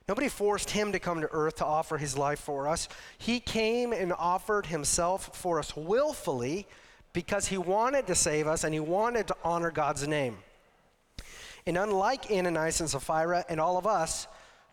Nobody 0.08 0.30
forced 0.30 0.70
him 0.70 0.92
to 0.92 0.98
come 0.98 1.20
to 1.20 1.28
earth 1.30 1.56
to 1.56 1.66
offer 1.66 1.98
his 1.98 2.16
life 2.16 2.40
for 2.40 2.66
us. 2.68 2.88
He 3.18 3.38
came 3.38 3.92
and 3.92 4.14
offered 4.14 4.64
himself 4.64 5.36
for 5.36 5.58
us 5.58 5.76
willfully 5.76 6.66
because 7.12 7.48
he 7.48 7.58
wanted 7.58 8.06
to 8.06 8.14
save 8.14 8.46
us 8.46 8.64
and 8.64 8.72
he 8.72 8.80
wanted 8.80 9.28
to 9.28 9.36
honor 9.44 9.70
God's 9.70 10.08
name. 10.08 10.38
And 11.66 11.76
unlike 11.76 12.30
Ananias 12.30 12.80
and 12.80 12.88
Sapphira 12.88 13.44
and 13.50 13.60
all 13.60 13.76
of 13.76 13.86
us, 13.86 14.26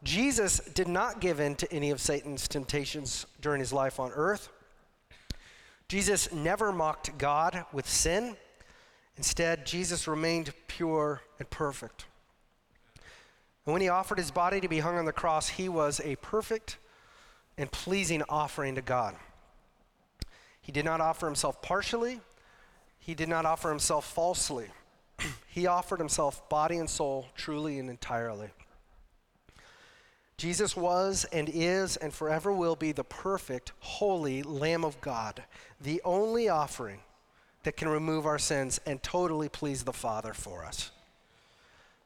Jesus 0.04 0.60
did 0.60 0.88
not 0.88 1.22
give 1.22 1.39
in 1.39 1.56
to 1.56 1.72
any 1.72 1.89
of 1.91 2.01
Satan's 2.01 2.47
temptations 2.47 3.26
during 3.41 3.60
his 3.60 3.72
life 3.72 3.99
on 3.99 4.12
earth. 4.12 4.49
Jesus 5.88 6.32
never 6.34 6.72
mocked 6.72 7.18
God 7.18 7.66
with 7.72 7.88
sin. 7.88 8.36
Instead, 9.16 9.66
Jesus 9.66 10.08
remained 10.08 10.54
pure 10.68 11.22
and 11.39 11.49
perfect. 11.49 12.06
And 13.66 13.74
when 13.74 13.82
he 13.82 13.89
offered 13.89 14.18
his 14.18 14.32
body 14.32 14.60
to 14.60 14.68
be 14.68 14.80
hung 14.80 14.97
on 14.97 15.06
the 15.06 15.14
cross, 15.14 15.47
he 15.47 15.70
was 15.70 16.01
a 16.04 16.16
perfect 16.18 16.78
and 17.58 17.72
pleasing 17.72 18.24
offering 18.28 18.76
to 18.76 18.82
God. 18.82 19.16
He 20.62 20.72
did 20.72 20.86
not 20.86 20.99
offer 20.99 21.28
himself 21.28 21.62
partially, 21.62 22.20
he 22.99 23.14
did 23.14 23.30
not 23.30 23.45
offer 23.45 23.70
himself 23.70 24.06
falsely. 24.12 24.68
he 25.47 25.68
offered 25.68 25.99
himself 25.99 26.47
body 26.49 26.78
and 26.78 26.89
soul 26.89 27.28
truly 27.36 27.80
and 27.80 27.89
entirely. 27.89 28.49
Jesus 30.43 30.75
was 30.75 31.25
and 31.31 31.49
is 31.53 31.95
and 31.95 32.13
forever 32.13 32.51
will 32.51 32.75
be 32.75 32.91
the 32.91 33.05
perfect, 33.05 33.71
holy 33.79 34.43
Lamb 34.43 34.83
of 34.83 34.99
God, 34.99 35.41
the 35.79 36.01
only 36.03 36.49
offering 36.49 36.99
that 37.63 37.77
can 37.77 37.87
remove 37.87 38.25
our 38.25 38.37
sins 38.37 38.77
and 38.85 39.01
totally 39.01 39.47
please 39.47 39.83
the 39.83 39.93
Father 39.93 40.33
for 40.33 40.65
us. 40.65 40.91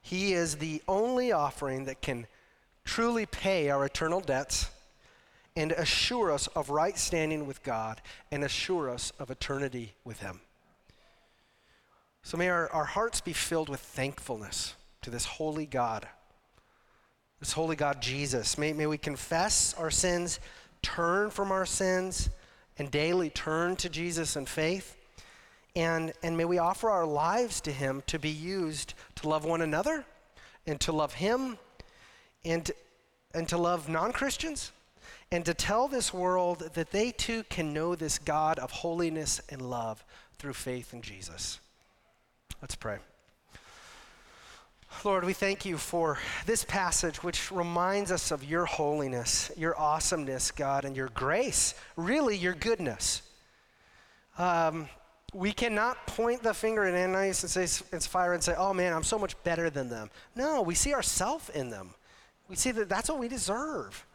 He 0.03 0.33
is 0.33 0.57
the 0.57 0.83
only 0.87 1.31
offering 1.31 1.85
that 1.85 2.03
can 2.03 2.27
truly 2.85 3.25
pay 3.25 3.71
our 3.71 3.83
eternal 3.83 4.21
debts 4.21 4.69
and 5.55 5.71
assure 5.71 6.31
us 6.31 6.45
of 6.45 6.69
right 6.69 6.95
standing 6.95 7.47
with 7.47 7.63
God 7.63 8.03
and 8.31 8.43
assure 8.43 8.87
us 8.87 9.11
of 9.17 9.31
eternity 9.31 9.93
with 10.05 10.19
Him. 10.19 10.41
So 12.21 12.37
may 12.37 12.49
our, 12.49 12.69
our 12.69 12.85
hearts 12.85 13.19
be 13.19 13.33
filled 13.33 13.67
with 13.67 13.79
thankfulness 13.79 14.75
to 15.01 15.09
this 15.09 15.25
holy 15.25 15.65
God, 15.65 16.07
this 17.39 17.51
holy 17.51 17.75
God 17.75 18.01
Jesus. 18.01 18.57
May, 18.57 18.73
may 18.73 18.87
we 18.87 18.97
confess 18.97 19.73
our 19.75 19.91
sins, 19.91 20.39
turn 20.81 21.29
from 21.29 21.51
our 21.51 21.65
sins, 21.65 22.29
and 22.77 22.89
daily 22.91 23.29
turn 23.29 23.75
to 23.77 23.89
Jesus 23.89 24.35
in 24.35 24.45
faith. 24.45 24.95
And, 25.75 26.13
and 26.23 26.35
may 26.35 26.45
we 26.45 26.57
offer 26.57 26.89
our 26.89 27.05
lives 27.05 27.61
to 27.61 27.71
Him 27.71 28.01
to 28.07 28.17
be 28.17 28.29
used 28.29 28.93
to 29.15 29.29
love 29.29 29.45
one 29.45 29.61
another 29.61 30.05
and 30.65 30.79
to 30.81 30.91
love 30.91 31.13
Him 31.13 31.57
and, 32.43 32.71
and 33.33 33.47
to 33.49 33.57
love 33.57 33.87
non 33.87 34.11
Christians 34.11 34.71
and 35.31 35.45
to 35.45 35.53
tell 35.53 35.87
this 35.87 36.13
world 36.13 36.71
that 36.73 36.91
they 36.91 37.11
too 37.11 37.43
can 37.43 37.73
know 37.73 37.95
this 37.95 38.17
God 38.17 38.59
of 38.59 38.71
holiness 38.71 39.41
and 39.49 39.61
love 39.61 40.03
through 40.39 40.53
faith 40.53 40.93
in 40.93 41.01
Jesus. 41.01 41.59
Let's 42.61 42.75
pray. 42.75 42.97
Lord, 45.03 45.25
we 45.25 45.33
thank 45.33 45.65
you 45.65 45.77
for 45.77 46.17
this 46.45 46.63
passage, 46.63 47.23
which 47.23 47.51
reminds 47.51 48.11
us 48.11 48.31
of 48.31 48.43
your 48.43 48.65
holiness, 48.65 49.51
your 49.55 49.77
awesomeness, 49.79 50.51
God, 50.51 50.85
and 50.85 50.95
your 50.95 51.09
grace, 51.09 51.75
really 51.95 52.35
your 52.35 52.53
goodness. 52.53 53.21
Um, 54.37 54.89
we 55.33 55.51
cannot 55.51 56.07
point 56.07 56.41
the 56.41 56.53
finger 56.53 56.85
at 56.85 56.93
Ananias 56.93 57.43
and 57.43 57.69
Sapphira 58.01 58.33
and 58.33 58.43
say, 58.43 58.55
"Oh 58.57 58.73
man, 58.73 58.93
I'm 58.93 59.03
so 59.03 59.19
much 59.19 59.41
better 59.43 59.69
than 59.69 59.89
them." 59.89 60.09
No, 60.35 60.61
we 60.61 60.73
see 60.73 60.93
ourselves 60.93 61.49
in 61.49 61.69
them. 61.69 61.93
We 62.47 62.55
see 62.55 62.71
that 62.71 62.89
that's 62.89 63.09
what 63.09 63.19
we 63.19 63.27
deserve. 63.27 64.05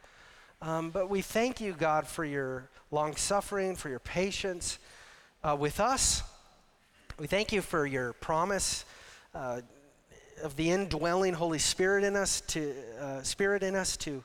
Um, 0.61 0.91
but 0.91 1.11
we 1.11 1.23
thank 1.23 1.61
you, 1.61 1.75
God, 1.75 2.07
for 2.07 2.25
your 2.25 2.69
long 2.91 3.17
suffering, 3.17 3.77
for 3.77 3.89
your 3.89 3.99
patience 3.99 4.79
uh, 5.45 5.57
with 5.59 5.81
us. 5.81 6.23
We 7.19 7.27
thank 7.27 7.53
you 7.53 7.63
for 7.63 7.85
your 7.85 8.15
promise 8.15 8.85
uh, 9.35 9.61
of 10.43 10.57
the 10.57 10.71
indwelling 10.71 11.35
Holy 11.35 11.59
Spirit 11.59 12.05
in 12.05 12.17
us, 12.17 12.41
to 12.49 12.75
uh, 13.01 13.23
Spirit 13.23 13.63
in 13.63 13.75
us, 13.75 13.97
to 13.99 14.23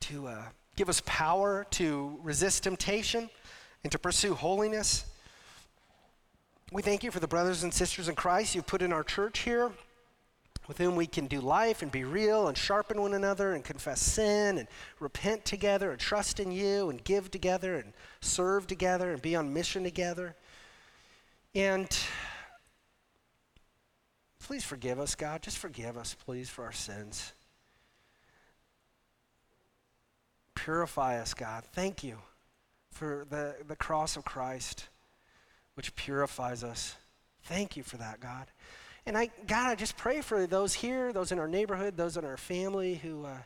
to 0.00 0.26
uh, 0.26 0.42
give 0.76 0.88
us 0.88 1.02
power 1.06 1.64
to 1.70 2.18
resist 2.22 2.64
temptation 2.64 3.30
and 3.84 3.92
to 3.92 3.98
pursue 3.98 4.34
holiness. 4.34 5.04
We 6.72 6.82
thank 6.82 7.04
you 7.04 7.10
for 7.10 7.20
the 7.20 7.28
brothers 7.28 7.62
and 7.62 7.72
sisters 7.72 8.08
in 8.08 8.14
Christ 8.14 8.54
you've 8.54 8.66
put 8.66 8.82
in 8.82 8.92
our 8.92 9.04
church 9.04 9.40
here 9.40 9.70
with 10.68 10.78
whom 10.78 10.96
we 10.96 11.06
can 11.06 11.26
do 11.26 11.40
life 11.40 11.82
and 11.82 11.90
be 11.90 12.04
real 12.04 12.48
and 12.48 12.56
sharpen 12.56 13.00
one 13.00 13.14
another 13.14 13.52
and 13.52 13.64
confess 13.64 14.00
sin 14.00 14.58
and 14.58 14.68
repent 15.00 15.44
together 15.44 15.90
and 15.90 16.00
trust 16.00 16.40
in 16.40 16.50
you 16.50 16.88
and 16.88 17.02
give 17.04 17.30
together 17.30 17.76
and 17.76 17.92
serve 18.20 18.66
together 18.66 19.12
and 19.12 19.20
be 19.20 19.36
on 19.36 19.52
mission 19.52 19.82
together. 19.82 20.34
And 21.54 21.88
please 24.52 24.64
forgive 24.64 25.00
us, 25.00 25.14
God. 25.14 25.40
Just 25.40 25.56
forgive 25.56 25.96
us, 25.96 26.14
please, 26.26 26.50
for 26.50 26.66
our 26.66 26.72
sins. 26.72 27.32
Purify 30.54 31.18
us, 31.18 31.32
God. 31.32 31.64
Thank 31.72 32.04
you 32.04 32.18
for 32.90 33.26
the, 33.30 33.54
the 33.66 33.76
cross 33.76 34.14
of 34.14 34.26
Christ, 34.26 34.90
which 35.72 35.96
purifies 35.96 36.62
us. 36.62 36.96
Thank 37.44 37.78
you 37.78 37.82
for 37.82 37.96
that, 37.96 38.20
God. 38.20 38.48
And 39.06 39.16
I, 39.16 39.30
God, 39.46 39.70
I 39.70 39.74
just 39.74 39.96
pray 39.96 40.20
for 40.20 40.46
those 40.46 40.74
here, 40.74 41.14
those 41.14 41.32
in 41.32 41.38
our 41.38 41.48
neighborhood, 41.48 41.96
those 41.96 42.18
in 42.18 42.26
our 42.26 42.36
family 42.36 42.96
who, 42.96 43.24
uh, 43.24 43.38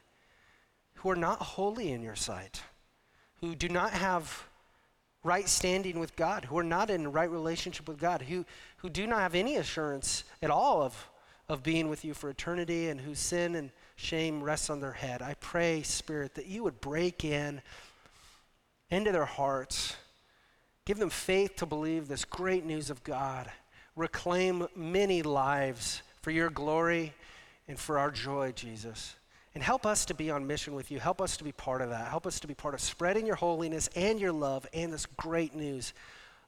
who 0.95 1.11
are 1.11 1.15
not 1.15 1.41
holy 1.41 1.93
in 1.93 2.03
your 2.03 2.17
sight, 2.17 2.63
who 3.41 3.55
do 3.55 3.69
not 3.69 3.93
have 3.93 4.49
right 5.27 5.49
standing 5.49 5.99
with 5.99 6.17
God, 6.17 6.47
who 6.47 6.57
are 6.57 6.65
not 6.65 6.89
in 6.89 7.13
right 7.13 7.31
relationship 7.31 7.89
with 7.89 7.99
God, 7.99 8.23
who, 8.23 8.45
who 8.87 8.91
do 8.91 9.05
not 9.05 9.19
have 9.19 9.35
any 9.35 9.57
assurance 9.57 10.23
at 10.41 10.49
all 10.49 10.81
of, 10.81 11.09
of 11.49 11.65
being 11.65 11.89
with 11.89 12.05
you 12.05 12.15
for 12.15 12.31
eternity, 12.31 12.89
and 12.89 13.01
whose 13.01 13.19
sin 13.19 13.57
and 13.57 13.71
shame 13.97 14.41
rests 14.41 14.71
on 14.71 14.79
their 14.79 14.93
head. 14.93 15.23
I 15.23 15.35
pray, 15.41 15.83
Spirit, 15.83 16.37
that 16.37 16.47
you 16.47 16.63
would 16.63 16.81
break 16.81 17.25
in 17.25 17.63
into 18.89 19.11
their 19.11 19.25
hearts, 19.25 19.97
give 20.85 20.99
them 20.99 21.11
faith 21.11 21.57
to 21.57 21.67
believe 21.67 22.07
this 22.07 22.25
great 22.25 22.65
news 22.65 22.89
of 22.89 23.03
God 23.03 23.51
reclaim 23.97 24.69
many 24.77 25.23
lives 25.23 26.03
for 26.23 26.31
your 26.31 26.49
glory 26.49 27.13
and 27.67 27.77
for 27.77 27.99
our 27.99 28.13
joy, 28.13 28.53
Jesus. 28.53 29.17
And 29.57 29.65
help 29.65 29.85
us 29.85 30.05
to 30.05 30.15
be 30.15 30.31
on 30.31 30.47
mission 30.47 30.77
with 30.77 30.93
you. 30.93 31.01
Help 31.01 31.21
us 31.21 31.37
to 31.39 31.45
be 31.45 31.51
part 31.51 31.83
of 31.83 31.91
that. 31.91 32.07
Help 32.07 32.25
us 32.25 32.39
to 32.39 32.47
be 32.47 32.55
part 32.55 32.75
of 32.75 32.81
spreading 32.81 33.27
your 33.27 33.35
holiness 33.35 33.89
and 33.97 34.21
your 34.21 34.31
love 34.31 34.65
and 34.73 34.93
this 34.93 35.07
great 35.07 35.57
news 35.57 35.93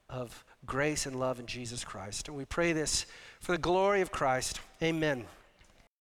of 0.08 0.44
grace 0.66 1.06
and 1.06 1.18
love 1.18 1.40
in 1.40 1.46
Jesus 1.46 1.84
Christ. 1.84 2.28
And 2.28 2.36
we 2.36 2.44
pray 2.44 2.72
this 2.72 3.06
for 3.40 3.52
the 3.52 3.58
glory 3.58 4.00
of 4.00 4.10
Christ. 4.10 4.60
Amen. 4.82 5.24